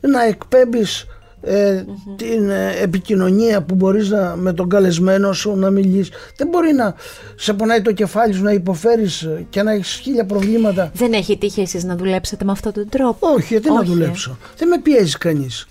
Να 0.00 0.24
εκπέμπεις 0.24 1.06
ε, 1.42 1.84
την 2.16 2.50
ε, 2.50 2.72
επικοινωνία 2.82 3.62
που 3.62 3.74
μπορείς 3.74 4.08
να, 4.08 4.36
με 4.36 4.52
τον 4.52 4.68
καλεσμένο 4.68 5.32
σου 5.32 5.56
να 5.56 5.70
μιλήσεις 5.70 6.14
δεν 6.36 6.48
μπορεί 6.48 6.72
να 6.72 6.94
σε 7.36 7.52
πονάει 7.52 7.82
το 7.82 7.92
κεφάλι 7.92 8.32
σου 8.32 8.42
να 8.42 8.52
υποφέρεις 8.52 9.28
και 9.50 9.62
να 9.62 9.72
έχεις 9.72 9.92
χίλια 9.92 10.24
προβλήματα 10.24 10.90
δεν 10.94 11.12
έχει 11.12 11.38
τύχει 11.38 11.60
εσείς 11.60 11.84
να 11.84 11.96
δουλέψετε 11.96 12.44
με 12.44 12.52
αυτόν 12.52 12.72
τον 12.72 12.88
τρόπο; 12.88 13.28
Όχι 13.34 13.46
γιατί 13.52 13.68
όχι. 13.68 13.78
να 13.78 13.84
δουλέψω 13.84 14.38
δεν 14.56 14.68
με 14.68 14.78
πιέζει 14.78 15.18
κανείς 15.18 15.68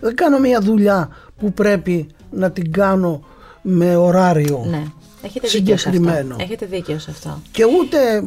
δεν 0.00 0.14
κάνω 0.14 0.38
μια 0.38 0.60
δουλειά 0.60 1.08
που 1.38 1.52
πρέπει 1.52 2.08
να 2.30 2.50
την 2.50 2.72
κάνω 2.72 3.22
με 3.62 3.96
ωράριο 3.96 4.64
ναι. 4.70 4.82
Έχετε 5.22 5.46
συγκεκριμένο. 5.46 6.36
Έχετε 6.38 6.66
δίκιο 6.66 6.98
σε 6.98 7.10
αυτό. 7.10 7.40
Και 7.50 7.64
ούτε 7.64 8.20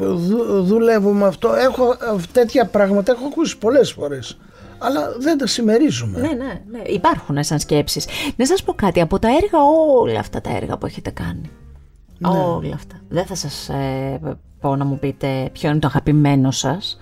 δουλεύω 0.62 1.12
με 1.12 1.26
αυτό. 1.26 1.54
Έχω 1.54 1.96
τέτοια 2.32 2.66
πράγματα, 2.66 3.12
έχω 3.12 3.26
ακούσει 3.26 3.58
πολλές 3.58 3.92
φορές 3.92 4.38
αλλά 4.84 5.12
δεν 5.18 5.38
τα 5.38 5.48
συμμερίζουμε. 5.48 6.20
Ναι, 6.20 6.28
ναι, 6.28 6.62
ναι. 6.72 6.82
Υπάρχουν 6.86 7.44
σαν 7.44 7.60
σκέψεις. 7.60 8.08
Να 8.36 8.46
σας 8.46 8.64
πω 8.64 8.74
κάτι, 8.74 9.02
από 9.02 9.20
τα 9.20 9.28
έργα, 9.28 9.64
όλα 10.00 10.20
αυτά 10.20 10.42
τα 10.42 10.56
έργα 10.56 10.78
που 10.78 10.86
έχετε 10.86 11.10
κάνει. 11.10 11.50
Ναι. 12.18 12.30
Όλα 12.30 12.74
αυτά. 12.74 12.96
Δεν 13.10 13.26
θα 13.26 13.36
σας 13.36 13.70
ε, 13.70 14.20
πω 14.62 14.76
να 14.76 14.86
μου 14.86 15.00
πείτε 15.00 15.50
ποιο 15.52 15.70
είναι 15.70 15.80
το 15.80 15.88
αγαπημένο 15.88 16.52
σας, 16.52 16.98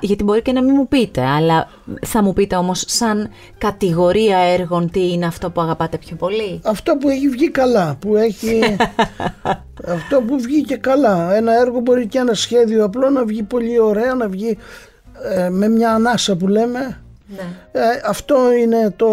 γιατί 0.00 0.24
μπορεί 0.24 0.42
και 0.42 0.52
να 0.52 0.62
μην 0.62 0.74
μου 0.76 0.88
πείτε, 0.88 1.24
αλλά 1.24 1.68
θα 2.06 2.22
μου 2.22 2.32
πείτε 2.32 2.56
όμως 2.56 2.84
σαν 2.86 3.30
κατηγορία 3.58 4.38
έργων 4.38 4.90
τι 4.90 5.12
είναι 5.12 5.26
αυτό 5.26 5.50
που 5.50 5.60
αγαπάτε 5.60 5.98
πιο 5.98 6.16
πολύ. 6.16 6.60
Αυτό 6.64 6.96
που 6.96 7.08
έχει 7.08 7.28
βγει 7.28 7.50
καλά, 7.50 7.96
που 8.00 8.16
έχει... 8.16 8.60
αυτό 9.96 10.22
που 10.26 10.38
βγήκε 10.38 10.76
καλά. 10.76 11.34
Ένα 11.34 11.60
έργο 11.60 11.80
μπορεί 11.80 12.06
και 12.06 12.18
ένα 12.18 12.34
σχέδιο 12.34 12.84
απλό 12.84 13.10
να 13.10 13.24
βγει 13.24 13.42
πολύ 13.42 13.80
ωραία, 13.80 14.14
να 14.14 14.28
βγει 14.28 14.58
ε, 15.34 15.48
με 15.48 15.68
μια 15.68 15.90
ανάσα 15.92 16.36
που 16.36 16.48
λέμε 16.48 16.98
ναι. 17.26 17.42
Ε, 17.72 17.80
αυτό 18.06 18.52
είναι 18.52 18.92
το 18.96 19.08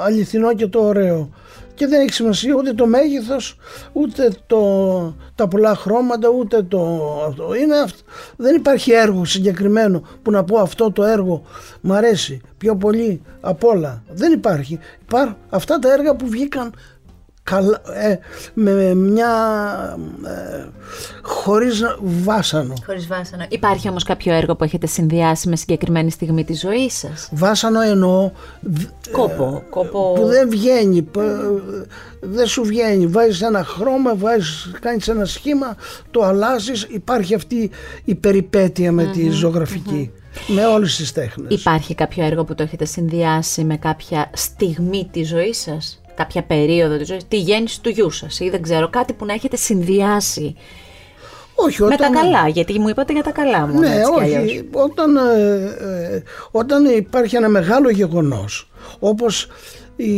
αληθινό 0.00 0.54
και 0.54 0.66
το 0.66 0.80
ωραίο. 0.80 1.30
Και 1.74 1.86
δεν 1.86 2.00
έχει 2.00 2.12
σημασία 2.12 2.54
ούτε 2.54 2.72
το 2.72 2.86
μέγεθος, 2.86 3.56
ούτε 3.92 4.30
το, 4.46 5.16
τα 5.34 5.48
πολλά 5.48 5.74
χρώματα, 5.74 6.28
ούτε 6.28 6.62
το 6.62 7.12
αυτό. 7.28 7.54
Είναι 7.54 7.78
αυτό. 7.78 8.02
Δεν 8.36 8.54
υπάρχει 8.54 8.92
έργο 8.92 9.24
συγκεκριμένο 9.24 10.02
που 10.22 10.30
να 10.30 10.44
πω 10.44 10.58
αυτό 10.58 10.92
το 10.92 11.04
έργο 11.04 11.42
μου 11.80 11.94
αρέσει 11.94 12.40
πιο 12.58 12.76
πολύ 12.76 13.22
από 13.40 13.68
όλα. 13.68 14.02
Δεν 14.08 14.32
υπάρχει. 14.32 14.78
Υπάρχουν 15.02 15.36
αυτά 15.50 15.78
τα 15.78 15.92
έργα 15.92 16.16
που 16.16 16.28
βγήκαν 16.28 16.74
καλά, 17.44 17.80
ε, 17.94 18.18
με 18.54 18.94
μια 18.94 19.28
ε, 20.24 20.66
χωρίς 21.22 21.82
βάσανο. 22.02 22.74
Χωρίς 22.86 23.06
βάσανο. 23.06 23.46
Υπάρχει 23.48 23.88
όμως 23.88 24.02
κάποιο 24.02 24.32
έργο 24.32 24.56
που 24.56 24.64
έχετε 24.64 24.86
συνδυάσει 24.86 25.48
με 25.48 25.56
συγκεκριμένη 25.56 26.10
στιγμή 26.10 26.44
της 26.44 26.60
ζωής 26.60 26.98
σας; 26.98 27.28
Βάσανο 27.32 27.80
εννοώ 27.80 28.30
κόπο, 29.10 29.62
ε, 29.66 29.70
κόπο... 29.70 30.12
που 30.12 30.26
δεν 30.26 30.48
βγαίνει, 30.48 31.06
δεν 32.20 32.46
σου 32.46 32.64
βγαίνει. 32.64 33.06
Βάζεις 33.06 33.42
ένα 33.42 33.64
χρώμα, 33.64 34.16
βάζεις, 34.16 34.70
κάνεις 34.80 35.08
ένα 35.08 35.24
σχήμα, 35.24 35.76
το 36.10 36.22
αλλάζεις. 36.22 36.82
Υπάρχει 36.90 37.34
αυτή 37.34 37.70
η 38.04 38.14
περιπέτεια 38.14 38.92
με 38.92 39.04
τη 39.04 39.30
ζωγραφικη 39.30 40.10
Με 40.46 40.66
όλες 40.66 40.96
τις 40.96 41.12
τέχνες. 41.12 41.60
Υπάρχει 41.60 41.94
κάποιο 41.94 42.24
έργο 42.24 42.44
που 42.44 42.54
το 42.54 42.62
έχετε 42.62 42.84
συνδυάσει 42.84 43.64
με 43.64 43.76
κάποια 43.76 44.30
στιγμή 44.34 45.08
της 45.12 45.28
ζωής 45.28 45.58
σας; 45.60 46.00
Κάποια 46.14 46.42
περίοδο 46.42 46.96
της 46.96 47.06
ζωής, 47.06 47.28
τη 47.28 47.36
γέννηση 47.36 47.80
του 47.80 47.88
γιού 47.88 48.10
σας 48.10 48.40
ή 48.40 48.50
δεν 48.50 48.62
ξέρω, 48.62 48.88
κάτι 48.88 49.12
που 49.12 49.24
να 49.24 49.32
έχετε 49.32 49.56
συνδυάσει 49.56 50.56
όχι, 51.54 51.82
όταν... 51.82 51.98
Με 51.98 52.16
τα 52.16 52.20
καλά, 52.20 52.48
γιατί 52.48 52.78
μου 52.78 52.88
είπατε 52.88 53.12
για 53.12 53.22
τα 53.22 53.30
καλά 53.30 53.66
μου. 53.66 53.78
Ναι, 53.80 54.02
όχι. 54.16 54.68
Όταν, 54.72 55.16
ε, 55.16 56.12
ε, 56.14 56.22
όταν 56.50 56.84
υπάρχει 56.84 57.36
ένα 57.36 57.48
μεγάλο 57.48 57.90
γεγονός, 57.90 58.70
όπως 58.98 59.48
η, 59.96 60.10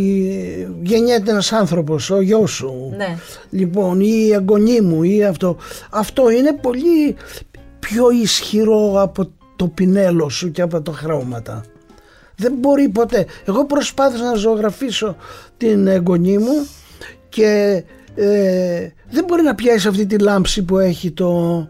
γεννιέται 0.83 1.31
ένας 1.31 1.53
άνθρωπος, 1.53 2.11
ο 2.11 2.21
γιος 2.21 2.51
σου, 2.51 2.95
ναι. 2.97 3.19
λοιπόν, 3.51 4.01
ή 4.01 4.25
η 4.27 4.33
εγγονή 4.33 4.81
μου, 4.81 5.03
ή 5.03 5.25
αυτό, 5.25 5.57
αυτό 5.91 6.31
είναι 6.31 6.53
πολύ 6.53 7.17
πιο 7.79 8.11
ισχυρό 8.11 9.03
από 9.03 9.31
το 9.57 9.67
πινέλο 9.67 10.29
σου 10.29 10.51
και 10.51 10.63
από 10.63 10.83
τα 10.83 10.93
χρώματα. 10.93 11.65
Δεν 12.37 12.53
μπορεί 12.59 12.89
ποτέ. 12.89 13.27
Εγώ 13.45 13.65
προσπάθησα 13.65 14.25
να 14.25 14.35
ζωγραφίσω 14.35 15.17
την 15.57 15.87
εγγονή 15.87 16.39
μου 16.39 16.67
και 17.29 17.83
ε, 18.15 18.89
δεν 19.11 19.25
μπορεί 19.25 19.43
να 19.43 19.55
πιάσει 19.55 19.89
αυτή 19.89 20.07
τη 20.07 20.19
λάμψη 20.19 20.63
που 20.63 20.79
έχει 20.79 21.11
το... 21.11 21.69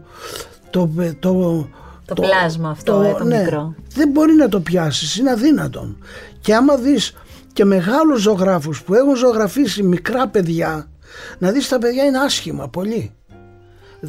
Το, 0.69 0.89
το, 1.19 1.67
το, 2.05 2.13
πλάσμα 2.13 2.69
αυτό, 2.69 2.93
το, 2.93 3.01
ε, 3.01 3.15
το 3.17 3.23
ναι, 3.23 3.39
μικρό. 3.39 3.75
Δεν 3.93 4.09
μπορεί 4.09 4.33
να 4.33 4.49
το 4.49 4.59
πιάσεις, 4.59 5.15
είναι 5.15 5.31
αδύνατον. 5.31 5.97
Και 6.39 6.55
άμα 6.55 6.75
δεις 6.75 7.13
και 7.53 7.65
μεγάλους 7.65 8.21
ζωγράφους 8.21 8.83
που 8.83 8.93
έχουν 8.93 9.15
ζωγραφίσει 9.15 9.83
μικρά 9.83 10.27
παιδιά, 10.27 10.89
να 11.37 11.51
δεις 11.51 11.67
τα 11.67 11.77
παιδιά 11.77 12.03
είναι 12.03 12.17
άσχημα 12.17 12.69
πολύ. 12.69 13.11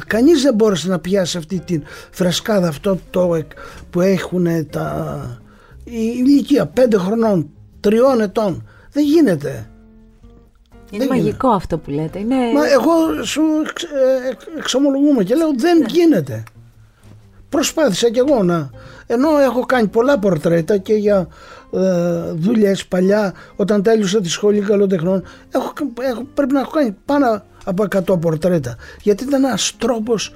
Κανείς 0.07 0.41
δεν 0.41 0.53
μπόρεσε 0.53 0.87
να 0.87 0.99
πιάσει 0.99 1.37
αυτή 1.37 1.59
τη 1.59 1.79
φρεσκάδα 2.11 2.67
αυτό 2.67 2.99
το 3.09 3.43
που 3.89 4.01
έχουν 4.01 4.69
τα, 4.69 5.41
η 5.89 6.13
ηλικία 6.17 6.73
5 6.75 6.93
χρονών, 6.97 7.49
3 7.83 7.91
ετών. 8.21 8.67
Δεν 8.91 9.03
γίνεται. 9.03 9.69
Είναι 10.91 11.05
δεν 11.05 11.07
μαγικό 11.07 11.47
γίνεται. 11.47 11.55
αυτό 11.55 11.77
που 11.77 11.89
λέτε. 11.89 12.19
Είναι... 12.19 12.35
Μα 12.35 12.69
εγώ 12.69 13.23
σου 13.23 13.41
ε, 13.41 14.57
εξομολογούμε 14.57 15.23
και 15.23 15.35
λέω 15.35 15.49
δεν 15.55 15.77
ναι. 15.77 15.85
γίνεται. 15.89 16.43
Προσπάθησα 17.49 18.09
κι 18.09 18.19
εγώ 18.19 18.43
να... 18.43 18.69
Ενώ 19.07 19.37
έχω 19.37 19.65
κάνει 19.65 19.87
πολλά 19.87 20.19
πορτρέτα 20.19 20.77
και 20.77 20.93
για 20.93 21.27
ε, 21.73 22.31
δουλειές 22.31 22.85
παλιά 22.85 23.33
όταν 23.55 23.83
τέλειωσα 23.83 24.21
τη 24.21 24.29
σχολή 24.29 24.59
καλοτεχνών 24.59 25.23
έχω, 25.51 25.73
έχω, 26.01 26.23
πρέπει 26.33 26.53
να 26.53 26.59
έχω 26.59 26.71
κάνει 26.71 26.95
πάνω 27.05 27.43
από 27.65 27.85
100 28.13 28.21
πορτρέτα 28.21 28.75
γιατί 29.01 29.23
ήταν 29.23 29.43
ένας 29.43 29.75
τρόπος 29.77 30.33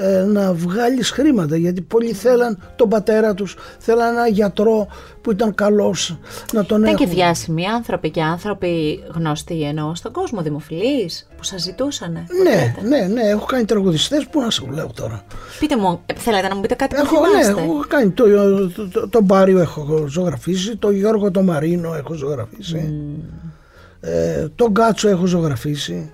ε, 0.00 0.24
να 0.24 0.52
βγάλεις 0.52 1.10
χρήματα 1.10 1.56
γιατί 1.56 1.80
πολλοί 1.80 2.12
θέλαν 2.12 2.58
τον 2.76 2.88
πατέρα 2.88 3.34
τους 3.34 3.56
θέλαν 3.78 4.14
ένα 4.14 4.26
γιατρό 4.28 4.86
που 5.20 5.30
ήταν 5.30 5.54
καλός 5.54 6.18
να 6.52 6.64
τον 6.64 6.84
έχουν. 6.84 6.96
και 6.96 7.06
διάσημοι 7.06 7.66
άνθρωποι 7.66 8.10
και 8.10 8.22
άνθρωποι 8.22 9.02
γνωστοί 9.14 9.62
εννοώ 9.62 9.94
στον 9.94 10.12
κόσμο 10.12 10.42
δημοφιλείς 10.42 11.28
που 11.36 11.44
σας 11.44 11.62
ζητούσαν. 11.62 12.12
Ναι, 12.42 12.74
ναι, 12.88 13.06
ναι, 13.06 13.22
έχω 13.22 13.44
κάνει 13.44 13.64
τραγουδιστές 13.64 14.26
που 14.26 14.40
να 14.40 14.50
σου 14.50 14.66
λέω 14.70 14.90
τώρα. 14.94 15.24
Πείτε 15.58 15.76
μου, 15.76 16.00
ε, 16.06 16.14
θέλετε 16.14 16.48
να 16.48 16.54
μου 16.54 16.60
πείτε 16.60 16.74
κάτι 16.74 16.96
έχω, 16.96 17.16
που 17.16 17.22
Ναι, 17.36 17.46
έχω 17.46 17.84
κάνει 17.88 18.10
το, 18.10 18.24
το, 18.68 18.88
το, 18.88 19.08
το 19.08 19.22
Μπάριο 19.22 19.58
έχω 19.58 20.06
ζωγραφίσει, 20.08 20.76
το 20.76 20.90
Γιώργο 20.90 21.30
το 21.30 21.42
Μαρίνο 21.42 21.94
έχω 21.94 22.14
ζωγραφίσει, 22.14 22.92
mm. 22.92 24.08
ε, 24.08 24.48
τον 24.54 24.74
Κάτσο 24.74 25.08
έχω 25.08 25.26
ζωγραφίσει. 25.26 26.10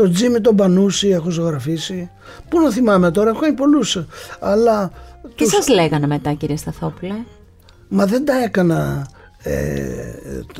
Το 0.00 0.10
Τζίμι 0.10 0.40
τον 0.40 0.56
Πανούση 0.56 1.08
έχω 1.08 1.30
ζωγραφίσει. 1.30 2.10
Πού 2.48 2.60
να 2.60 2.70
θυμάμαι 2.70 3.10
τώρα, 3.10 3.30
έχω 3.30 3.40
κάνει 3.40 3.54
πολλούς. 3.54 3.98
Αλλά. 4.40 4.92
Τι 5.22 5.44
τους... 5.44 5.52
σας 5.52 5.68
λέγανε 5.68 6.06
μετά, 6.06 6.32
κύριε 6.32 6.56
Σταθόπουλε; 6.56 7.14
Μα 7.88 8.06
δεν 8.06 8.24
τα 8.24 8.42
έκανα. 8.42 9.06
Ε, 9.42 9.62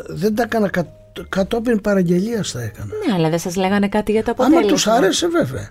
δεν 0.08 0.34
τα 0.34 0.42
έκανα 0.42 0.68
κα, 0.68 0.86
κατόπιν 1.28 1.80
παραγγελίας 1.80 2.52
τα 2.52 2.62
έκανα. 2.62 2.90
Ναι, 3.06 3.14
αλλά 3.14 3.28
δεν 3.28 3.38
σας 3.38 3.56
λέγανε 3.56 3.88
κάτι 3.88 4.12
για 4.12 4.24
το 4.24 4.30
αποτέλεσμα. 4.30 4.60
Άμα 4.66 4.72
τους 4.72 4.86
άρεσε, 4.86 5.28
βέβαια. 5.28 5.70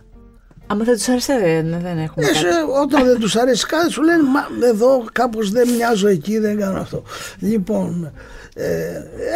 Άμα 0.67 0.83
δεν 0.83 0.95
τους 0.95 1.07
άρεσε, 1.07 1.33
δεν, 1.39 1.81
δεν 1.81 1.97
έχουμε. 1.97 2.25
Ε, 2.25 2.31
κάτι. 2.31 2.71
όταν 2.81 3.05
δεν 3.05 3.19
τους 3.19 3.35
αρέσει 3.35 3.65
κάτι, 3.65 3.91
σου 3.91 4.03
λένε 4.03 4.23
Μα 4.23 4.67
εδώ 4.67 5.05
κάπως 5.11 5.51
δεν 5.51 5.69
μοιάζω 5.69 6.07
εκεί, 6.07 6.39
δεν 6.39 6.57
κάνω 6.57 6.79
αυτό. 6.79 7.03
Λοιπόν, 7.39 8.11
ε, 8.53 8.67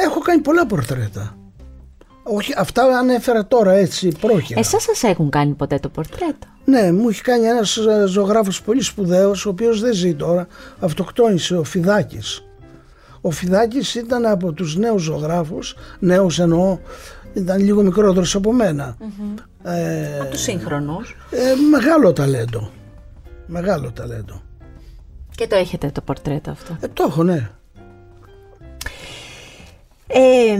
έχω 0.05 0.19
κάνει 0.19 0.41
πολλά 0.41 0.65
πορτρέτα. 0.65 1.37
Όχι, 2.23 2.53
αυτά 2.57 2.83
ανέφερα 2.99 3.45
τώρα 3.45 3.71
έτσι 3.71 4.11
πρόχειρα. 4.19 4.59
Εσάς 4.59 4.83
σας 4.83 5.03
έχουν 5.03 5.29
κάνει 5.29 5.53
ποτέ 5.53 5.79
το 5.79 5.89
πορτρέτο; 5.89 6.47
Ναι, 6.65 6.91
μου 6.91 7.09
έχει 7.09 7.21
κάνει 7.21 7.45
ένας 7.45 7.77
ε, 7.77 8.05
ζωγράφος 8.07 8.61
πολύ 8.61 8.81
σπουδαίος, 8.81 9.45
ο 9.45 9.49
οποίος 9.49 9.81
δεν 9.81 9.93
ζει 9.93 10.13
τώρα, 10.15 10.47
αυτοκτόνησε, 10.79 11.55
ο 11.57 11.63
Φιδάκης. 11.63 12.43
Ο 13.21 13.31
Φιδάκης 13.31 13.95
ήταν 13.95 14.25
από 14.25 14.51
τους 14.51 14.75
νέους 14.75 15.01
ζωγράφους, 15.01 15.75
νέους 15.99 16.39
εννοώ, 16.39 16.77
ήταν 17.33 17.59
λίγο 17.59 17.81
μικρότερος 17.81 18.35
από 18.35 18.51
μένα. 18.53 18.97
Ε, 19.63 20.19
από 20.19 20.29
τους 20.29 20.41
σύγχρονους. 20.41 21.15
Ε, 21.31 21.53
μεγάλο 21.69 22.13
ταλέντο. 22.13 22.71
Μεγάλο 23.45 23.91
ταλέντο. 23.91 24.41
Και 25.35 25.47
το 25.47 25.55
έχετε 25.55 25.89
το 25.91 26.01
πορτρέτο 26.01 26.51
αυτό; 26.51 26.77
Ε, 26.81 26.87
το 26.87 27.05
έχω, 27.07 27.23
ναι. 27.23 27.49
Ε, 30.07 30.57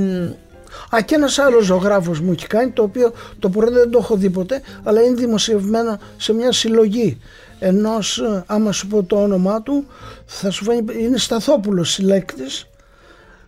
Α, 0.96 1.02
και 1.02 1.16
ένας 1.16 1.40
άλλος 1.40 1.66
ζωγράφος 1.66 2.20
μου 2.20 2.32
έχει 2.32 2.48
κάνει, 2.48 2.72
το 2.72 2.84
οποίο 2.84 3.14
το 3.40 3.50
πορτρέτο 3.50 3.80
δεν 3.80 3.90
το 3.90 3.98
έχω 4.02 4.16
δει 4.16 4.30
ποτέ, 4.30 4.62
αλλά 4.84 5.02
είναι 5.02 5.16
δημοσιευμένο 5.16 6.00
σε 6.18 6.34
μια 6.34 6.52
συλλογή 6.52 7.20
ενός, 7.60 8.18
ε, 8.18 8.44
άμα 8.46 8.72
σου 8.72 8.88
πω 8.88 9.04
το 9.04 9.22
όνομά 9.22 9.62
του, 9.62 9.86
θα 10.26 10.50
σου 10.50 10.64
φανεί, 10.64 10.86
είναι 11.00 11.18
Σταθόπουλος 11.18 11.92
συλλέκτης. 11.92 12.68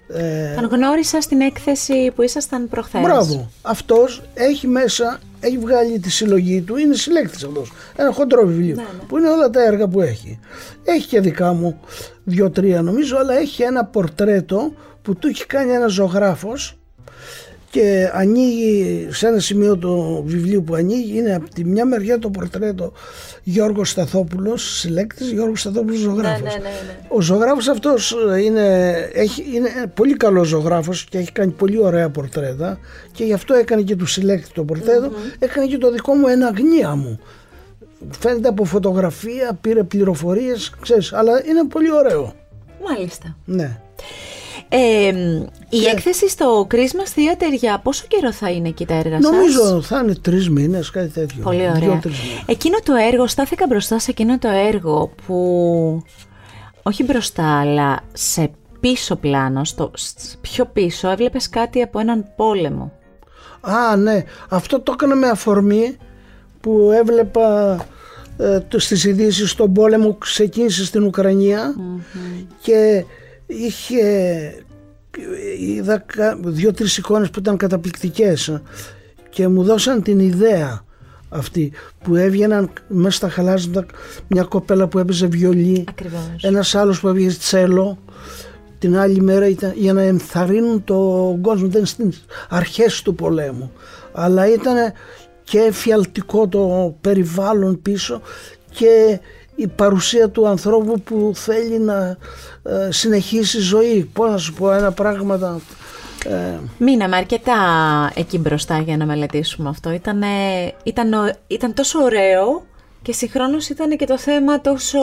Ε, 0.07 0.55
Τον 0.55 0.69
γνώρισα 0.69 1.21
στην 1.21 1.41
έκθεση 1.41 2.11
που 2.15 2.21
ήσασταν 2.21 2.69
προχθές. 2.69 3.01
Μπράβο. 3.01 3.49
Αυτός 3.61 4.21
έχει 4.33 4.67
μέσα, 4.67 5.19
έχει 5.39 5.57
βγάλει 5.57 5.99
τη 5.99 6.09
συλλογή 6.09 6.61
του, 6.61 6.77
είναι 6.77 6.95
συλλέκτης 6.95 7.43
αυτός. 7.43 7.71
Ένα 7.95 8.11
χοντρό 8.11 8.45
βιβλίο, 8.45 8.75
ναι, 8.75 8.81
ναι. 8.81 9.05
που 9.07 9.17
είναι 9.17 9.29
όλα 9.29 9.49
τα 9.49 9.63
έργα 9.63 9.87
που 9.87 10.01
έχει. 10.01 10.39
Έχει 10.83 11.07
και 11.07 11.19
δικά 11.19 11.53
μου 11.53 11.79
δύο-τρία 12.23 12.81
νομίζω, 12.81 13.17
αλλά 13.17 13.33
έχει 13.33 13.63
ένα 13.63 13.85
πορτρέτο 13.85 14.73
που 15.01 15.15
του 15.15 15.27
έχει 15.27 15.45
κάνει 15.45 15.71
ένας 15.71 15.91
ζωγράφος 15.91 16.77
και 17.75 18.09
ανοίγει 18.13 19.07
σε 19.11 19.27
ένα 19.27 19.39
σημείο 19.39 19.77
του 19.77 20.23
βιβλίου 20.25 20.63
που 20.63 20.75
ανοίγει 20.75 21.17
είναι 21.17 21.35
από 21.35 21.49
τη 21.49 21.65
μια 21.65 21.85
μεριά 21.85 22.19
το 22.19 22.29
πορτρέτο 22.29 22.91
Γιώργος 23.43 23.89
Σταθόπουλος 23.89 24.77
συλλέκτης 24.79 25.31
Γιώργος 25.31 25.59
Σταθόπουλος 25.59 25.99
ζωγράφος 25.99 26.41
ναι, 26.41 26.49
ναι, 26.49 26.55
ναι, 26.55 26.69
ναι. 26.69 26.99
ο 27.07 27.21
ζωγράφος 27.21 27.67
αυτός 27.67 28.15
είναι, 28.43 28.93
έχει, 29.13 29.43
είναι 29.53 29.69
πολύ 29.93 30.17
καλός 30.17 30.47
ζωγράφος 30.47 31.03
και 31.03 31.17
έχει 31.17 31.31
κάνει 31.31 31.51
πολύ 31.51 31.79
ωραία 31.79 32.09
πορτρέτα 32.09 32.79
και 33.11 33.23
γι' 33.23 33.33
αυτό 33.33 33.53
έκανε 33.53 33.81
και 33.81 33.95
του 33.95 34.05
συλλέκτη 34.05 34.51
το 34.53 34.63
πορτρετο 34.63 35.11
έκανε 35.39 35.67
και 35.67 35.77
το 35.77 35.91
δικό 35.91 36.13
μου 36.13 36.27
ένα 36.27 36.53
γνία 36.57 36.95
μου 36.95 37.19
φαίνεται 38.19 38.47
από 38.47 38.63
φωτογραφία, 38.63 39.57
πήρε 39.61 39.83
πληροφορίες 39.83 40.71
ξέρεις, 40.81 41.13
αλλά 41.13 41.45
είναι 41.45 41.67
πολύ 41.67 41.91
ωραίο 41.91 42.33
Μάλιστα. 42.87 43.37
Ναι. 43.45 43.79
Ε, 44.69 45.13
η 45.69 45.85
έκθεση 45.85 46.29
στο 46.29 46.67
Christmas 46.71 47.17
Theater 47.17 47.57
για 47.57 47.79
πόσο 47.79 48.05
καιρό 48.07 48.31
θα 48.31 48.51
είναι 48.51 48.67
εκεί 48.67 48.85
τα 48.85 48.93
έργα 48.93 49.21
σας; 49.21 49.31
Νομίζω 49.31 49.81
θα 49.81 49.99
είναι 49.99 50.15
τρεις 50.15 50.49
μήνες, 50.49 50.89
κάτι 50.89 51.09
τέτοιο. 51.09 51.43
Πολύ 51.43 51.69
ωραία. 51.69 52.01
Εκείνο 52.45 52.77
το 52.83 52.93
έργο, 53.11 53.27
στάθηκα 53.27 53.65
μπροστά 53.67 53.99
σε 53.99 54.11
εκείνο 54.11 54.37
το 54.37 54.47
έργο 54.47 55.11
που 55.25 56.03
όχι 56.83 57.03
μπροστά 57.03 57.59
αλλά 57.59 57.99
σε 58.13 58.51
πίσω 58.79 59.15
πλάνο, 59.15 59.63
στο 59.63 59.91
πιο 60.41 60.65
πίσω 60.65 61.09
έβλεπες 61.09 61.49
κάτι 61.49 61.81
από 61.81 61.99
έναν 61.99 62.25
πόλεμο. 62.35 62.91
Α, 63.61 63.95
ναι. 63.95 64.23
Αυτό 64.49 64.79
το 64.79 64.91
έκανα 64.91 65.15
με 65.15 65.27
αφορμή 65.27 65.97
που 66.61 66.91
έβλεπα 66.93 67.75
ε, 68.37 68.59
στις 68.75 69.03
ειδήσεις 69.03 69.51
στον 69.51 69.73
πόλεμο 69.73 70.15
ξεκίνησε 70.15 70.85
στην 70.85 71.03
ουκρανια 71.03 71.75
και 72.61 73.05
είχε 73.45 74.03
είδα 75.59 76.05
δύο-τρεις 76.43 76.97
εικόνες 76.97 77.29
που 77.29 77.39
ήταν 77.39 77.57
καταπληκτικές 77.57 78.61
και 79.29 79.47
μου 79.47 79.63
δώσαν 79.63 80.01
την 80.01 80.19
ιδέα 80.19 80.83
αυτή 81.29 81.71
που 82.03 82.15
έβγαιναν 82.15 82.69
μέσα 82.87 83.17
στα 83.17 83.29
χαλάζοντα 83.29 83.85
μια 84.27 84.43
κοπέλα 84.43 84.87
που 84.87 84.99
έπαιζε 84.99 85.27
βιολί 85.27 85.83
Ακριβώς. 85.89 86.21
ένας 86.41 86.75
άλλος 86.75 86.99
που 86.99 87.07
έπαιζε 87.07 87.37
τσέλο 87.37 87.97
την 88.79 88.97
άλλη 88.97 89.21
μέρα 89.21 89.47
ήταν 89.47 89.73
για 89.75 89.93
να 89.93 90.01
ενθαρρύνουν 90.01 90.83
τον 90.83 91.41
κόσμο 91.41 91.65
ήταν 91.65 91.85
στις 91.85 92.25
αρχές 92.49 93.01
του 93.01 93.15
πολέμου 93.15 93.71
αλλά 94.11 94.53
ήταν 94.53 94.75
και 95.43 95.59
εφιαλτικό 95.59 96.47
το 96.47 96.95
περιβάλλον 97.01 97.81
πίσω 97.81 98.21
και 98.69 99.19
η 99.55 99.67
παρουσία 99.67 100.29
του 100.29 100.47
ανθρώπου 100.47 101.01
που 101.01 101.31
θέλει 101.35 101.79
να 101.79 102.17
ε, 102.63 102.91
συνεχίσει 102.91 103.59
ζωή. 103.59 104.09
Πώς 104.13 104.29
να 104.31 104.37
σου 104.37 104.53
πω 104.53 104.71
ένα 104.71 104.91
πράγμα... 104.91 105.61
Ε... 106.25 106.59
Μείναμε 106.77 107.15
αρκετά 107.15 107.55
εκεί 108.15 108.37
μπροστά 108.37 108.79
για 108.79 108.97
να 108.97 109.05
μελετήσουμε 109.05 109.69
αυτό. 109.69 109.91
Ήταν, 109.91 110.23
ήταν, 110.83 111.35
ήταν 111.47 111.73
τόσο 111.73 111.99
ωραίο 111.99 112.65
και 113.01 113.13
συγχρόνως 113.13 113.69
ήταν 113.69 113.97
και 113.97 114.05
το 114.05 114.17
θέμα 114.17 114.61
τόσο 114.61 114.99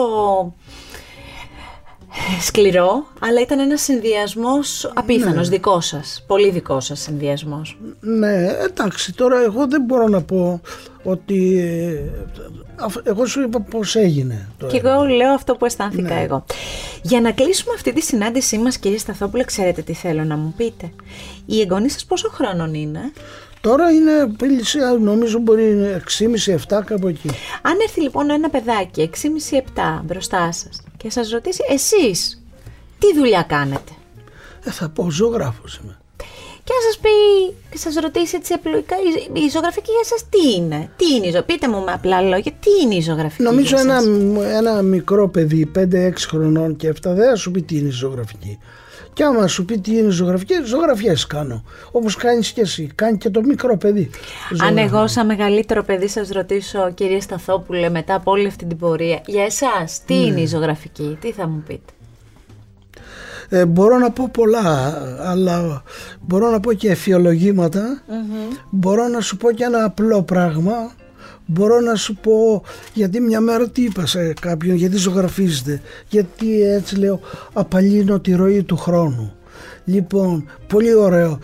σκληρό, 2.41 3.05
αλλά 3.19 3.41
ήταν 3.41 3.59
ένας 3.59 3.81
συνδυασμός 3.81 4.91
απίθανος, 4.93 5.49
ναι. 5.49 5.55
δικός 5.55 5.85
σας, 5.85 6.23
πολύ 6.27 6.49
δικός 6.49 6.85
σας 6.85 6.99
συνδυασμός. 6.99 7.77
Ναι, 7.99 8.47
εντάξει, 8.47 9.13
τώρα 9.13 9.41
εγώ 9.43 9.67
δεν 9.67 9.81
μπορώ 9.81 10.07
να 10.07 10.21
πω 10.21 10.61
ότι 11.03 11.59
ε, 11.59 11.99
εγώ 13.03 13.25
σου 13.25 13.41
είπα 13.41 13.59
πώς 13.59 13.95
έγινε. 13.95 14.49
Το 14.57 14.67
και 14.67 14.81
εγώ 14.83 15.03
λέω 15.03 15.33
αυτό 15.33 15.55
που 15.55 15.65
αισθάνθηκα 15.65 16.13
ναι. 16.13 16.21
εγώ. 16.21 16.45
Για 17.01 17.21
να 17.21 17.31
κλείσουμε 17.31 17.73
αυτή 17.75 17.93
τη 17.93 18.01
συνάντησή 18.01 18.57
μας 18.57 18.77
κύριε 18.77 18.97
Σταθόπουλε, 18.97 19.43
ξέρετε 19.43 19.81
τι 19.81 19.93
θέλω 19.93 20.23
να 20.23 20.35
μου 20.35 20.53
πείτε. 20.57 20.91
Οι 21.45 21.61
εγγονείς 21.61 21.93
σας 21.93 22.05
πόσο 22.05 22.29
χρόνων 22.29 22.73
είναι; 22.73 23.11
Τώρα 23.63 23.91
είναι 23.91 24.35
νομίζω 24.99 25.39
μπορεί 25.39 25.77
6,5-7 26.69 26.81
κάπου 26.85 27.07
εκεί. 27.07 27.29
Αν 27.61 27.77
έρθει 27.81 28.01
λοιπόν 28.01 28.29
ένα 28.29 28.49
παιδάκι 28.49 29.09
6,5-7 29.51 30.01
μπροστά 30.03 30.51
σας 30.51 30.81
και 30.97 31.09
σας 31.09 31.29
ρωτήσει 31.29 31.63
εσείς 31.69 32.43
τι 32.99 33.13
δουλειά 33.15 33.41
κάνετε; 33.41 33.91
Ε, 34.63 34.71
θα 34.71 34.89
πω 34.89 35.11
ζωγράφος 35.11 35.79
είμαι. 35.83 35.97
Και 36.63 36.73
να 36.73 36.91
σας 36.91 36.99
πει 37.01 37.09
και 37.69 37.77
σας 37.77 37.95
ρωτήσει 37.95 38.35
έτσι 38.35 38.53
απλοϊκά 38.53 38.95
η 39.33 39.49
ζωγραφική 39.49 39.91
για 39.91 40.03
σας 40.03 40.29
τι 40.29 40.53
είναι; 40.55 40.89
Τι 40.97 41.05
είναι 41.15 41.27
η 41.27 41.29
ζωγραφική, 41.29 41.53
πείτε 41.53 41.67
μου 41.67 41.83
με 41.83 41.91
απλά 41.91 42.21
λόγια 42.21 42.51
τι 42.51 42.69
είναι 42.83 42.95
η 42.95 43.01
ζωγραφική 43.01 43.43
Νομίζω 43.43 43.79
ένα, 43.79 43.99
ένα 44.57 44.81
μικρό 44.81 45.29
παιδί 45.29 45.71
5-6 45.75 46.11
χρονών 46.27 46.75
και 46.75 46.89
7 46.89 46.93
δεν 47.01 47.29
θα 47.29 47.35
σου 47.35 47.51
πει 47.51 47.61
τι 47.61 47.77
είναι 47.77 47.87
η 47.87 47.91
ζωγραφική. 47.91 48.59
Και 49.13 49.23
άμα 49.23 49.47
σου 49.47 49.65
πει 49.65 49.79
τι 49.79 49.97
είναι 49.97 50.09
ζωγραφική, 50.09 50.53
ζωγραφιές 50.63 51.27
κάνω. 51.27 51.63
Όπως 51.91 52.15
κάνεις 52.15 52.51
και 52.51 52.61
εσύ. 52.61 52.89
Κάνει 52.95 53.17
και 53.17 53.29
το 53.29 53.41
μικρό 53.41 53.77
παιδί. 53.77 54.09
Αν 54.61 54.77
εγώ, 54.77 55.07
σαν 55.07 55.25
μεγαλύτερο 55.25 55.83
παιδί, 55.83 56.07
σας 56.07 56.29
ρωτήσω, 56.29 56.91
κύριε 56.93 57.19
Σταθόπουλε, 57.19 57.89
μετά 57.89 58.15
από 58.15 58.31
όλη 58.31 58.47
αυτή 58.47 58.65
την 58.65 58.77
πορεία, 58.77 59.21
για 59.25 59.43
εσάς, 59.43 60.01
τι 60.05 60.13
ναι. 60.13 60.19
είναι 60.19 60.41
η 60.41 60.45
ζωγραφική, 60.45 61.17
τι 61.21 61.31
θα 61.31 61.47
μου 61.47 61.63
πείτε; 61.67 61.93
Ε, 63.49 63.65
μπορώ 63.65 63.97
να 63.97 64.11
πω 64.11 64.29
πολλά, 64.33 64.97
αλλά 65.19 65.83
μπορώ 66.21 66.49
να 66.49 66.59
πω 66.59 66.73
και 66.73 66.89
εφιολογηματα 66.89 68.03
Μπορώ 68.69 69.07
να 69.07 69.21
σου 69.21 69.37
πω 69.37 69.51
και 69.51 69.63
ένα 69.63 69.83
απλό 69.83 70.23
πράγμα 70.23 70.91
μπορώ 71.45 71.79
να 71.79 71.95
σου 71.95 72.15
πω 72.15 72.63
γιατί 72.93 73.19
μια 73.19 73.39
μέρα 73.39 73.69
τι 73.69 73.83
είπα 73.83 74.05
σε 74.05 74.33
κάποιον 74.33 74.75
γιατί 74.75 74.97
ζωγραφίζεται 74.97 75.81
γιατί 76.09 76.61
έτσι 76.61 76.95
λέω 76.95 77.19
απαλύνω 77.53 78.19
τη 78.19 78.33
ροή 78.33 78.63
του 78.63 78.77
χρόνου. 78.77 79.33
Λοιπόν 79.85 80.49
πολύ 80.67 80.93
ωραίο. 80.93 81.39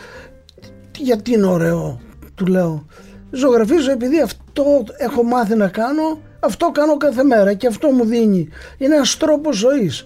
Γιατί 0.98 1.34
είναι 1.34 1.46
ωραίο 1.46 2.00
του 2.36 2.46
λέω. 2.46 2.86
Ζωγραφίζω 3.32 3.92
επειδή 3.92 4.22
αυτό 4.22 4.84
έχω 4.98 5.24
μάθει 5.24 5.56
να 5.56 5.68
κάνω 5.68 6.20
αυτό 6.40 6.72
κάνω 6.72 6.98
κάθε 6.98 7.24
μέρα 7.24 7.54
και 7.54 7.68
αυτό 7.68 7.92
μου 7.92 8.06
δίνει. 8.06 8.50
Είναι 8.78 8.96
ένας 8.96 9.18
τρόπος 9.18 9.58
ζωής. 9.58 10.04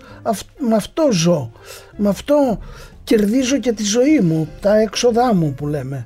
Με 0.57 0.75
αυτό 0.75 1.11
ζω. 1.11 1.51
Με 1.97 2.09
αυτό 2.09 2.59
κερδίζω 3.03 3.59
και 3.59 3.71
τη 3.71 3.83
ζωή 3.83 4.19
μου 4.19 4.49
τα 4.61 4.77
έξοδά 4.77 5.33
μου 5.33 5.53
που 5.53 5.67
λέμε 5.67 6.05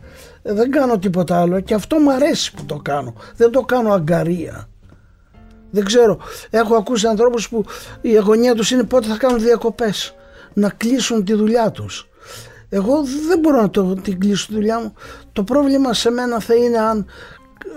δεν 0.53 0.71
κάνω 0.71 0.99
τίποτα 0.99 1.41
άλλο 1.41 1.59
και 1.59 1.73
αυτό 1.73 1.99
μου 1.99 2.11
αρέσει 2.11 2.53
που 2.53 2.65
το 2.65 2.75
κάνω. 2.75 3.13
Δεν 3.35 3.51
το 3.51 3.61
κάνω 3.61 3.93
αγκαρία. 3.93 4.69
Δεν 5.69 5.85
ξέρω. 5.85 6.19
Έχω 6.49 6.75
ακούσει 6.75 7.07
ανθρώπους 7.07 7.49
που 7.49 7.65
η 8.01 8.17
αγωνία 8.17 8.55
τους 8.55 8.71
είναι 8.71 8.83
πότε 8.83 9.07
θα 9.07 9.17
κάνουν 9.17 9.39
διακοπές. 9.39 10.15
Να 10.53 10.69
κλείσουν 10.69 11.23
τη 11.23 11.33
δουλειά 11.33 11.71
τους. 11.71 12.09
Εγώ 12.69 13.03
δεν 13.27 13.39
μπορώ 13.39 13.61
να 13.61 13.69
το, 13.69 13.93
την 13.93 14.19
κλείσω 14.19 14.47
τη 14.47 14.53
δουλειά 14.53 14.79
μου. 14.79 14.93
Το 15.31 15.43
πρόβλημα 15.43 15.93
σε 15.93 16.09
μένα 16.09 16.39
θα 16.39 16.55
είναι 16.55 16.77
αν 16.77 17.05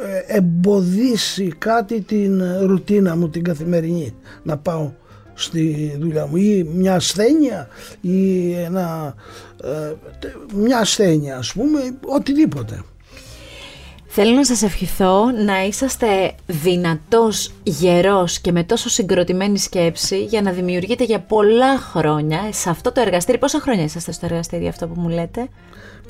ε, 0.05 0.37
εμποδίσει 0.37 1.55
κάτι 1.59 2.01
την 2.01 2.43
ρουτίνα 2.67 3.17
μου 3.17 3.29
την 3.29 3.45
καθημερινή 3.45 4.17
να 4.43 4.59
πάω 4.59 4.93
στη 5.41 5.97
δουλειά 6.01 6.27
μου 6.27 6.37
ή 6.37 6.71
μια 6.75 6.95
ασθένεια 6.95 7.69
ή 8.01 8.53
ένα, 8.53 9.15
ε, 9.65 9.93
μια 10.55 10.79
ασθένεια 10.79 11.37
ας 11.37 11.53
πούμε 11.53 11.81
οτιδήποτε. 12.07 12.83
Θέλω 14.13 14.35
να 14.35 14.45
σας 14.45 14.63
ευχηθώ 14.63 15.31
να 15.31 15.65
είσαστε 15.65 16.35
δυνατός, 16.47 17.53
γερός 17.63 18.39
και 18.39 18.53
με 18.53 18.65
τόσο 18.65 18.89
συγκροτημένη 18.89 19.59
σκέψη 19.59 20.25
για 20.25 20.43
να 20.43 20.51
δημιουργείτε 20.53 21.05
για 21.05 21.21
πολλά 21.21 21.79
χρόνια 21.79 22.41
σε 22.53 22.71
αυτό 22.71 22.93
το 22.93 23.01
εργαστήρι. 23.01 23.39
Πόσα 23.39 23.61
χρόνια 23.61 23.85
είσαστε 23.85 24.13
στο 24.13 24.27
εργαστήρι 24.27 24.69
αυτό 24.69 24.89
που 24.89 25.01
μου 25.01 25.09
λέτε; 25.09 25.49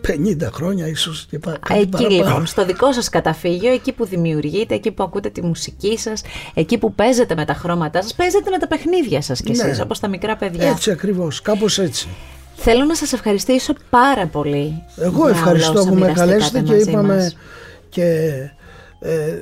50 0.08 0.48
χρόνια 0.52 0.86
ίσως 0.86 1.26
και 1.30 1.38
πα, 1.38 1.56
κάτι 1.66 1.80
Εκεί 1.80 1.88
παραπάνω. 1.88 2.16
λοιπόν, 2.24 2.46
στο 2.46 2.64
δικό 2.64 2.92
σας 2.92 3.08
καταφύγιο, 3.08 3.72
εκεί 3.72 3.92
που 3.92 4.04
δημιουργείτε, 4.06 4.74
εκεί 4.74 4.90
που 4.92 5.02
ακούτε 5.02 5.30
τη 5.30 5.42
μουσική 5.42 5.98
σας, 5.98 6.22
εκεί 6.54 6.78
που 6.78 6.94
παίζετε 6.94 7.34
με 7.34 7.44
τα 7.44 7.54
χρώματά 7.54 8.02
σας, 8.02 8.14
παίζετε 8.14 8.50
με 8.50 8.58
τα 8.58 8.66
παιχνίδια 8.66 9.22
σας 9.22 9.40
κι 9.40 9.52
Ναι. 9.56 9.62
εσείς, 9.62 9.80
όπως 9.80 9.98
τα 10.00 10.08
μικρά 10.08 10.36
παιδιά. 10.36 10.68
Έτσι 10.68 10.90
ακριβώς, 10.90 11.40
κάπως 11.42 11.78
έτσι. 11.78 12.08
Θέλω 12.56 12.84
να 12.84 12.94
σας 12.94 13.12
ευχαριστήσω 13.12 13.72
πάρα 13.90 14.26
πολύ. 14.26 14.82
Εγώ 14.96 15.20
για 15.28 15.30
ευχαριστώ 15.38 15.70
όλα 15.70 15.80
όσα 15.80 15.88
που 15.88 15.94
με 15.94 16.00
μοιραστήκατε 16.00 16.30
καλέσετε 16.30 16.60
και 16.60 16.72
μαζί 16.72 16.90
είπαμε 16.90 17.14
μας. 17.14 17.36
και 17.88 18.04
ε, 19.00 19.38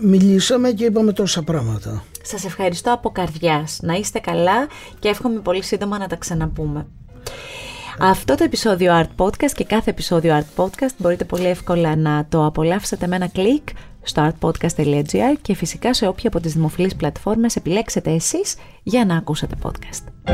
μιλήσαμε 0.00 0.70
και 0.70 0.84
είπαμε 0.84 1.12
τόσα 1.12 1.42
πράγματα. 1.42 2.04
Σας 2.22 2.44
ευχαριστώ 2.44 2.92
από 2.92 3.10
καρδιάς. 3.10 3.78
Να 3.82 3.94
είστε 3.94 4.18
καλά 4.18 4.66
και 4.98 5.08
εύχομαι 5.08 5.40
πολύ 5.40 5.62
σύντομα 5.62 5.98
να 5.98 6.06
τα 6.06 6.16
ξαναπούμε. 6.16 6.86
Αυτό 7.98 8.34
το 8.34 8.44
επεισόδιο 8.44 8.92
Art 9.00 9.24
Podcast 9.24 9.52
και 9.54 9.64
κάθε 9.64 9.90
επεισόδιο 9.90 10.38
Art 10.38 10.64
Podcast 10.64 10.94
μπορείτε 10.98 11.24
πολύ 11.24 11.46
εύκολα 11.46 11.96
να 11.96 12.26
το 12.28 12.46
απολαύσετε 12.46 13.06
με 13.06 13.16
ένα 13.16 13.28
κλικ 13.28 13.68
στο 14.02 14.30
artpodcast.gr 14.30 15.36
και 15.42 15.54
φυσικά 15.54 15.94
σε 15.94 16.06
όποια 16.06 16.28
από 16.28 16.40
τις 16.40 16.52
δημοφιλείς 16.52 16.96
πλατφόρμες 16.96 17.56
επιλέξετε 17.56 18.10
εσείς 18.10 18.56
για 18.82 19.04
να 19.04 19.16
ακούσετε 19.16 19.54
podcast. 19.62 20.32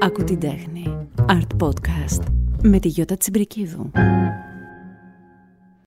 Ακού 0.00 0.24
την 0.24 0.40
τέχνη. 0.40 1.08
Art 1.28 1.64
Podcast 1.64 2.22
με 2.62 2.78
τη 2.78 2.88
Γιώτα 2.88 3.16
Τσιμπρικίδου. 3.16 3.90